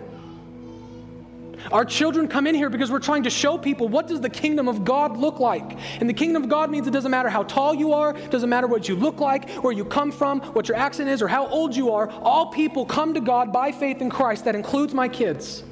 Our 1.71 1.85
children 1.85 2.27
come 2.27 2.47
in 2.47 2.55
here 2.55 2.69
because 2.69 2.91
we're 2.91 2.99
trying 2.99 3.23
to 3.23 3.29
show 3.29 3.57
people 3.57 3.87
what 3.87 4.07
does 4.07 4.21
the 4.21 4.29
kingdom 4.29 4.67
of 4.67 4.83
God 4.83 5.17
look 5.17 5.39
like. 5.39 5.77
And 5.99 6.09
the 6.09 6.13
kingdom 6.13 6.43
of 6.43 6.49
God 6.49 6.69
means 6.69 6.87
it 6.87 6.91
doesn't 6.91 7.11
matter 7.11 7.29
how 7.29 7.43
tall 7.43 7.73
you 7.73 7.93
are, 7.93 8.13
doesn't 8.13 8.49
matter 8.49 8.67
what 8.67 8.89
you 8.89 8.95
look 8.95 9.19
like, 9.19 9.49
where 9.63 9.73
you 9.73 9.85
come 9.85 10.11
from, 10.11 10.41
what 10.53 10.67
your 10.67 10.77
accent 10.77 11.09
is, 11.09 11.21
or 11.21 11.27
how 11.27 11.47
old 11.47 11.75
you 11.75 11.91
are. 11.91 12.09
All 12.09 12.47
people 12.47 12.85
come 12.85 13.13
to 13.13 13.21
God 13.21 13.53
by 13.53 13.71
faith 13.71 14.01
in 14.01 14.09
Christ. 14.09 14.45
That 14.45 14.55
includes 14.55 14.93
my 14.93 15.07
kids. 15.07 15.63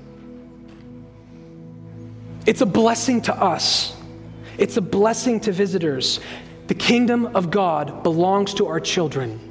It's 2.45 2.61
a 2.61 2.65
blessing 2.65 3.21
to 3.23 3.35
us. 3.35 3.95
It's 4.57 4.77
a 4.77 4.81
blessing 4.81 5.39
to 5.41 5.51
visitors. 5.51 6.19
The 6.67 6.73
kingdom 6.73 7.35
of 7.35 7.51
God 7.51 8.03
belongs 8.03 8.53
to 8.55 8.67
our 8.67 8.79
children. 8.79 9.50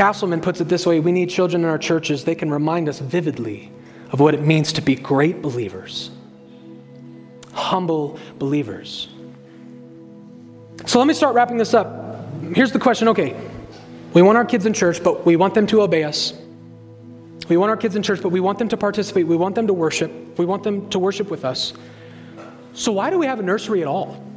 Castleman 0.00 0.40
puts 0.40 0.62
it 0.62 0.64
this 0.70 0.86
way 0.86 0.98
we 0.98 1.12
need 1.12 1.28
children 1.28 1.62
in 1.62 1.68
our 1.68 1.76
churches. 1.76 2.24
They 2.24 2.34
can 2.34 2.50
remind 2.50 2.88
us 2.88 3.00
vividly 3.00 3.70
of 4.12 4.18
what 4.18 4.32
it 4.32 4.40
means 4.40 4.72
to 4.72 4.80
be 4.80 4.94
great 4.94 5.42
believers, 5.42 6.10
humble 7.52 8.18
believers. 8.38 9.10
So 10.86 10.98
let 10.98 11.06
me 11.06 11.12
start 11.12 11.34
wrapping 11.34 11.58
this 11.58 11.74
up. 11.74 12.24
Here's 12.54 12.72
the 12.72 12.78
question 12.78 13.08
okay, 13.08 13.38
we 14.14 14.22
want 14.22 14.38
our 14.38 14.44
kids 14.46 14.64
in 14.64 14.72
church, 14.72 15.04
but 15.04 15.26
we 15.26 15.36
want 15.36 15.52
them 15.52 15.66
to 15.66 15.82
obey 15.82 16.04
us. 16.04 16.32
We 17.50 17.58
want 17.58 17.68
our 17.68 17.76
kids 17.76 17.94
in 17.94 18.02
church, 18.02 18.22
but 18.22 18.30
we 18.30 18.40
want 18.40 18.58
them 18.58 18.70
to 18.70 18.78
participate. 18.78 19.26
We 19.26 19.36
want 19.36 19.54
them 19.54 19.66
to 19.66 19.74
worship. 19.74 20.10
We 20.38 20.46
want 20.46 20.62
them 20.62 20.88
to 20.88 20.98
worship 20.98 21.28
with 21.28 21.44
us. 21.44 21.74
So, 22.72 22.90
why 22.90 23.10
do 23.10 23.18
we 23.18 23.26
have 23.26 23.38
a 23.38 23.42
nursery 23.42 23.82
at 23.82 23.86
all? 23.86 24.29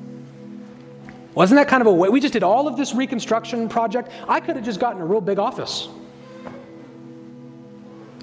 Wasn't 1.35 1.57
that 1.57 1.67
kind 1.67 1.81
of 1.81 1.87
a 1.87 1.93
way? 1.93 2.09
We 2.09 2.19
just 2.19 2.33
did 2.33 2.43
all 2.43 2.67
of 2.67 2.77
this 2.77 2.93
reconstruction 2.93 3.67
project. 3.67 4.11
I 4.27 4.39
could 4.39 4.55
have 4.55 4.65
just 4.65 4.79
gotten 4.79 5.01
a 5.01 5.05
real 5.05 5.21
big 5.21 5.39
office. 5.39 5.89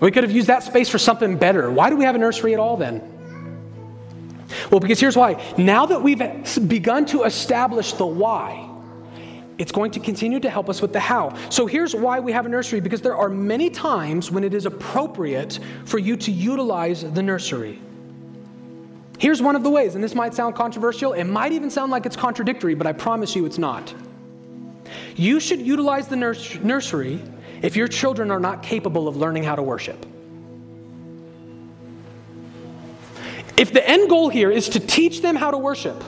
We 0.01 0.11
could 0.11 0.25
have 0.25 0.33
used 0.33 0.47
that 0.47 0.63
space 0.63 0.89
for 0.89 0.99
something 0.99 1.37
better. 1.37 1.71
Why 1.71 1.91
do 1.91 1.97
we 1.97 2.05
have 2.05 2.15
a 2.15 2.19
nursery 2.19 2.55
at 2.55 2.61
all 2.61 2.77
then? 2.77 3.03
Well, 4.71 4.81
because 4.81 4.99
here's 4.99 5.17
why. 5.17 5.43
Now 5.59 5.87
that 5.87 6.03
we've 6.03 6.23
begun 6.69 7.07
to 7.07 7.25
establish 7.25 7.93
the 7.93 8.07
why, 8.07 8.69
it's 9.59 9.73
going 9.73 9.91
to 9.91 10.01
continue 10.01 10.41
to 10.41 10.49
help 10.49 10.71
us 10.71 10.81
with 10.81 10.93
the 10.93 11.01
how. 11.01 11.37
So 11.51 11.67
here's 11.67 11.95
why 11.95 12.19
we 12.19 12.33
have 12.33 12.47
a 12.47 12.49
nursery 12.49 12.81
because 12.81 13.03
there 13.03 13.17
are 13.17 13.29
many 13.29 13.69
times 13.69 14.31
when 14.31 14.43
it 14.43 14.55
is 14.55 14.65
appropriate 14.65 15.59
for 15.85 15.99
you 15.99 16.17
to 16.17 16.33
utilize 16.33 17.03
the 17.13 17.23
nursery. 17.23 17.79
Here's 19.21 19.43
one 19.43 19.55
of 19.55 19.62
the 19.62 19.68
ways, 19.68 19.95
and 19.95 20.03
this 20.03 20.14
might 20.14 20.33
sound 20.33 20.55
controversial, 20.55 21.12
it 21.12 21.25
might 21.25 21.53
even 21.53 21.68
sound 21.68 21.93
like 21.93 22.07
it's 22.07 22.16
contradictory, 22.16 22.75
but 22.75 22.87
I 22.87 22.93
promise 22.93 23.37
you 23.37 23.45
it's 23.45 23.59
not. 23.59 23.95
You 25.14 25.41
should 25.41 25.61
utilize 25.61 26.09
the 26.09 26.16
nurs- 26.16 26.59
nursery 26.61 27.21
if 27.61 27.77
your 27.77 27.87
children 27.87 28.31
are 28.31 28.41
not 28.41 28.62
capable 28.62 29.09
of 29.09 29.18
learning 29.18 29.45
how 29.45 29.57
to 29.57 29.62
worship. 29.62 30.07
If 33.59 33.75
the 33.75 33.87
end 33.87 34.09
goal 34.09 34.31
here 34.31 34.51
is 34.51 34.71
to 34.71 34.81
teach 34.81 35.21
them 35.21 35.37
how 35.37 35.51
to 35.51 35.59
worship, 35.59 36.03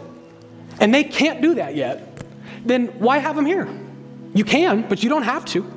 and 0.81 0.95
they 0.95 1.05
can't 1.05 1.43
do 1.43 1.57
that 1.57 1.77
yet, 1.77 2.25
then 2.65 2.87
why 2.99 3.19
have 3.19 3.37
them 3.37 3.45
here? 3.45 3.69
You 4.33 4.45
can, 4.45 4.89
but 4.89 5.03
you 5.03 5.11
don't 5.11 5.25
have 5.25 5.45
to. 5.47 5.71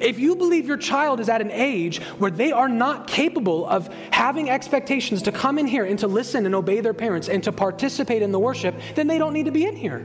If 0.00 0.18
you 0.18 0.36
believe 0.36 0.66
your 0.66 0.76
child 0.76 1.20
is 1.20 1.28
at 1.28 1.40
an 1.40 1.50
age 1.50 2.00
where 2.18 2.30
they 2.30 2.52
are 2.52 2.68
not 2.68 3.06
capable 3.06 3.66
of 3.66 3.92
having 4.10 4.50
expectations 4.50 5.22
to 5.22 5.32
come 5.32 5.58
in 5.58 5.66
here 5.66 5.84
and 5.84 5.98
to 6.00 6.06
listen 6.06 6.46
and 6.46 6.54
obey 6.54 6.80
their 6.80 6.94
parents 6.94 7.28
and 7.28 7.42
to 7.44 7.52
participate 7.52 8.22
in 8.22 8.32
the 8.32 8.38
worship, 8.38 8.74
then 8.94 9.06
they 9.06 9.18
don't 9.18 9.32
need 9.32 9.46
to 9.46 9.52
be 9.52 9.64
in 9.64 9.76
here. 9.76 10.04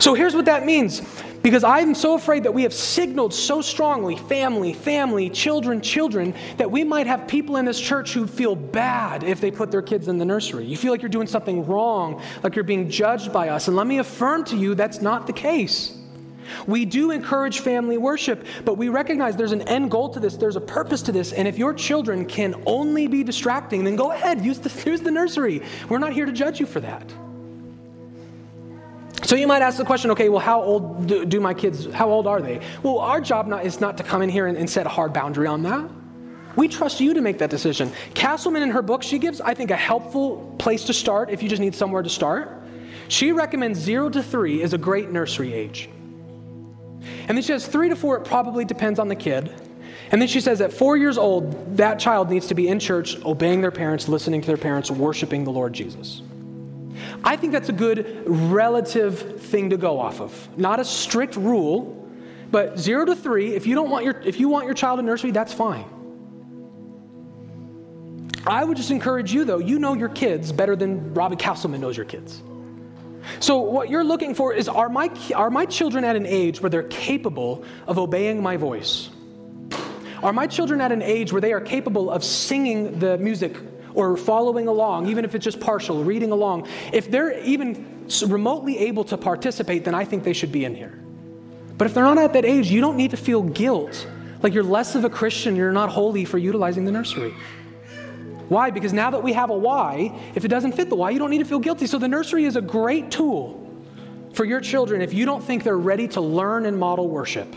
So 0.00 0.14
here's 0.14 0.34
what 0.34 0.46
that 0.46 0.64
means. 0.66 1.02
Because 1.42 1.62
I'm 1.62 1.94
so 1.94 2.14
afraid 2.14 2.44
that 2.44 2.52
we 2.52 2.64
have 2.64 2.74
signaled 2.74 3.32
so 3.32 3.62
strongly 3.62 4.16
family, 4.16 4.72
family, 4.72 5.30
children, 5.30 5.80
children 5.80 6.34
that 6.56 6.70
we 6.70 6.82
might 6.82 7.06
have 7.06 7.28
people 7.28 7.56
in 7.56 7.64
this 7.64 7.78
church 7.78 8.12
who 8.12 8.26
feel 8.26 8.56
bad 8.56 9.22
if 9.22 9.40
they 9.40 9.50
put 9.50 9.70
their 9.70 9.82
kids 9.82 10.08
in 10.08 10.18
the 10.18 10.24
nursery. 10.24 10.64
You 10.64 10.76
feel 10.76 10.90
like 10.90 11.00
you're 11.00 11.08
doing 11.08 11.28
something 11.28 11.64
wrong, 11.66 12.22
like 12.42 12.56
you're 12.56 12.64
being 12.64 12.90
judged 12.90 13.32
by 13.32 13.50
us. 13.50 13.68
And 13.68 13.76
let 13.76 13.86
me 13.86 13.98
affirm 13.98 14.44
to 14.46 14.56
you 14.56 14.74
that's 14.74 15.00
not 15.00 15.26
the 15.26 15.32
case. 15.32 15.97
We 16.66 16.84
do 16.84 17.10
encourage 17.10 17.60
family 17.60 17.98
worship, 17.98 18.46
but 18.64 18.74
we 18.74 18.88
recognize 18.88 19.36
there's 19.36 19.52
an 19.52 19.62
end 19.62 19.90
goal 19.90 20.08
to 20.10 20.20
this, 20.20 20.36
there's 20.36 20.56
a 20.56 20.60
purpose 20.60 21.02
to 21.02 21.12
this. 21.12 21.32
And 21.32 21.48
if 21.48 21.58
your 21.58 21.74
children 21.74 22.24
can 22.26 22.62
only 22.66 23.06
be 23.06 23.22
distracting, 23.22 23.84
then 23.84 23.96
go 23.96 24.12
ahead, 24.12 24.44
use 24.44 24.58
the, 24.58 24.70
use 24.90 25.00
the 25.00 25.10
nursery. 25.10 25.62
We're 25.88 25.98
not 25.98 26.12
here 26.12 26.26
to 26.26 26.32
judge 26.32 26.60
you 26.60 26.66
for 26.66 26.80
that. 26.80 27.12
So 29.24 29.36
you 29.36 29.46
might 29.46 29.60
ask 29.60 29.76
the 29.76 29.84
question, 29.84 30.10
okay, 30.12 30.30
well, 30.30 30.40
how 30.40 30.62
old 30.62 31.06
do, 31.06 31.24
do 31.26 31.38
my 31.38 31.52
kids, 31.52 31.84
how 31.92 32.08
old 32.08 32.26
are 32.26 32.40
they? 32.40 32.60
Well, 32.82 32.98
our 32.98 33.20
job 33.20 33.46
not, 33.46 33.66
is 33.66 33.78
not 33.80 33.98
to 33.98 34.02
come 34.02 34.22
in 34.22 34.30
here 34.30 34.46
and, 34.46 34.56
and 34.56 34.70
set 34.70 34.86
a 34.86 34.88
hard 34.88 35.12
boundary 35.12 35.46
on 35.46 35.62
that. 35.64 35.90
We 36.56 36.66
trust 36.66 37.00
you 37.00 37.14
to 37.14 37.20
make 37.20 37.38
that 37.38 37.50
decision. 37.50 37.92
Castleman, 38.14 38.62
in 38.62 38.70
her 38.70 38.82
book, 38.82 39.02
she 39.02 39.18
gives, 39.18 39.40
I 39.40 39.54
think, 39.54 39.70
a 39.70 39.76
helpful 39.76 40.54
place 40.58 40.84
to 40.84 40.92
start 40.92 41.30
if 41.30 41.42
you 41.42 41.48
just 41.48 41.60
need 41.60 41.74
somewhere 41.74 42.02
to 42.02 42.08
start. 42.08 42.62
She 43.08 43.32
recommends 43.32 43.78
zero 43.78 44.08
to 44.10 44.22
three 44.22 44.62
is 44.62 44.72
a 44.72 44.78
great 44.78 45.10
nursery 45.10 45.52
age. 45.52 45.88
And 47.28 47.36
then 47.36 47.42
she 47.42 47.48
says 47.48 47.66
three 47.66 47.88
to 47.88 47.96
four, 47.96 48.16
it 48.16 48.24
probably 48.24 48.64
depends 48.64 48.98
on 48.98 49.08
the 49.08 49.16
kid. 49.16 49.52
And 50.10 50.20
then 50.20 50.28
she 50.28 50.40
says 50.40 50.60
at 50.60 50.72
four 50.72 50.96
years 50.96 51.18
old, 51.18 51.76
that 51.76 51.98
child 51.98 52.30
needs 52.30 52.46
to 52.48 52.54
be 52.54 52.68
in 52.68 52.78
church, 52.78 53.22
obeying 53.24 53.60
their 53.60 53.70
parents, 53.70 54.08
listening 54.08 54.40
to 54.40 54.46
their 54.46 54.56
parents, 54.56 54.90
worshiping 54.90 55.44
the 55.44 55.50
Lord 55.50 55.72
Jesus. 55.72 56.22
I 57.24 57.36
think 57.36 57.52
that's 57.52 57.68
a 57.68 57.74
good 57.74 58.24
relative 58.26 59.40
thing 59.40 59.70
to 59.70 59.76
go 59.76 60.00
off 60.00 60.20
of. 60.20 60.58
Not 60.58 60.80
a 60.80 60.84
strict 60.84 61.36
rule, 61.36 61.94
but 62.50 62.78
zero 62.78 63.04
to 63.04 63.14
three, 63.14 63.54
if 63.54 63.66
you 63.66 63.74
don't 63.74 63.90
want 63.90 64.04
your 64.04 64.20
if 64.22 64.40
you 64.40 64.48
want 64.48 64.64
your 64.64 64.74
child 64.74 64.98
in 64.98 65.06
nursery, 65.06 65.30
that's 65.30 65.52
fine. 65.52 65.84
I 68.46 68.64
would 68.64 68.76
just 68.76 68.90
encourage 68.90 69.32
you 69.32 69.44
though, 69.44 69.58
you 69.58 69.78
know 69.78 69.94
your 69.94 70.08
kids 70.08 70.52
better 70.52 70.74
than 70.74 71.12
Robbie 71.12 71.36
Castleman 71.36 71.80
knows 71.80 71.96
your 71.96 72.06
kids. 72.06 72.42
So 73.40 73.58
what 73.58 73.90
you're 73.90 74.04
looking 74.04 74.34
for 74.34 74.52
is 74.54 74.68
are 74.68 74.88
my 74.88 75.10
are 75.34 75.50
my 75.50 75.66
children 75.66 76.04
at 76.04 76.16
an 76.16 76.26
age 76.26 76.60
where 76.60 76.70
they're 76.70 76.84
capable 76.84 77.64
of 77.86 77.98
obeying 77.98 78.42
my 78.42 78.56
voice? 78.56 79.10
Are 80.22 80.32
my 80.32 80.46
children 80.46 80.80
at 80.80 80.90
an 80.90 81.02
age 81.02 81.32
where 81.32 81.40
they 81.40 81.52
are 81.52 81.60
capable 81.60 82.10
of 82.10 82.24
singing 82.24 82.98
the 82.98 83.18
music 83.18 83.56
or 83.94 84.16
following 84.16 84.66
along, 84.66 85.06
even 85.06 85.24
if 85.24 85.34
it's 85.34 85.44
just 85.44 85.60
partial, 85.60 86.02
reading 86.04 86.32
along, 86.32 86.66
if 86.92 87.10
they're 87.10 87.38
even 87.40 88.06
remotely 88.26 88.78
able 88.78 89.04
to 89.04 89.16
participate, 89.16 89.84
then 89.84 89.94
I 89.94 90.04
think 90.04 90.24
they 90.24 90.32
should 90.32 90.52
be 90.52 90.64
in 90.64 90.74
here. 90.74 90.98
But 91.76 91.86
if 91.86 91.94
they're 91.94 92.04
not 92.04 92.18
at 92.18 92.32
that 92.32 92.44
age, 92.44 92.70
you 92.70 92.80
don't 92.80 92.96
need 92.96 93.12
to 93.12 93.16
feel 93.16 93.42
guilt 93.42 94.06
like 94.42 94.54
you're 94.54 94.64
less 94.64 94.94
of 94.94 95.04
a 95.04 95.10
Christian, 95.10 95.56
you're 95.56 95.72
not 95.72 95.90
holy 95.90 96.24
for 96.24 96.38
utilizing 96.38 96.84
the 96.84 96.92
nursery. 96.92 97.34
Why? 98.48 98.70
Because 98.70 98.92
now 98.92 99.10
that 99.10 99.22
we 99.22 99.34
have 99.34 99.50
a 99.50 99.56
why, 99.56 100.18
if 100.34 100.44
it 100.44 100.48
doesn't 100.48 100.72
fit 100.72 100.88
the 100.88 100.96
why, 100.96 101.10
you 101.10 101.18
don't 101.18 101.30
need 101.30 101.38
to 101.38 101.44
feel 101.44 101.58
guilty. 101.58 101.86
So 101.86 101.98
the 101.98 102.08
nursery 102.08 102.44
is 102.44 102.56
a 102.56 102.62
great 102.62 103.10
tool 103.10 103.64
for 104.32 104.44
your 104.44 104.60
children 104.60 105.02
if 105.02 105.12
you 105.12 105.26
don't 105.26 105.42
think 105.42 105.64
they're 105.64 105.76
ready 105.76 106.08
to 106.08 106.20
learn 106.20 106.66
and 106.66 106.78
model 106.78 107.08
worship. 107.08 107.54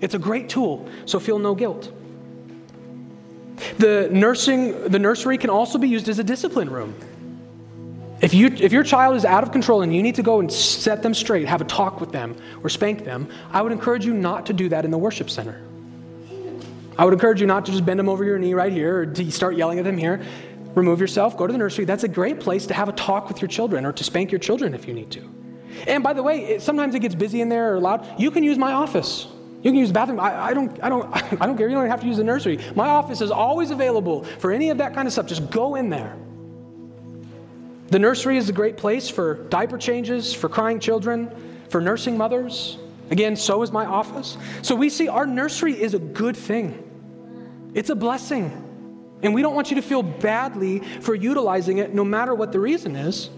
It's 0.00 0.14
a 0.14 0.18
great 0.18 0.48
tool, 0.48 0.88
so 1.06 1.18
feel 1.20 1.38
no 1.38 1.54
guilt. 1.54 1.92
The, 3.78 4.08
nursing, 4.10 4.84
the 4.84 4.98
nursery 4.98 5.38
can 5.38 5.50
also 5.50 5.78
be 5.78 5.88
used 5.88 6.08
as 6.08 6.18
a 6.18 6.24
discipline 6.24 6.70
room. 6.70 6.94
If, 8.20 8.34
you, 8.34 8.48
if 8.48 8.72
your 8.72 8.82
child 8.82 9.16
is 9.16 9.24
out 9.24 9.44
of 9.44 9.52
control 9.52 9.82
and 9.82 9.94
you 9.94 10.02
need 10.02 10.16
to 10.16 10.22
go 10.22 10.40
and 10.40 10.52
set 10.52 11.02
them 11.02 11.14
straight, 11.14 11.46
have 11.46 11.60
a 11.60 11.64
talk 11.64 12.00
with 12.00 12.10
them, 12.10 12.36
or 12.62 12.68
spank 12.68 13.04
them, 13.04 13.28
I 13.52 13.62
would 13.62 13.70
encourage 13.70 14.04
you 14.04 14.12
not 14.12 14.46
to 14.46 14.52
do 14.52 14.68
that 14.70 14.84
in 14.84 14.90
the 14.90 14.98
worship 14.98 15.30
center. 15.30 15.60
I 16.98 17.04
would 17.04 17.14
encourage 17.14 17.40
you 17.40 17.46
not 17.46 17.64
to 17.66 17.72
just 17.72 17.86
bend 17.86 17.98
them 17.98 18.08
over 18.08 18.24
your 18.24 18.38
knee 18.38 18.54
right 18.54 18.72
here 18.72 19.00
or 19.00 19.06
to 19.06 19.30
start 19.30 19.56
yelling 19.56 19.78
at 19.78 19.84
them 19.84 19.96
here. 19.96 20.20
Remove 20.74 21.00
yourself, 21.00 21.36
go 21.36 21.46
to 21.46 21.52
the 21.52 21.58
nursery. 21.58 21.84
That's 21.84 22.04
a 22.04 22.08
great 22.08 22.40
place 22.40 22.66
to 22.66 22.74
have 22.74 22.88
a 22.88 22.92
talk 22.92 23.28
with 23.28 23.40
your 23.40 23.48
children 23.48 23.86
or 23.86 23.92
to 23.92 24.04
spank 24.04 24.32
your 24.32 24.38
children 24.40 24.74
if 24.74 24.86
you 24.86 24.94
need 24.94 25.10
to. 25.12 25.20
And 25.86 26.02
by 26.02 26.12
the 26.12 26.22
way, 26.22 26.44
it, 26.44 26.62
sometimes 26.62 26.94
it 26.94 27.00
gets 27.00 27.14
busy 27.14 27.40
in 27.40 27.48
there 27.48 27.74
or 27.74 27.80
loud. 27.80 28.06
You 28.18 28.30
can 28.30 28.42
use 28.42 28.58
my 28.58 28.72
office. 28.72 29.28
You 29.62 29.70
can 29.70 29.76
use 29.76 29.88
the 29.88 29.94
bathroom. 29.94 30.20
I, 30.20 30.46
I, 30.46 30.54
don't, 30.54 30.82
I, 30.82 30.88
don't, 30.88 31.14
I 31.42 31.46
don't 31.46 31.56
care. 31.56 31.68
You 31.68 31.74
don't 31.76 31.88
have 31.88 32.00
to 32.00 32.06
use 32.06 32.16
the 32.16 32.24
nursery. 32.24 32.58
My 32.74 32.88
office 32.88 33.20
is 33.20 33.30
always 33.30 33.70
available 33.70 34.24
for 34.24 34.50
any 34.52 34.70
of 34.70 34.78
that 34.78 34.94
kind 34.94 35.06
of 35.06 35.12
stuff. 35.12 35.26
Just 35.26 35.50
go 35.50 35.76
in 35.76 35.90
there. 35.90 36.16
The 37.88 37.98
nursery 37.98 38.36
is 38.36 38.48
a 38.48 38.52
great 38.52 38.76
place 38.76 39.08
for 39.08 39.34
diaper 39.48 39.78
changes, 39.78 40.34
for 40.34 40.48
crying 40.48 40.78
children, 40.78 41.30
for 41.70 41.80
nursing 41.80 42.16
mothers. 42.18 42.78
Again, 43.10 43.34
so 43.34 43.62
is 43.62 43.72
my 43.72 43.86
office. 43.86 44.36
So 44.62 44.74
we 44.74 44.90
see 44.90 45.08
our 45.08 45.26
nursery 45.26 45.80
is 45.80 45.94
a 45.94 45.98
good 45.98 46.36
thing, 46.36 46.87
it's 47.74 47.90
a 47.90 47.94
blessing. 47.94 48.64
And 49.22 49.34
we 49.34 49.42
don't 49.42 49.54
want 49.54 49.70
you 49.70 49.76
to 49.76 49.82
feel 49.82 50.02
badly 50.02 50.80
for 51.00 51.14
utilizing 51.14 51.78
it, 51.78 51.92
no 51.92 52.04
matter 52.04 52.34
what 52.34 52.52
the 52.52 52.60
reason 52.60 52.94
is. 52.96 53.30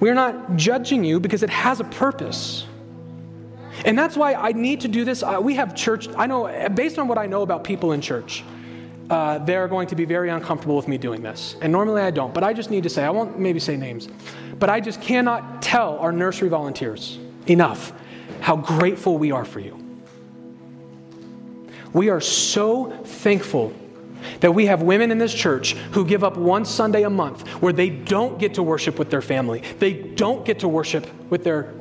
We're 0.00 0.14
not 0.14 0.56
judging 0.56 1.04
you 1.04 1.20
because 1.20 1.42
it 1.42 1.50
has 1.50 1.80
a 1.80 1.84
purpose. 1.84 2.66
And 3.84 3.98
that's 3.98 4.16
why 4.16 4.34
I 4.34 4.52
need 4.52 4.82
to 4.82 4.88
do 4.88 5.04
this. 5.04 5.22
Uh, 5.22 5.38
we 5.42 5.54
have 5.54 5.74
church, 5.74 6.08
I 6.16 6.26
know, 6.26 6.68
based 6.74 6.98
on 6.98 7.08
what 7.08 7.18
I 7.18 7.26
know 7.26 7.42
about 7.42 7.64
people 7.64 7.92
in 7.92 8.00
church, 8.00 8.44
uh, 9.10 9.38
they're 9.38 9.68
going 9.68 9.88
to 9.88 9.96
be 9.96 10.04
very 10.04 10.30
uncomfortable 10.30 10.76
with 10.76 10.88
me 10.88 10.98
doing 10.98 11.22
this. 11.22 11.56
And 11.60 11.72
normally 11.72 12.02
I 12.02 12.10
don't, 12.10 12.32
but 12.32 12.44
I 12.44 12.52
just 12.52 12.70
need 12.70 12.82
to 12.84 12.90
say, 12.90 13.04
I 13.04 13.10
won't 13.10 13.38
maybe 13.38 13.60
say 13.60 13.76
names, 13.76 14.08
but 14.58 14.70
I 14.70 14.80
just 14.80 15.00
cannot 15.00 15.60
tell 15.62 15.98
our 15.98 16.12
nursery 16.12 16.48
volunteers 16.48 17.18
enough 17.46 17.92
how 18.40 18.56
grateful 18.56 19.18
we 19.18 19.32
are 19.32 19.44
for 19.44 19.60
you. 19.60 19.83
We 21.94 22.10
are 22.10 22.20
so 22.20 22.90
thankful 22.90 23.72
that 24.40 24.52
we 24.52 24.66
have 24.66 24.82
women 24.82 25.10
in 25.10 25.18
this 25.18 25.32
church 25.32 25.72
who 25.92 26.04
give 26.04 26.22
up 26.22 26.36
one 26.36 26.64
Sunday 26.64 27.04
a 27.04 27.10
month 27.10 27.48
where 27.62 27.72
they 27.72 27.88
don't 27.88 28.38
get 28.38 28.54
to 28.54 28.62
worship 28.62 28.98
with 28.98 29.10
their 29.10 29.22
family, 29.22 29.62
they 29.78 29.94
don't 29.94 30.44
get 30.44 30.58
to 30.60 30.68
worship 30.68 31.06
with 31.30 31.44
their 31.44 31.72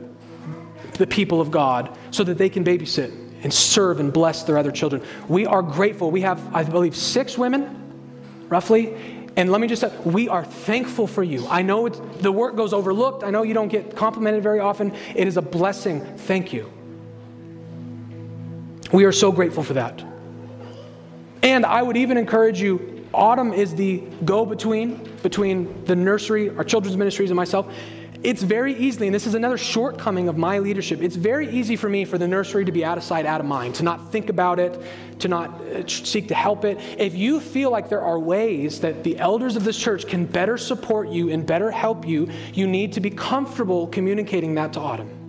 the 0.93 1.07
people 1.07 1.41
of 1.41 1.51
God 1.51 1.97
so 2.11 2.23
that 2.23 2.37
they 2.37 2.49
can 2.49 2.63
babysit 2.63 3.11
and 3.43 3.53
serve 3.53 3.99
and 3.99 4.13
bless 4.13 4.43
their 4.43 4.57
other 4.57 4.71
children. 4.71 5.01
We 5.27 5.45
are 5.45 5.61
grateful. 5.61 6.11
We 6.11 6.21
have, 6.21 6.39
I 6.53 6.63
believe, 6.63 6.95
six 6.95 7.37
women, 7.37 8.45
roughly. 8.47 8.95
And 9.35 9.51
let 9.51 9.59
me 9.59 9.67
just 9.67 9.81
say, 9.81 9.91
we 10.05 10.29
are 10.29 10.45
thankful 10.45 11.07
for 11.07 11.23
you. 11.23 11.47
I 11.47 11.63
know 11.63 11.89
the 11.89 12.31
work 12.31 12.55
goes 12.55 12.73
overlooked. 12.73 13.23
I 13.23 13.31
know 13.31 13.41
you 13.43 13.55
don't 13.55 13.69
get 13.69 13.95
complimented 13.95 14.43
very 14.43 14.59
often. 14.59 14.93
It 15.15 15.27
is 15.27 15.37
a 15.37 15.41
blessing. 15.41 16.01
Thank 16.17 16.53
you. 16.53 16.71
We 18.93 19.05
are 19.05 19.11
so 19.11 19.31
grateful 19.31 19.63
for 19.63 19.73
that. 19.73 20.03
And 21.41 21.65
I 21.65 21.81
would 21.81 21.97
even 21.97 22.17
encourage 22.17 22.61
you, 22.61 23.05
Autumn 23.13 23.51
is 23.53 23.75
the 23.75 23.97
go 24.23 24.45
between 24.45 25.09
between 25.21 25.85
the 25.85 25.95
nursery, 25.95 26.49
our 26.49 26.63
children's 26.63 26.97
ministries, 26.97 27.29
and 27.29 27.37
myself 27.37 27.71
it's 28.23 28.41
very 28.41 28.73
easily, 28.75 29.07
and 29.07 29.13
this 29.13 29.27
is 29.27 29.35
another 29.35 29.57
shortcoming 29.57 30.29
of 30.29 30.37
my 30.37 30.59
leadership, 30.59 31.01
it's 31.01 31.17
very 31.17 31.49
easy 31.49 31.75
for 31.75 31.89
me 31.89 32.05
for 32.05 32.17
the 32.17 32.27
nursery 32.27 32.63
to 32.63 32.71
be 32.71 32.85
out 32.85 32.97
of 32.97 33.03
sight, 33.03 33.25
out 33.25 33.41
of 33.41 33.45
mind, 33.45 33.75
to 33.75 33.83
not 33.83 34.13
think 34.13 34.29
about 34.29 34.59
it, 34.59 34.81
to 35.19 35.27
not 35.27 35.49
uh, 35.61 35.85
seek 35.87 36.29
to 36.29 36.33
help 36.33 36.63
it. 36.63 36.79
If 36.97 37.15
you 37.15 37.41
feel 37.41 37.69
like 37.69 37.89
there 37.89 38.01
are 38.01 38.17
ways 38.17 38.79
that 38.79 39.03
the 39.03 39.19
elders 39.19 39.57
of 39.57 39.65
this 39.65 39.77
church 39.77 40.07
can 40.07 40.25
better 40.25 40.57
support 40.57 41.09
you 41.09 41.31
and 41.31 41.45
better 41.45 41.69
help 41.69 42.07
you, 42.07 42.29
you 42.53 42.65
need 42.65 42.93
to 42.93 43.01
be 43.01 43.09
comfortable 43.09 43.87
communicating 43.87 44.55
that 44.55 44.71
to 44.73 44.79
Autumn. 44.79 45.22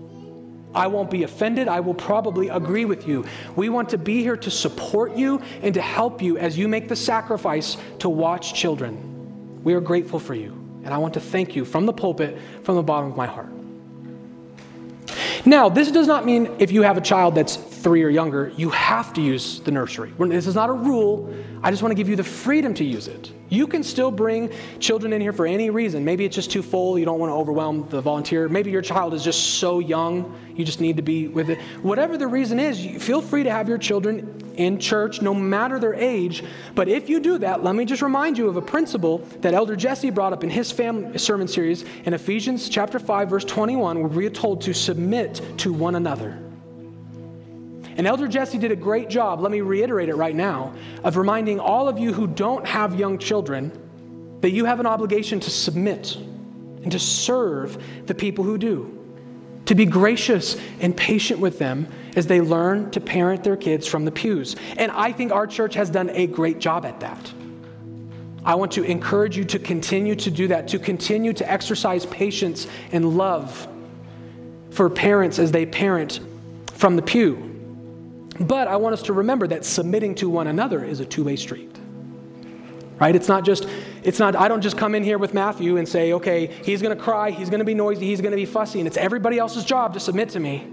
I 0.75 0.87
won't 0.87 1.11
be 1.11 1.23
offended. 1.23 1.69
I 1.69 1.81
will 1.81 1.95
probably 1.95 2.49
agree 2.49 2.85
with 2.85 3.07
you. 3.07 3.25
We 3.57 3.69
want 3.69 3.89
to 3.91 3.99
be 3.99 4.23
here 4.23 4.37
to 4.37 4.51
support 4.51 5.17
you 5.17 5.41
and 5.63 5.73
to 5.75 5.81
help 5.81 6.21
you 6.21 6.37
as 6.39 6.59
you 6.59 6.69
make 6.69 6.89
the 6.89 6.97
sacrifice 6.97 7.77
to 8.01 8.09
watch 8.09 8.55
children. 8.55 9.63
We 9.63 9.75
are 9.75 9.81
grateful 9.81 10.19
for 10.19 10.35
you. 10.35 10.51
And 10.85 10.93
I 10.93 10.99
want 10.99 11.15
to 11.15 11.21
thank 11.21 11.57
you 11.57 11.65
from 11.65 11.87
the 11.87 11.93
pulpit, 11.93 12.39
from 12.63 12.77
the 12.77 12.83
bottom 12.83 13.11
of 13.11 13.17
my 13.17 13.27
heart. 13.27 13.49
Now, 15.47 15.69
this 15.69 15.91
does 15.91 16.07
not 16.07 16.25
mean 16.25 16.55
if 16.59 16.73
you 16.73 16.83
have 16.83 16.97
a 16.97 17.01
child 17.01 17.35
that's 17.35 17.57
three 17.85 18.03
or 18.03 18.09
younger, 18.09 18.51
you 18.57 18.71
have 18.71 19.13
to 19.13 19.21
use 19.21 19.61
the 19.61 19.71
nursery. 19.71 20.11
This 20.19 20.47
is 20.47 20.55
not 20.55 20.71
a 20.71 20.73
rule. 20.73 21.33
I 21.63 21.71
just 21.71 21.83
want 21.83 21.91
to 21.91 21.95
give 21.95 22.09
you 22.09 22.17
the 22.17 22.25
freedom 22.25 22.73
to 22.75 22.85
use 22.85 23.09
it. 23.09 23.31
You 23.51 23.67
can 23.67 23.83
still 23.83 24.11
bring 24.11 24.51
children 24.81 25.13
in 25.13 25.21
here 25.21 25.35
for 25.35 25.47
any 25.47 25.69
reason. 25.69 26.03
Maybe 26.03 26.25
it's 26.25 26.35
just 26.35 26.51
too 26.51 26.63
full, 26.63 26.99
you 26.99 27.05
don't 27.05 27.19
want 27.19 27.29
to 27.29 27.35
overwhelm 27.35 27.87
the 27.91 28.01
volunteer. 28.01 28.49
Maybe 28.49 28.71
your 28.71 28.81
child 28.81 29.13
is 29.13 29.23
just 29.23 29.59
so 29.61 29.81
young, 29.81 30.35
you 30.57 30.65
just 30.65 30.81
need 30.81 30.97
to 30.97 31.03
be 31.03 31.29
with 31.29 31.51
it. 31.51 31.61
Whatever 31.83 32.17
the 32.17 32.27
reason 32.27 32.59
is, 32.59 33.03
feel 33.03 33.21
free 33.21 33.43
to 33.43 33.51
have 33.51 33.69
your 33.69 33.79
children 33.79 34.41
in 34.57 34.79
church, 34.81 35.21
no 35.21 35.35
matter 35.35 35.79
their 35.79 35.95
age. 35.95 36.43
But 36.75 36.89
if 36.89 37.11
you 37.11 37.21
do 37.21 37.37
that, 37.39 37.63
let 37.63 37.75
me 37.75 37.85
just 37.85 38.01
remind 38.01 38.39
you 38.39 38.49
of 38.49 38.57
a 38.57 38.63
principle 38.63 39.19
that 39.43 39.53
Elder 39.53 39.77
Jesse 39.77 40.09
brought 40.09 40.33
up 40.33 40.43
in 40.43 40.49
his 40.49 40.73
family 40.73 41.19
sermon 41.19 41.49
series 41.49 41.85
in 42.07 42.15
Ephesians 42.15 42.71
chapter 42.71 42.99
5, 42.99 43.29
verse 43.29 43.45
21, 43.45 43.99
where 43.99 44.09
we 44.09 44.25
are 44.25 44.31
told 44.31 44.63
to 44.63 44.73
submit 44.73 45.43
to 45.59 45.71
one 45.71 45.97
another. 45.97 46.44
And 47.97 48.07
Elder 48.07 48.27
Jesse 48.27 48.59
did 48.59 48.73
a 48.73 48.77
great 48.77 49.09
job, 49.09 49.41
let 49.41 49.53
me 49.53 49.61
reiterate 49.61 50.09
it 50.09 50.17
right 50.17 50.35
now, 50.35 50.75
of 51.05 51.17
reminding 51.17 51.61
all 51.61 51.89
of 51.89 51.99
you 51.99 52.13
who 52.13 52.27
don't 52.27 52.67
have 52.67 52.99
young 52.99 53.19
children 53.19 53.73
that 54.41 54.51
you 54.51 54.65
have 54.65 54.81
an 54.81 54.87
obligation 54.87 55.41
to 55.41 55.51
submit 55.51 56.17
and 56.17 56.93
to 56.93 56.99
serve 56.99 57.83
the 58.07 58.15
people 58.15 58.45
who 58.45 58.59
do, 58.59 58.99
to 59.67 59.75
be 59.75 59.87
gracious 59.87 60.57
and 60.81 60.97
patient 60.97 61.41
with 61.41 61.59
them 61.59 61.87
as 62.17 62.27
they 62.27 62.41
learn 62.41 62.91
to 62.91 63.01
parent 63.01 63.43
their 63.43 63.57
kids 63.57 63.87
from 63.87 64.05
the 64.05 64.13
pews. 64.13 64.57
And 64.77 64.93
I 64.93 65.13
think 65.13 65.33
our 65.33 65.47
church 65.47 65.75
has 65.75 65.89
done 65.89 66.11
a 66.11 66.27
great 66.27 66.59
job 66.59 66.85
at 66.85 67.01
that. 67.01 67.33
I 68.45 68.57
want 68.57 68.73
to 68.73 68.83
encourage 68.83 69.39
you 69.39 69.45
to 69.45 69.59
continue 69.59 70.15
to 70.17 70.31
do 70.31 70.49
that, 70.49 70.69
to 70.69 70.79
continue 70.79 71.33
to 71.33 71.51
exercise 71.51 72.05
patience 72.05 72.67
and 72.93 73.17
love 73.17 73.67
for 74.71 74.91
parents 74.91 75.39
as 75.39 75.51
they 75.53 75.65
parent 75.65 76.21
from 76.75 76.97
the 76.97 77.03
pew. 77.03 77.54
But 78.41 78.69
I 78.69 78.77
want 78.77 78.95
us 78.95 79.03
to 79.03 79.13
remember 79.13 79.47
that 79.49 79.65
submitting 79.65 80.15
to 80.17 80.29
one 80.29 80.47
another 80.47 80.85
is 80.85 81.01
a 81.01 81.05
two 81.05 81.25
way 81.25 81.37
street. 81.37 81.77
Right? 82.99 83.15
It's 83.15 83.29
not 83.29 83.45
just, 83.45 83.67
it's 84.05 84.19
not, 84.19 84.37
I 84.37 84.47
don't 84.47 84.61
just 84.61 84.79
come 84.79 84.95
in 84.95 85.03
here 85.03 85.19
with 85.19 85.35
Matthew 85.35 85.79
and 85.79 85.89
say, 85.89 86.13
okay, 86.13 86.47
he's 86.47 86.81
going 86.81 86.97
to 86.97 87.03
cry, 87.03 87.31
he's 87.31 87.51
going 87.51 87.59
to 87.59 87.65
be 87.65 87.75
noisy, 87.75 88.07
he's 88.07 88.21
going 88.21 88.31
to 88.31 88.37
be 88.37 88.47
fussy, 88.47 88.79
and 88.79 88.87
it's 88.87 88.97
everybody 88.97 89.39
else's 89.39 89.65
job 89.65 89.95
to 89.95 90.01
submit 90.01 90.29
to 90.31 90.41
me. 90.41 90.69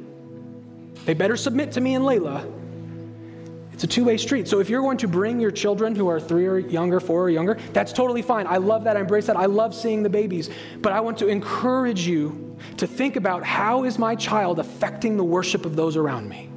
They 1.06 1.16
better 1.16 1.36
submit 1.36 1.72
to 1.74 1.82
me 1.82 1.96
and 1.96 2.06
Layla. 2.06 2.60
It's 3.74 3.84
a 3.84 3.88
two 3.88 4.04
way 4.06 4.18
street. 4.18 4.48
So 4.48 4.60
if 4.60 4.70
you're 4.70 4.84
going 4.84 5.00
to 5.00 5.08
bring 5.08 5.40
your 5.40 5.50
children 5.50 5.96
who 5.96 6.08
are 6.08 6.20
three 6.20 6.46
or 6.46 6.60
younger, 6.60 7.00
four 7.00 7.24
or 7.24 7.30
younger, 7.32 7.58
that's 7.74 7.92
totally 7.92 8.22
fine. 8.22 8.46
I 8.46 8.58
love 8.58 8.84
that. 8.84 8.96
I 8.96 9.00
embrace 9.00 9.26
that. 9.26 9.36
I 9.36 9.48
love 9.48 9.74
seeing 9.74 10.04
the 10.04 10.10
babies. 10.10 10.52
But 10.82 10.94
I 10.94 11.00
want 11.00 11.18
to 11.18 11.28
encourage 11.28 12.06
you 12.06 12.56
to 12.78 12.86
think 12.86 13.16
about 13.16 13.44
how 13.44 13.84
is 13.84 13.98
my 13.98 14.14
child 14.14 14.60
affecting 14.60 15.18
the 15.18 15.24
worship 15.24 15.66
of 15.66 15.76
those 15.76 15.98
around 15.98 16.30
me? 16.30 16.51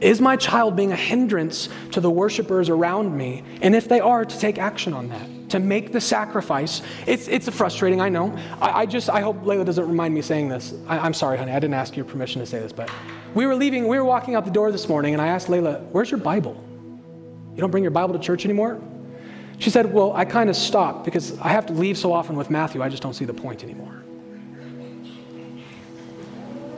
Is 0.00 0.20
my 0.20 0.36
child 0.36 0.76
being 0.76 0.92
a 0.92 0.96
hindrance 0.96 1.68
to 1.92 2.00
the 2.00 2.10
worshipers 2.10 2.68
around 2.68 3.16
me? 3.16 3.42
And 3.62 3.74
if 3.74 3.88
they 3.88 4.00
are, 4.00 4.24
to 4.24 4.38
take 4.38 4.58
action 4.58 4.92
on 4.92 5.08
that, 5.08 5.50
to 5.50 5.58
make 5.58 5.92
the 5.92 6.00
sacrifice. 6.00 6.82
It's, 7.06 7.28
it's 7.28 7.48
frustrating, 7.48 8.00
I 8.00 8.08
know. 8.08 8.36
I, 8.60 8.82
I 8.82 8.86
just, 8.86 9.08
I 9.08 9.20
hope 9.20 9.42
Layla 9.42 9.64
doesn't 9.64 9.86
remind 9.86 10.12
me 10.12 10.20
saying 10.20 10.48
this. 10.48 10.74
I, 10.86 10.98
I'm 10.98 11.14
sorry, 11.14 11.38
honey, 11.38 11.52
I 11.52 11.58
didn't 11.58 11.74
ask 11.74 11.96
your 11.96 12.04
permission 12.04 12.40
to 12.40 12.46
say 12.46 12.58
this, 12.58 12.72
but 12.72 12.90
we 13.34 13.46
were 13.46 13.54
leaving, 13.54 13.88
we 13.88 13.96
were 13.96 14.04
walking 14.04 14.34
out 14.34 14.44
the 14.44 14.50
door 14.50 14.70
this 14.70 14.88
morning, 14.88 15.14
and 15.14 15.22
I 15.22 15.28
asked 15.28 15.48
Layla, 15.48 15.82
Where's 15.90 16.10
your 16.10 16.20
Bible? 16.20 16.62
You 17.54 17.60
don't 17.60 17.70
bring 17.70 17.84
your 17.84 17.90
Bible 17.90 18.12
to 18.14 18.20
church 18.20 18.44
anymore? 18.44 18.80
She 19.58 19.70
said, 19.70 19.92
Well, 19.92 20.12
I 20.12 20.24
kind 20.24 20.50
of 20.50 20.56
stopped 20.56 21.04
because 21.04 21.38
I 21.38 21.48
have 21.48 21.66
to 21.66 21.72
leave 21.72 21.96
so 21.96 22.12
often 22.12 22.36
with 22.36 22.50
Matthew, 22.50 22.82
I 22.82 22.88
just 22.88 23.02
don't 23.02 23.14
see 23.14 23.24
the 23.24 23.34
point 23.34 23.62
anymore. 23.62 24.02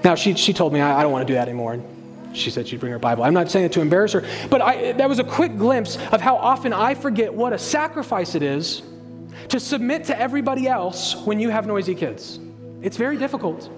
Now, 0.05 0.15
she, 0.15 0.35
she 0.35 0.53
told 0.53 0.73
me, 0.73 0.81
I, 0.81 1.01
I 1.01 1.03
don't 1.03 1.11
want 1.11 1.27
to 1.27 1.33
do 1.33 1.35
that 1.35 1.49
anymore. 1.49 1.83
She 2.33 2.51
said 2.51 2.69
she'd 2.69 2.81
bring 2.81 2.93
her 2.93 2.99
Bible. 2.99 3.25
I'm 3.25 3.35
not 3.35 3.51
saying 3.51 3.67
it 3.67 3.73
to 3.73 3.81
embarrass 3.81 4.13
her, 4.13 4.25
but 4.51 4.61
I, 4.61 4.93
that 4.93 5.09
was 5.09 5.19
a 5.19 5.25
quick 5.25 5.57
glimpse 5.57 5.97
of 6.13 6.21
how 6.21 6.37
often 6.37 6.73
I 6.73 6.95
forget 6.95 7.33
what 7.33 7.53
a 7.53 7.59
sacrifice 7.59 8.35
it 8.35 8.43
is 8.43 8.83
to 9.49 9.59
submit 9.59 10.05
to 10.05 10.19
everybody 10.19 10.69
else 10.69 11.17
when 11.25 11.41
you 11.41 11.49
have 11.51 11.67
noisy 11.67 11.95
kids. 11.95 12.39
It's 12.83 12.97
very 12.97 13.17
difficult. 13.17 13.71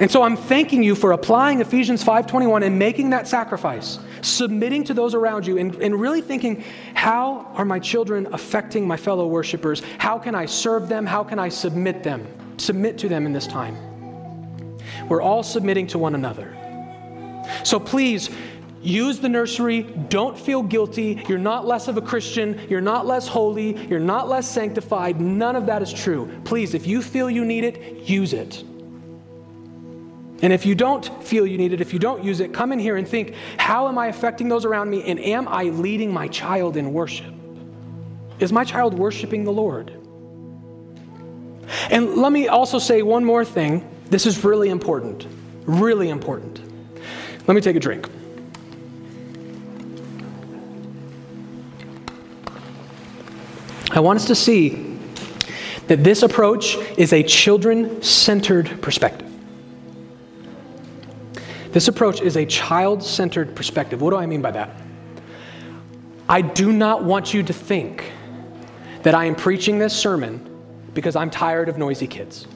And 0.00 0.10
so 0.10 0.22
I'm 0.22 0.36
thanking 0.36 0.82
you 0.82 0.94
for 0.94 1.12
applying 1.12 1.60
Ephesians 1.60 2.02
5:21 2.02 2.62
and 2.62 2.78
making 2.78 3.10
that 3.10 3.28
sacrifice, 3.28 3.98
submitting 4.22 4.82
to 4.84 4.94
those 4.94 5.14
around 5.14 5.46
you 5.46 5.58
and, 5.58 5.74
and 5.76 6.00
really 6.00 6.22
thinking, 6.22 6.64
how 6.94 7.52
are 7.54 7.66
my 7.66 7.78
children 7.78 8.26
affecting 8.32 8.88
my 8.88 8.96
fellow 8.96 9.26
worshipers? 9.26 9.82
How 9.98 10.18
can 10.18 10.34
I 10.34 10.46
serve 10.46 10.88
them? 10.88 11.04
How 11.04 11.22
can 11.22 11.38
I 11.38 11.50
submit 11.50 12.02
them? 12.02 12.26
Submit 12.56 12.96
to 12.98 13.08
them 13.10 13.26
in 13.26 13.34
this 13.34 13.46
time. 13.46 13.76
We're 15.08 15.22
all 15.22 15.42
submitting 15.42 15.86
to 15.88 15.98
one 15.98 16.14
another. 16.14 16.56
So 17.64 17.80
please, 17.80 18.30
use 18.82 19.18
the 19.18 19.28
nursery. 19.28 19.82
Don't 19.82 20.38
feel 20.38 20.62
guilty. 20.62 21.22
You're 21.28 21.38
not 21.38 21.66
less 21.66 21.88
of 21.88 21.96
a 21.96 22.02
Christian. 22.02 22.60
You're 22.68 22.80
not 22.80 23.06
less 23.06 23.28
holy. 23.28 23.76
You're 23.86 24.00
not 24.00 24.28
less 24.28 24.48
sanctified. 24.48 25.20
None 25.20 25.56
of 25.56 25.66
that 25.66 25.82
is 25.82 25.92
true. 25.92 26.30
Please, 26.44 26.74
if 26.74 26.86
you 26.86 27.02
feel 27.02 27.28
you 27.30 27.44
need 27.44 27.64
it, 27.64 28.08
use 28.08 28.32
it. 28.32 28.64
And 30.42 30.54
if 30.54 30.64
you 30.64 30.74
don't 30.74 31.22
feel 31.22 31.46
you 31.46 31.58
need 31.58 31.74
it, 31.74 31.82
if 31.82 31.92
you 31.92 31.98
don't 31.98 32.24
use 32.24 32.40
it, 32.40 32.54
come 32.54 32.72
in 32.72 32.78
here 32.78 32.96
and 32.96 33.06
think 33.06 33.34
how 33.58 33.88
am 33.88 33.98
I 33.98 34.06
affecting 34.06 34.48
those 34.48 34.64
around 34.64 34.88
me? 34.88 35.02
And 35.02 35.20
am 35.20 35.46
I 35.46 35.64
leading 35.64 36.12
my 36.12 36.28
child 36.28 36.76
in 36.78 36.92
worship? 36.94 37.34
Is 38.38 38.50
my 38.50 38.64
child 38.64 38.94
worshiping 38.94 39.44
the 39.44 39.52
Lord? 39.52 39.92
And 41.90 42.16
let 42.16 42.32
me 42.32 42.48
also 42.48 42.78
say 42.78 43.02
one 43.02 43.24
more 43.24 43.44
thing. 43.44 43.86
This 44.06 44.24
is 44.24 44.42
really 44.42 44.70
important. 44.70 45.26
Really 45.66 46.08
important. 46.08 46.69
Let 47.46 47.54
me 47.54 47.60
take 47.60 47.76
a 47.76 47.80
drink. 47.80 48.08
I 53.92 54.00
want 54.00 54.18
us 54.18 54.26
to 54.26 54.34
see 54.34 54.98
that 55.88 56.04
this 56.04 56.22
approach 56.22 56.76
is 56.96 57.12
a 57.12 57.22
children 57.22 58.00
centered 58.02 58.80
perspective. 58.80 59.26
This 61.72 61.88
approach 61.88 62.20
is 62.20 62.36
a 62.36 62.46
child 62.46 63.02
centered 63.02 63.54
perspective. 63.56 64.00
What 64.00 64.10
do 64.10 64.16
I 64.16 64.26
mean 64.26 64.42
by 64.42 64.52
that? 64.52 64.70
I 66.28 66.42
do 66.42 66.72
not 66.72 67.02
want 67.02 67.34
you 67.34 67.42
to 67.42 67.52
think 67.52 68.12
that 69.02 69.14
I 69.14 69.24
am 69.24 69.34
preaching 69.34 69.78
this 69.78 69.96
sermon 69.96 70.46
because 70.94 71.16
I'm 71.16 71.30
tired 71.30 71.68
of 71.68 71.76
noisy 71.76 72.06
kids. 72.06 72.46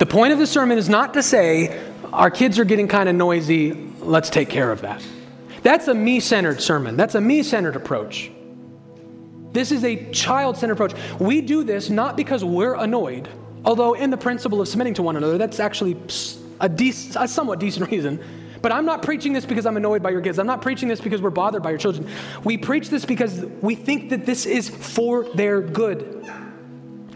The 0.00 0.06
point 0.06 0.32
of 0.32 0.38
the 0.38 0.46
sermon 0.46 0.78
is 0.78 0.88
not 0.88 1.12
to 1.12 1.22
say, 1.22 1.78
our 2.10 2.30
kids 2.30 2.58
are 2.58 2.64
getting 2.64 2.88
kind 2.88 3.06
of 3.06 3.14
noisy, 3.14 3.74
let's 4.00 4.30
take 4.30 4.48
care 4.48 4.72
of 4.72 4.80
that. 4.80 5.06
That's 5.62 5.88
a 5.88 5.94
me 5.94 6.20
centered 6.20 6.62
sermon, 6.62 6.96
that's 6.96 7.16
a 7.16 7.20
me 7.20 7.42
centered 7.42 7.76
approach. 7.76 8.32
This 9.52 9.70
is 9.70 9.84
a 9.84 10.10
child 10.10 10.56
centered 10.56 10.72
approach. 10.72 10.94
We 11.18 11.42
do 11.42 11.64
this 11.64 11.90
not 11.90 12.16
because 12.16 12.42
we're 12.42 12.76
annoyed, 12.76 13.28
although, 13.62 13.92
in 13.92 14.08
the 14.08 14.16
principle 14.16 14.62
of 14.62 14.68
submitting 14.68 14.94
to 14.94 15.02
one 15.02 15.16
another, 15.16 15.36
that's 15.36 15.60
actually 15.60 15.98
a, 16.60 16.70
a 16.70 17.28
somewhat 17.28 17.60
decent 17.60 17.90
reason. 17.92 18.24
But 18.62 18.72
I'm 18.72 18.86
not 18.86 19.02
preaching 19.02 19.34
this 19.34 19.44
because 19.44 19.66
I'm 19.66 19.76
annoyed 19.76 20.02
by 20.02 20.12
your 20.12 20.22
kids. 20.22 20.38
I'm 20.38 20.46
not 20.46 20.62
preaching 20.62 20.88
this 20.88 21.02
because 21.02 21.20
we're 21.20 21.28
bothered 21.28 21.62
by 21.62 21.70
your 21.70 21.78
children. 21.78 22.08
We 22.42 22.56
preach 22.56 22.88
this 22.88 23.04
because 23.04 23.44
we 23.60 23.74
think 23.74 24.08
that 24.10 24.24
this 24.24 24.46
is 24.46 24.70
for 24.70 25.24
their 25.34 25.60
good. 25.60 26.26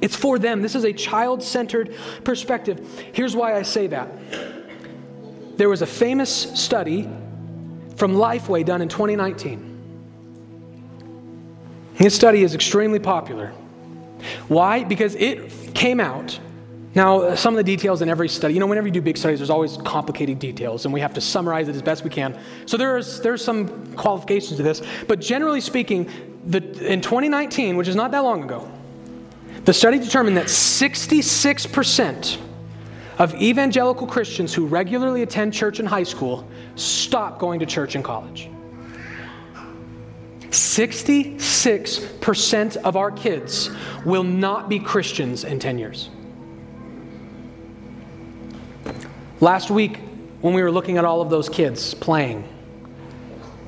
It's 0.04 0.14
for 0.14 0.38
them. 0.38 0.60
This 0.60 0.74
is 0.74 0.84
a 0.84 0.92
child 0.92 1.42
centered 1.42 1.96
perspective. 2.24 3.06
Here's 3.14 3.34
why 3.34 3.56
I 3.56 3.62
say 3.62 3.86
that. 3.86 4.10
There 5.56 5.70
was 5.70 5.80
a 5.80 5.86
famous 5.86 6.30
study 6.30 7.08
from 7.96 8.12
Lifeway 8.12 8.66
done 8.66 8.82
in 8.82 8.90
2019. 8.90 9.70
This 11.96 12.14
study 12.14 12.42
is 12.42 12.54
extremely 12.54 12.98
popular. 12.98 13.54
Why? 14.48 14.84
Because 14.84 15.14
it 15.14 15.74
came 15.74 16.00
out. 16.00 16.38
Now, 16.94 17.22
uh, 17.22 17.34
some 17.36 17.54
of 17.54 17.56
the 17.56 17.64
details 17.64 18.02
in 18.02 18.10
every 18.10 18.28
study, 18.28 18.52
you 18.52 18.60
know, 18.60 18.66
whenever 18.66 18.86
you 18.88 18.92
do 18.92 19.00
big 19.00 19.16
studies, 19.16 19.38
there's 19.38 19.48
always 19.48 19.78
complicated 19.78 20.38
details, 20.38 20.84
and 20.84 20.92
we 20.92 21.00
have 21.00 21.14
to 21.14 21.22
summarize 21.22 21.66
it 21.68 21.76
as 21.76 21.82
best 21.82 22.04
we 22.04 22.10
can. 22.10 22.38
So 22.66 22.76
there's, 22.76 23.22
there's 23.22 23.42
some 23.42 23.96
qualifications 23.96 24.58
to 24.58 24.62
this. 24.62 24.82
But 25.08 25.22
generally 25.22 25.62
speaking, 25.62 26.10
the, 26.44 26.58
in 26.92 27.00
2019, 27.00 27.78
which 27.78 27.88
is 27.88 27.96
not 27.96 28.10
that 28.10 28.18
long 28.18 28.44
ago, 28.44 28.70
the 29.64 29.72
study 29.72 29.98
determined 29.98 30.36
that 30.36 30.46
66% 30.46 32.38
of 33.18 33.34
evangelical 33.40 34.06
Christians 34.06 34.52
who 34.52 34.66
regularly 34.66 35.22
attend 35.22 35.54
church 35.54 35.80
in 35.80 35.86
high 35.86 36.02
school 36.02 36.46
stop 36.76 37.38
going 37.38 37.60
to 37.60 37.66
church 37.66 37.96
in 37.96 38.02
college. 38.02 38.50
66% 40.50 42.76
of 42.76 42.96
our 42.96 43.10
kids 43.10 43.70
will 44.04 44.22
not 44.22 44.68
be 44.68 44.78
Christians 44.78 45.44
in 45.44 45.58
10 45.58 45.78
years. 45.78 46.10
Last 49.40 49.70
week, 49.70 49.98
when 50.40 50.54
we 50.54 50.62
were 50.62 50.70
looking 50.70 50.96
at 50.98 51.04
all 51.04 51.20
of 51.20 51.30
those 51.30 51.48
kids 51.48 51.94
playing, 51.94 52.48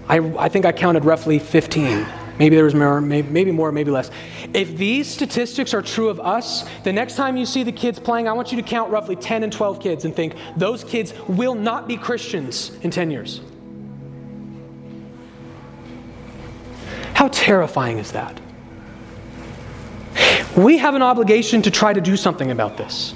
I, 0.08 0.18
I 0.38 0.48
think 0.48 0.64
I 0.64 0.70
counted 0.72 1.04
roughly 1.04 1.40
15 1.40 2.06
Maybe 2.38 2.54
there 2.54 2.64
was 2.64 2.74
more, 2.74 3.00
maybe, 3.00 3.50
more, 3.50 3.72
maybe 3.72 3.90
less. 3.90 4.10
If 4.52 4.76
these 4.76 5.08
statistics 5.08 5.72
are 5.72 5.80
true 5.80 6.08
of 6.08 6.20
us, 6.20 6.68
the 6.84 6.92
next 6.92 7.16
time 7.16 7.36
you 7.36 7.46
see 7.46 7.62
the 7.62 7.72
kids 7.72 7.98
playing, 7.98 8.28
I 8.28 8.32
want 8.32 8.52
you 8.52 8.56
to 8.56 8.62
count 8.62 8.90
roughly 8.90 9.16
10 9.16 9.42
and 9.42 9.52
12 9.52 9.80
kids 9.80 10.04
and 10.04 10.14
think 10.14 10.34
those 10.56 10.84
kids 10.84 11.14
will 11.28 11.54
not 11.54 11.88
be 11.88 11.96
Christians 11.96 12.76
in 12.82 12.90
10 12.90 13.10
years. 13.10 13.40
How 17.14 17.28
terrifying 17.28 17.96
is 17.96 18.12
that? 18.12 18.38
We 20.54 20.76
have 20.78 20.94
an 20.94 21.02
obligation 21.02 21.62
to 21.62 21.70
try 21.70 21.94
to 21.94 22.00
do 22.00 22.16
something 22.16 22.50
about 22.50 22.76
this. 22.76 23.14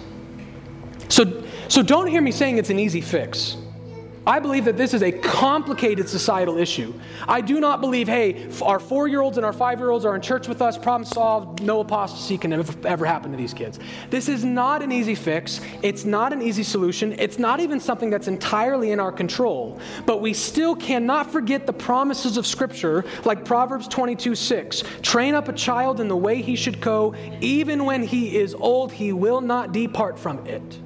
So, 1.11 1.43
so 1.69 1.83
don't 1.83 2.07
hear 2.07 2.23
me 2.23 2.33
saying 2.33 2.57
it's 2.57 2.71
an 2.71 2.79
easy 2.79 3.03
fix. 3.03 3.57
I 4.27 4.39
believe 4.39 4.67
that 4.67 4.77
this 4.77 4.93
is 4.93 5.03
a 5.03 5.13
complicated 5.13 6.07
societal 6.07 6.59
issue. 6.59 6.93
I 7.27 7.41
do 7.41 7.59
not 7.59 7.81
believe, 7.81 8.07
hey, 8.07 8.49
our 8.61 8.79
four 8.79 9.09
year 9.09 9.23
olds 9.23 9.39
and 9.39 9.47
our 9.47 9.53
five 9.53 9.79
year 9.79 9.89
olds 9.89 10.05
are 10.05 10.15
in 10.15 10.21
church 10.21 10.47
with 10.47 10.61
us, 10.61 10.77
problem 10.77 11.07
solved, 11.07 11.63
no 11.63 11.81
apostasy 11.81 12.37
can 12.37 12.53
ever, 12.53 12.75
ever 12.87 13.07
happen 13.07 13.31
to 13.31 13.37
these 13.37 13.55
kids. 13.55 13.79
This 14.11 14.29
is 14.29 14.45
not 14.45 14.83
an 14.83 14.93
easy 14.93 15.15
fix. 15.15 15.61
It's 15.83 16.05
not 16.05 16.35
an 16.35 16.43
easy 16.43 16.63
solution. 16.63 17.15
It's 17.19 17.39
not 17.39 17.61
even 17.61 17.81
something 17.81 18.11
that's 18.11 18.29
entirely 18.29 18.93
in 18.93 19.01
our 19.01 19.13
control. 19.13 19.81
But 20.05 20.21
we 20.21 20.35
still 20.35 20.77
cannot 20.77 21.33
forget 21.33 21.67
the 21.67 21.73
promises 21.73 22.37
of 22.37 22.47
Scripture, 22.47 23.07
like 23.25 23.47
Proverbs 23.47 23.89
22 23.89 24.35
6. 24.35 24.83
Train 25.01 25.35
up 25.35 25.49
a 25.49 25.53
child 25.55 25.99
in 25.99 26.09
the 26.09 26.17
way 26.17 26.43
he 26.43 26.57
should 26.57 26.81
go, 26.81 27.15
even 27.41 27.87
when 27.87 28.03
he 28.03 28.37
is 28.37 28.55
old, 28.55 28.93
he 28.93 29.15
will 29.15 29.41
not 29.41 29.73
depart 29.73 30.19
from 30.19 30.47
it. 30.47 30.79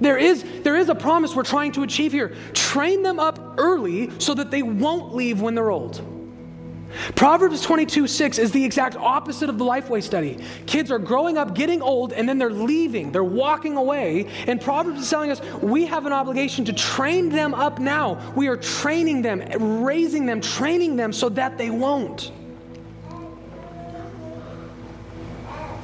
There 0.00 0.18
is, 0.18 0.44
there 0.62 0.76
is 0.76 0.88
a 0.88 0.94
promise 0.94 1.34
we're 1.34 1.42
trying 1.42 1.72
to 1.72 1.82
achieve 1.82 2.12
here. 2.12 2.34
Train 2.52 3.02
them 3.02 3.18
up 3.18 3.54
early 3.58 4.10
so 4.18 4.34
that 4.34 4.50
they 4.50 4.62
won't 4.62 5.14
leave 5.14 5.40
when 5.40 5.54
they're 5.54 5.70
old. 5.70 6.02
Proverbs 7.14 7.62
22 7.62 8.06
6 8.06 8.38
is 8.38 8.52
the 8.52 8.64
exact 8.64 8.96
opposite 8.96 9.48
of 9.48 9.58
the 9.58 9.64
Lifeway 9.64 10.02
study. 10.02 10.38
Kids 10.66 10.90
are 10.90 10.98
growing 10.98 11.36
up, 11.36 11.54
getting 11.54 11.82
old, 11.82 12.12
and 12.12 12.28
then 12.28 12.38
they're 12.38 12.50
leaving, 12.50 13.12
they're 13.12 13.24
walking 13.24 13.76
away. 13.76 14.28
And 14.46 14.60
Proverbs 14.60 15.00
is 15.00 15.10
telling 15.10 15.30
us 15.30 15.40
we 15.60 15.86
have 15.86 16.06
an 16.06 16.12
obligation 16.12 16.64
to 16.66 16.72
train 16.72 17.28
them 17.28 17.54
up 17.54 17.78
now. 17.78 18.32
We 18.34 18.48
are 18.48 18.56
training 18.56 19.22
them, 19.22 19.82
raising 19.82 20.26
them, 20.26 20.40
training 20.40 20.96
them 20.96 21.12
so 21.12 21.28
that 21.30 21.58
they 21.58 21.70
won't. 21.70 22.32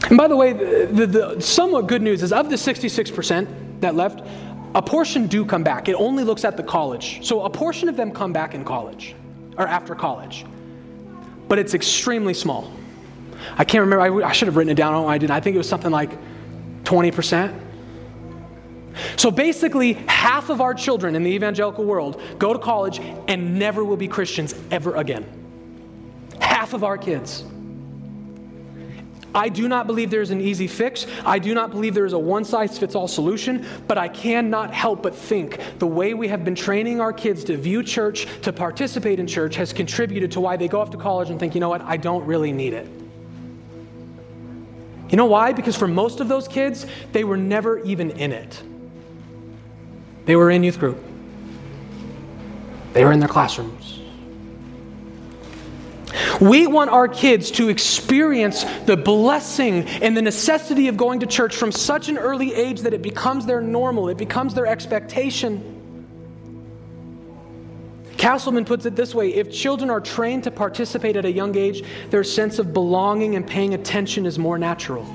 And 0.09 0.19
by 0.19 0.29
the 0.29 0.37
way, 0.37 0.53
the, 0.53 0.87
the, 0.93 1.07
the 1.07 1.41
somewhat 1.41 1.87
good 1.87 2.03
news 2.03 2.23
is 2.23 2.33
of 2.33 2.51
the 2.51 2.57
66%, 2.57 3.62
that 3.83 3.95
left, 3.95 4.27
a 4.75 4.83
portion 4.83 5.27
do 5.27 5.45
come 5.45 5.63
back. 5.63 5.89
It 5.89 5.95
only 5.95 6.25
looks 6.25 6.45
at 6.45 6.57
the 6.57 6.63
college. 6.63 7.25
So 7.27 7.43
a 7.43 7.51
portion 7.51 7.89
of 7.89 7.97
them 7.97 8.11
come 8.11 8.33
back 8.33 8.55
in 8.55 8.65
college 8.65 9.15
or 9.59 9.69
after 9.69 9.95
college, 9.95 10.47
but 11.49 11.59
it's 11.59 11.75
extremely 11.75 12.35
small. 12.35 12.73
I 13.57 13.65
can't 13.65 13.83
remember. 13.83 14.23
I, 14.23 14.29
I 14.29 14.33
should 14.33 14.49
have 14.49 14.57
written 14.57 14.71
it 14.71 14.77
down. 14.77 15.07
I 15.07 15.19
didn't. 15.19 15.33
I 15.33 15.41
think 15.41 15.55
it 15.55 15.59
was 15.59 15.69
something 15.69 15.91
like 15.91 16.17
20%. 16.85 17.61
So 19.17 19.31
basically, 19.31 19.95
half 20.07 20.51
of 20.51 20.61
our 20.61 20.75
children 20.75 21.17
in 21.17 21.23
the 21.23 21.31
evangelical 21.31 21.85
world 21.85 22.21
go 22.39 22.53
to 22.53 22.59
college 22.59 23.01
and 23.29 23.59
never 23.59 23.85
will 23.85 23.97
be 23.97 24.09
Christians 24.09 24.55
ever 24.71 24.97
again. 24.97 25.27
Half 26.41 26.75
of 26.75 26.85
our 26.85 26.99
kids. 26.99 27.45
I 29.35 29.49
do 29.49 29.69
not 29.69 29.87
believe 29.87 30.11
there's 30.11 30.31
an 30.31 30.41
easy 30.41 30.67
fix. 30.67 31.07
I 31.25 31.39
do 31.39 31.55
not 31.55 31.71
believe 31.71 31.95
there 31.95 32.05
is 32.05 32.13
a 32.13 32.19
one 32.19 32.45
size 32.45 32.79
fits 32.79 32.95
all 32.95 33.09
solution, 33.09 33.67
but 33.87 33.97
I 33.97 34.09
cannot 34.09 34.73
help 34.73 35.03
but 35.03 35.15
think 35.15 35.59
the 35.79 35.87
way 35.87 36.15
we 36.15 36.29
have 36.29 36.45
been 36.45 36.55
training 36.55 37.01
our 37.01 37.13
kids 37.13 37.45
to 37.45 37.57
view 37.57 37.83
church, 37.83 38.27
to 38.43 38.53
participate 38.53 39.19
in 39.19 39.27
church, 39.27 39.57
has 39.57 39.73
contributed 39.73 40.31
to 40.33 40.41
why 40.41 40.57
they 40.57 40.69
go 40.69 40.81
off 40.81 40.91
to 40.91 40.99
college 40.99 41.31
and 41.31 41.41
think, 41.41 41.55
you 41.55 41.61
know 41.61 41.69
what, 41.69 41.83
I 41.83 41.97
don't 41.97 42.25
really 42.27 42.53
need 42.53 42.75
it. 42.75 42.87
You 45.09 45.17
know 45.17 45.27
why? 45.27 45.53
Because 45.53 45.77
for 45.77 45.89
most 45.89 46.21
of 46.21 46.29
those 46.29 46.49
kids, 46.49 46.87
they 47.13 47.25
were 47.25 47.37
never 47.37 47.79
even 47.81 48.11
in 48.13 48.33
it. 48.33 48.63
They 50.25 50.37
were 50.37 50.51
in 50.51 50.63
youth 50.63 50.79
group, 50.79 51.03
they 52.93 53.05
were 53.05 53.13
in 53.13 53.21
their 53.21 53.29
classrooms. 53.29 54.02
We 56.43 56.67
want 56.67 56.91
our 56.91 57.07
kids 57.07 57.53
to 57.53 57.69
experience 57.69 58.65
the 58.87 58.97
blessing 58.97 59.87
and 59.87 60.17
the 60.17 60.23
necessity 60.23 60.89
of 60.89 60.97
going 60.97 61.21
to 61.21 61.27
church 61.27 61.55
from 61.55 61.71
such 61.71 62.09
an 62.09 62.19
early 62.19 62.53
age 62.53 62.81
that 62.81 62.93
it 62.93 63.01
becomes 63.01 63.47
their 63.47 63.61
normal, 63.61 64.09
it 64.09 64.17
becomes 64.17 64.53
their 64.53 64.67
expectation. 64.67 65.69
Castleman 68.17 68.65
puts 68.65 68.87
it 68.87 68.97
this 68.97 69.15
way 69.15 69.33
if 69.33 69.53
children 69.53 69.89
are 69.89 70.01
trained 70.01 70.43
to 70.43 70.51
participate 70.51 71.15
at 71.15 71.25
a 71.25 71.31
young 71.31 71.57
age, 71.57 71.85
their 72.11 72.25
sense 72.25 72.59
of 72.59 72.73
belonging 72.73 73.37
and 73.37 73.47
paying 73.47 73.75
attention 73.75 74.27
is 74.27 74.37
more 74.37 74.59
natural. 74.59 75.07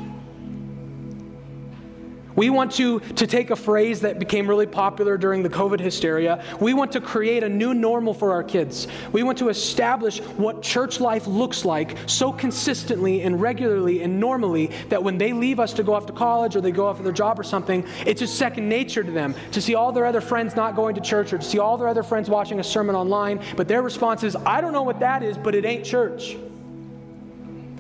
We 2.38 2.52
want 2.52 2.72
to, 2.74 3.00
to 3.00 3.26
take 3.26 3.50
a 3.50 3.56
phrase 3.56 4.02
that 4.02 4.20
became 4.20 4.48
really 4.48 4.68
popular 4.68 5.18
during 5.18 5.42
the 5.42 5.50
COVID 5.50 5.80
hysteria. 5.80 6.44
We 6.62 6.76
want 6.76 6.92
to 6.92 7.02
create 7.02 7.42
a 7.42 7.50
new 7.50 7.74
normal 7.74 8.14
for 8.14 8.32
our 8.32 8.44
kids. 8.44 8.88
We 9.12 9.24
want 9.24 9.40
to 9.40 9.50
establish 9.50 10.20
what 10.20 10.62
church 10.62 11.00
life 11.00 11.26
looks 11.26 11.66
like 11.66 11.98
so 12.06 12.32
consistently 12.32 13.24
and 13.24 13.42
regularly 13.42 14.04
and 14.04 14.20
normally 14.20 14.68
that 14.90 15.04
when 15.04 15.18
they 15.18 15.34
leave 15.34 15.60
us 15.60 15.74
to 15.74 15.84
go 15.84 15.96
off 15.96 16.06
to 16.06 16.14
college 16.14 16.56
or 16.56 16.62
they 16.62 16.70
go 16.70 16.86
off 16.86 16.98
to 16.98 17.04
their 17.04 17.12
job 17.12 17.40
or 17.40 17.44
something, 17.44 17.84
it's 18.06 18.20
just 18.20 18.36
second 18.36 18.70
nature 18.70 19.04
to 19.04 19.12
them 19.12 19.34
to 19.52 19.60
see 19.60 19.74
all 19.74 19.92
their 19.92 20.06
other 20.06 20.22
friends 20.22 20.56
not 20.56 20.76
going 20.76 20.94
to 20.94 21.02
church 21.02 21.34
or 21.34 21.40
to 21.40 21.44
see 21.44 21.58
all 21.58 21.76
their 21.76 21.88
other 21.88 22.04
friends 22.04 22.30
watching 22.30 22.60
a 22.60 22.64
sermon 22.64 22.96
online. 22.96 23.42
But 23.56 23.68
their 23.68 23.82
response 23.82 24.22
is, 24.22 24.36
I 24.36 24.62
don't 24.62 24.74
know 24.74 24.84
what 24.84 25.00
that 25.00 25.24
is, 25.24 25.40
but 25.40 25.56
it 25.56 25.66
ain't 25.66 25.84
church 25.84 26.38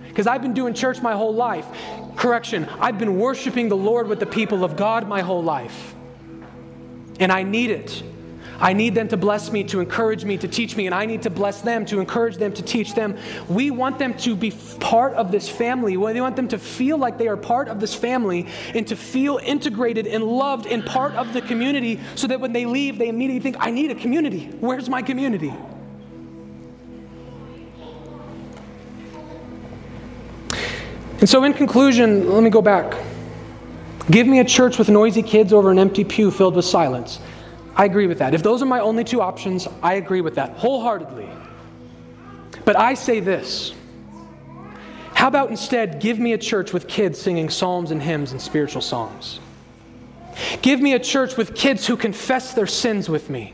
because 0.08 0.26
I've 0.26 0.42
been 0.42 0.56
doing 0.56 0.74
church 0.74 1.00
my 1.00 1.14
whole 1.14 1.36
life. 1.36 1.68
Correction, 2.18 2.68
I've 2.80 2.98
been 2.98 3.18
worshiping 3.20 3.70
the 3.70 3.78
Lord 3.78 4.08
with 4.08 4.20
the 4.20 4.26
people 4.26 4.64
of 4.64 4.76
God 4.76 5.08
my 5.08 5.22
whole 5.22 5.44
life. 5.44 5.96
And 7.20 7.32
I 7.32 7.44
need 7.44 7.70
it. 7.70 8.04
I 8.60 8.74
need 8.74 8.96
them 8.96 9.08
to 9.10 9.18
bless 9.18 9.52
me, 9.52 9.64
to 9.66 9.80
encourage 9.80 10.26
me, 10.26 10.36
to 10.40 10.48
teach 10.48 10.76
me, 10.76 10.88
and 10.88 10.96
I 10.96 11.06
need 11.06 11.22
to 11.22 11.30
bless 11.30 11.62
them, 11.62 11.86
to 11.86 12.00
encourage 12.00 12.38
them, 12.38 12.54
to 12.54 12.64
teach 12.64 12.96
them. 12.96 13.16
We 13.48 13.70
want 13.70 14.00
them 14.00 14.16
to 14.20 14.36
be 14.36 14.50
part 14.80 15.14
of 15.14 15.32
this 15.32 15.48
family. 15.48 15.96
We 15.96 16.20
want 16.20 16.36
them 16.36 16.48
to 16.48 16.58
feel 16.58 16.98
like 16.98 17.20
they 17.20 17.28
are 17.28 17.38
part 17.38 17.68
of 17.68 17.80
this 17.80 17.94
family 17.94 18.48
and 18.74 18.88
to 18.88 18.96
feel 18.96 19.40
integrated 19.44 20.08
and 20.08 20.24
loved 20.24 20.66
and 20.66 20.84
part 20.84 21.14
of 21.14 21.34
the 21.34 21.42
community 21.42 22.00
so 22.16 22.26
that 22.26 22.40
when 22.40 22.52
they 22.52 22.66
leave, 22.66 22.98
they 22.98 23.10
immediately 23.10 23.42
think, 23.42 23.58
I 23.60 23.70
need 23.70 23.92
a 23.92 23.96
community. 23.96 24.48
Where's 24.60 24.90
my 24.90 25.04
community? 25.04 25.54
And 31.20 31.28
so, 31.28 31.44
in 31.44 31.54
conclusion, 31.54 32.30
let 32.30 32.44
me 32.44 32.50
go 32.50 32.62
back. 32.62 32.96
Give 34.10 34.28
me 34.28 34.40
a 34.40 34.46
church 34.46 34.78
with 34.78 34.90
noisy 34.90 35.24
kids 35.24 35.52
over 35.52 35.72
an 35.72 35.80
empty 35.80 36.04
pew 36.04 36.32
filled 36.32 36.56
with 36.56 36.66
silence. 36.66 37.20
I 37.76 37.86
agree 37.86 38.08
with 38.08 38.20
that. 38.20 38.34
If 38.34 38.44
those 38.44 38.62
are 38.62 38.66
my 38.66 38.80
only 38.80 39.04
two 39.04 39.22
options, 39.22 39.68
I 39.84 39.96
agree 39.96 40.22
with 40.22 40.36
that 40.36 40.52
wholeheartedly. 40.58 41.30
But 42.66 42.78
I 42.78 42.94
say 42.94 43.20
this 43.20 43.74
how 45.18 45.28
about 45.28 45.50
instead 45.50 46.00
give 46.00 46.20
me 46.20 46.34
a 46.34 46.38
church 46.38 46.74
with 46.74 46.88
kids 46.88 47.20
singing 47.20 47.50
psalms 47.50 47.90
and 47.90 48.02
hymns 48.02 48.34
and 48.34 48.40
spiritual 48.40 48.82
songs? 48.82 49.40
Give 50.62 50.80
me 50.80 50.94
a 50.94 51.00
church 51.00 51.38
with 51.38 51.56
kids 51.56 51.88
who 51.88 51.98
confess 51.98 52.54
their 52.54 52.68
sins 52.68 53.10
with 53.10 53.28
me. 53.28 53.54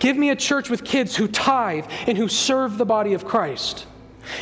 Give 0.00 0.16
me 0.16 0.30
a 0.30 0.34
church 0.34 0.68
with 0.68 0.84
kids 0.84 1.14
who 1.14 1.28
tithe 1.28 1.84
and 2.08 2.18
who 2.18 2.26
serve 2.26 2.78
the 2.78 2.84
body 2.84 3.14
of 3.14 3.24
Christ. 3.24 3.86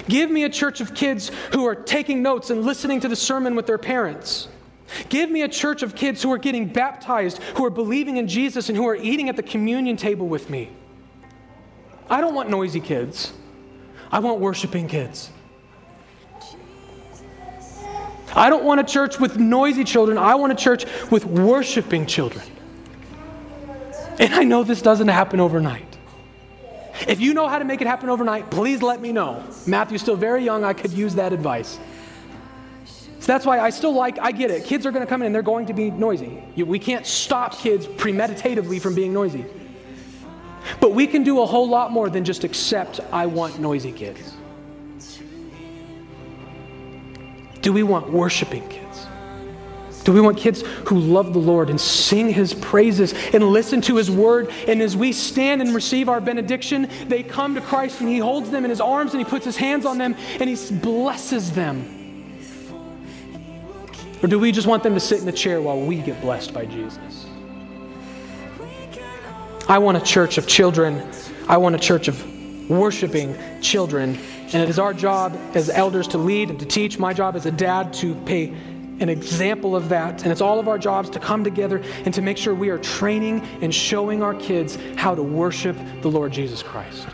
Give 0.09 0.31
me 0.31 0.45
a 0.45 0.49
church 0.49 0.81
of 0.81 0.95
kids 0.95 1.31
who 1.53 1.67
are 1.67 1.75
taking 1.75 2.23
notes 2.23 2.51
and 2.51 2.63
listening 2.65 3.01
to 3.01 3.09
the 3.09 3.17
sermon 3.17 3.55
with 3.55 3.67
their 3.67 3.79
parents. 3.79 4.49
Give 5.09 5.31
me 5.31 5.43
a 5.43 5.49
church 5.49 5.83
of 5.83 5.95
kids 5.95 6.23
who 6.23 6.33
are 6.33 6.39
getting 6.39 6.67
baptized, 6.69 7.43
who 7.57 7.65
are 7.65 7.71
believing 7.71 8.17
in 8.17 8.27
Jesus, 8.27 8.69
and 8.69 8.77
who 8.77 8.87
are 8.89 8.97
eating 8.97 9.29
at 9.29 9.37
the 9.37 9.43
communion 9.43 9.97
table 9.97 10.27
with 10.27 10.49
me. 10.49 10.71
I 12.09 12.21
don't 12.21 12.35
want 12.35 12.49
noisy 12.49 12.81
kids. 12.81 13.33
I 14.11 14.21
want 14.21 14.41
worshiping 14.41 14.89
kids. 14.89 15.31
I 18.35 18.51
don't 18.51 18.65
want 18.65 18.81
a 18.81 18.85
church 18.85 19.19
with 19.19 19.37
noisy 19.37 19.85
children. 19.85 20.19
I 20.19 20.35
want 20.37 20.53
a 20.53 20.57
church 20.57 20.85
with 21.11 21.25
worshiping 21.25 22.07
children. 22.07 22.45
And 24.19 24.35
I 24.35 24.45
know 24.45 24.65
this 24.65 24.83
doesn't 24.83 25.09
happen 25.09 25.41
overnight. 25.41 25.88
If 27.07 27.21
you 27.21 27.35
know 27.35 27.47
how 27.47 27.59
to 27.59 27.65
make 27.65 27.81
it 27.81 27.87
happen 27.87 28.09
overnight, 28.09 28.51
please 28.51 28.83
let 28.83 29.01
me 29.01 29.13
know. 29.13 29.45
Matthew's 29.67 30.03
still 30.03 30.17
very 30.17 30.45
young. 30.45 30.65
I 30.65 30.73
could 30.73 30.93
use 30.93 31.15
that 31.15 31.33
advice. 31.33 31.79
So 33.21 33.27
that's 33.27 33.45
why 33.45 33.61
I 33.61 33.71
still 33.71 33.93
like, 33.93 34.19
I 34.19 34.33
get 34.33 34.51
it. 34.51 34.65
Kids 34.65 34.87
are 34.87 34.91
going 34.91 35.05
to 35.05 35.09
come 35.09 35.23
in 35.23 35.27
and 35.27 35.35
they're 35.35 35.43
going 35.43 35.67
to 35.67 35.75
be 35.75 35.91
noisy. 35.91 36.43
We 36.57 36.79
can't 36.79 37.07
stop 37.07 37.59
kids 37.59 37.87
premeditatively 37.87 38.81
from 38.81 38.95
being 38.95 39.13
noisy. 39.13 39.45
But 40.81 40.93
we 40.93 41.07
can 41.07 41.25
do 41.25 41.41
a 41.41 41.47
whole 41.47 41.69
lot 41.69 41.93
more 41.93 42.11
than 42.11 42.25
just 42.25 42.45
accept, 42.45 43.01
I 43.13 43.27
want 43.27 43.59
noisy 43.59 43.93
kids. 43.93 44.35
Do 47.61 47.73
we 47.73 47.83
want 47.83 48.11
worshiping 48.11 48.69
kids? 48.69 48.88
Do 50.09 50.15
we 50.15 50.23
want 50.23 50.39
kids 50.39 50.63
who 50.87 50.99
love 50.99 51.35
the 51.35 51.39
Lord 51.39 51.69
and 51.69 51.79
sing 51.79 52.31
his 52.31 52.55
praises 52.55 53.13
and 53.35 53.45
listen 53.45 53.83
to 53.83 53.97
his 53.97 54.11
word? 54.11 54.51
And 54.67 54.81
as 54.81 54.97
we 54.97 55.13
stand 55.13 55.61
and 55.61 55.75
receive 55.75 56.09
our 56.09 56.19
benediction, 56.19 56.89
they 57.09 57.23
come 57.23 57.55
to 57.57 57.61
Christ 57.61 58.01
and 58.01 58.09
he 58.09 58.17
holds 58.17 58.51
them 58.51 58.65
in 58.65 58.71
his 58.71 58.81
arms 58.81 59.13
and 59.13 59.23
he 59.23 59.29
puts 59.29 59.45
his 59.45 59.59
hands 59.59 59.85
on 59.85 59.99
them 59.99 60.17
and 60.41 60.49
he 60.49 60.57
blesses 60.77 61.53
them. 61.53 62.41
Or 64.23 64.29
do 64.29 64.39
we 64.39 64.51
just 64.51 64.67
want 64.67 64.83
them 64.83 64.95
to 64.95 65.01
sit 65.01 65.21
in 65.21 65.27
the 65.27 65.31
chair 65.31 65.61
while 65.61 65.79
we 65.79 65.99
get 65.99 66.23
blessed 66.23 66.55
by 66.55 66.65
Jesus? 66.65 67.27
I 69.69 69.77
want 69.77 69.99
a 69.99 70.03
church 70.03 70.39
of 70.39 70.47
children. 70.47 71.07
I 71.49 71.59
want 71.59 71.75
a 71.75 71.79
church 71.79 72.09
of 72.09 72.71
worshiping 72.71 73.37
children. 73.61 74.19
And 74.55 74.63
it 74.63 74.71
is 74.71 74.79
our 74.79 74.95
job 74.95 75.39
as 75.55 75.69
elders 75.69 76.09
to 76.09 76.17
lead 76.17 76.49
and 76.49 76.59
to 76.61 76.65
teach. 76.65 76.99
My 76.99 77.13
job 77.13 77.37
as 77.37 77.45
a 77.45 77.51
dad 77.51 77.93
to 77.93 78.15
pay 78.25 78.57
an 79.01 79.09
example 79.09 79.77
of 79.77 79.89
that. 79.91 80.23
And 80.23 80.33
it's 80.33 80.41
all 80.41 80.59
of 80.59 80.69
our 80.69 80.79
jobs 80.79 81.11
to 81.11 81.21
come 81.21 81.45
together 81.45 81.83
and 82.05 82.13
to 82.15 82.23
make 82.23 82.37
sure 82.37 82.55
we 82.55 82.71
are 82.71 82.79
training 82.79 83.41
and 83.63 83.75
showing 83.75 84.23
our 84.23 84.35
kids 84.35 84.79
how 84.97 85.15
to 85.15 85.23
worship 85.23 85.77
the 86.03 86.11
Lord 86.11 86.33
Jesus 86.33 86.63
Christ. 86.63 87.07